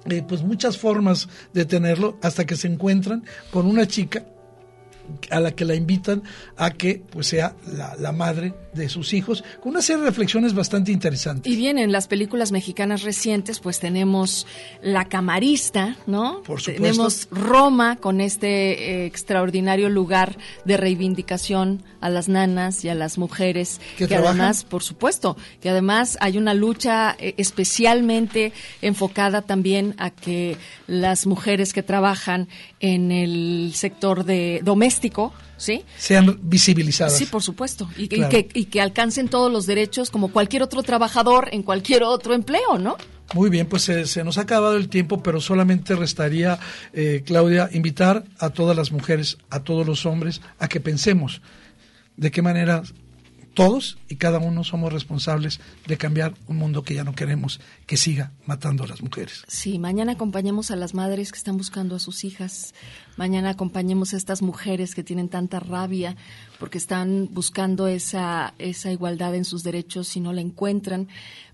eh, 0.09 0.23
pues 0.27 0.43
muchas 0.43 0.77
formas 0.77 1.27
de 1.53 1.65
tenerlo 1.65 2.17
hasta 2.21 2.45
que 2.45 2.55
se 2.55 2.67
encuentran 2.67 3.23
con 3.51 3.65
una 3.65 3.87
chica 3.87 4.25
a 5.29 5.39
la 5.39 5.51
que 5.51 5.65
la 5.65 5.75
invitan 5.75 6.23
a 6.57 6.71
que 6.71 7.01
pues 7.09 7.27
sea 7.27 7.55
la, 7.99 8.11
madre 8.11 8.53
de 8.73 8.89
sus 8.89 9.13
hijos, 9.13 9.43
con 9.61 9.71
una 9.71 9.81
serie 9.81 10.01
de 10.01 10.09
reflexiones 10.09 10.53
bastante 10.53 10.91
interesantes. 10.91 11.51
Y 11.51 11.55
bien, 11.55 11.77
en 11.77 11.91
las 11.91 12.07
películas 12.07 12.51
mexicanas 12.51 13.03
recientes, 13.03 13.59
pues 13.59 13.79
tenemos 13.79 14.45
La 14.81 15.05
Camarista, 15.05 15.95
¿no? 16.05 16.41
Por 16.43 16.59
supuesto. 16.59 16.81
Tenemos 16.81 17.27
Roma 17.31 17.95
con 17.97 18.21
este 18.21 19.03
eh, 19.03 19.05
extraordinario 19.05 19.89
lugar 19.89 20.37
de 20.65 20.77
reivindicación 20.77 21.83
a 22.01 22.09
las 22.09 22.29
nanas 22.29 22.83
y 22.83 22.89
a 22.89 22.95
las 22.95 23.17
mujeres, 23.17 23.79
que 23.97 24.13
además, 24.13 24.63
por 24.63 24.83
supuesto, 24.83 25.37
que 25.61 25.69
además 25.69 26.17
hay 26.19 26.37
una 26.37 26.53
lucha 26.53 27.15
eh, 27.17 27.33
especialmente 27.37 28.51
enfocada 28.81 29.41
también 29.41 29.95
a 29.97 30.09
que 30.09 30.57
las 30.87 31.25
mujeres 31.25 31.73
que 31.73 31.83
trabajan 31.83 32.47
en 32.79 33.11
el 33.11 33.71
sector 33.73 34.25
de 34.25 34.61
doméstico, 34.63 34.92
¿sí? 35.57 35.83
Sean 35.97 36.39
visibilizadas. 36.41 37.17
Sí, 37.17 37.25
por 37.25 37.41
supuesto. 37.41 37.89
Y, 37.97 38.07
que, 38.07 38.49
y, 38.53 38.65
que, 38.65 38.81
alcancen 38.81 39.27
todos 39.27 39.51
los 39.51 39.65
derechos 39.65 40.09
como 40.09 40.31
cualquier 40.31 40.63
otro 40.63 40.83
trabajador 40.83 41.49
en 41.51 41.63
cualquier 41.63 42.03
otro 42.03 42.33
empleo, 42.33 42.77
¿no? 42.77 42.97
Muy 43.33 43.49
bien, 43.49 43.67
pues 43.67 43.83
se, 43.83 44.23
nos 44.23 44.37
ha 44.37 44.41
acabado 44.41 44.75
el 44.77 44.89
tiempo, 44.89 45.23
pero 45.23 45.41
solamente 45.41 45.95
restaría, 45.95 46.59
eh, 46.93 47.23
Claudia, 47.25 47.69
invitar 47.71 48.25
a 48.37 48.49
todas 48.51 48.75
las 48.77 48.91
mujeres, 48.91 49.37
a 49.49 49.61
todos 49.61 49.87
los 49.87 50.05
hombres, 50.05 50.41
a 50.59 50.67
que 50.67 50.79
pensemos 50.79 51.41
de 52.15 52.29
qué 52.29 52.41
manera 52.41 52.83
todos 53.53 53.97
y 54.09 54.15
cada 54.15 54.39
uno 54.39 54.63
somos 54.63 54.91
responsables 54.91 55.59
de 55.87 55.97
cambiar 55.97 56.33
un 56.47 56.57
mundo 56.57 56.83
que 56.83 56.95
ya 56.95 57.03
no 57.03 57.13
queremos 57.13 57.59
que 57.85 57.97
siga 57.97 58.31
matando 58.45 58.83
a 58.83 58.87
las 58.87 59.01
mujeres. 59.01 59.43
Sí, 59.47 59.79
mañana 59.79 60.13
acompañemos 60.13 60.71
a 60.71 60.75
las 60.75 60.93
madres 60.93 61.31
que 61.31 61.37
están 61.37 61.57
buscando 61.57 61.95
a 61.95 61.99
sus 61.99 62.23
hijas, 62.23 62.73
mañana 63.17 63.51
acompañemos 63.51 64.13
a 64.13 64.17
estas 64.17 64.41
mujeres 64.41 64.95
que 64.95 65.03
tienen 65.03 65.29
tanta 65.29 65.59
rabia 65.59 66.15
porque 66.59 66.77
están 66.77 67.29
buscando 67.31 67.87
esa, 67.87 68.53
esa 68.57 68.91
igualdad 68.91 69.35
en 69.35 69.45
sus 69.45 69.63
derechos 69.63 70.15
y 70.15 70.19
no 70.19 70.33
la 70.33 70.41
encuentran. 70.41 71.07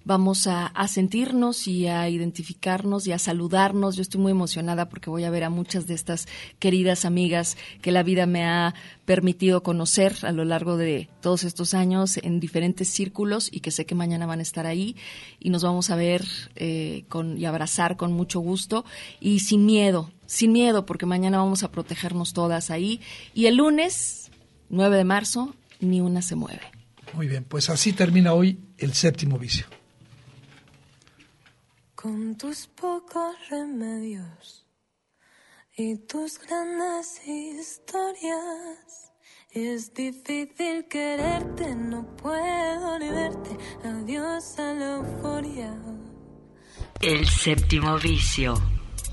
Vamos 0.06 0.48
a, 0.48 0.72
sentirnos 0.88 1.68
y 1.68 1.88
a 1.88 2.10
identificarnos 2.10 3.06
y 3.06 3.12
a 3.12 3.20
saludarnos. 3.20 3.96
Yo 3.96 4.02
estoy 4.02 4.22
muy 4.22 4.32
emocionada 4.32 4.90
porque 4.90 5.10
voy 5.10 5.24
a 5.24 5.30
ver 5.30 5.44
a 5.44 5.50
muchas 5.50 5.88
de 5.88 5.94
estas 5.94 6.28
queridas 6.58 7.06
amigas 7.06 7.58
que 7.82 7.92
la 7.92 8.02
vida 8.02 8.26
me 8.26 8.46
ha 8.46 8.74
permitido 9.06 9.62
conocer 9.62 10.16
a 10.24 10.32
lo 10.32 10.46
largo 10.46 10.78
de 10.78 11.10
todos 11.22 11.44
estos 11.44 11.74
años 11.74 12.18
en 12.18 12.40
diferentes 12.40 12.88
círculos 12.90 13.50
y 13.52 13.60
que 13.60 13.72
sé 13.72 13.86
que 13.86 13.94
mañana 13.94 14.26
van 14.26 14.40
a 14.40 14.44
estar 14.44 14.66
ahí. 14.66 14.96
Y 15.40 15.50
nos 15.50 15.64
vamos 15.64 15.90
a 15.92 15.96
ver 15.96 16.26
eh, 16.56 17.04
con, 17.10 17.38
y 17.38 17.46
abrazar 17.46 17.98
con 17.98 18.14
mucho 18.14 18.40
gusto 18.40 18.86
y 19.20 19.42
sin 19.42 19.66
miedo, 19.66 20.10
sin 20.30 20.52
miedo 20.52 20.86
porque 20.86 21.08
mañana 21.08 21.40
vamos 21.40 21.64
a 21.64 21.72
protegernos 21.72 22.34
todas 22.34 22.70
ahí 22.70 23.02
y 23.34 23.48
el 23.48 23.56
lunes 23.56 24.30
9 24.70 24.96
de 24.96 25.04
marzo 25.04 25.56
ni 25.80 26.02
una 26.02 26.22
se 26.22 26.36
mueve. 26.36 26.62
Muy 27.14 27.28
bien, 27.28 27.44
pues 27.44 27.72
así 27.72 27.94
termina 27.94 28.34
hoy 28.34 28.60
el 28.78 28.94
séptimo 28.94 29.40
vicio. 29.40 29.66
Con 31.96 32.38
tus 32.38 32.68
pocos 32.68 33.36
remedios 33.50 34.68
y 35.76 35.98
tus 35.98 36.40
grandes 36.40 37.20
historias. 37.26 39.12
Es 39.50 39.92
difícil 39.96 40.86
quererte, 40.88 41.74
no 41.74 42.06
puedo 42.18 43.00
ni 43.00 43.10
verte. 43.10 43.58
Adiós 43.84 44.60
a 44.60 44.74
la 44.76 44.96
euforia. 44.98 45.76
El 47.02 47.28
séptimo 47.28 47.98
vicio. 47.98 48.79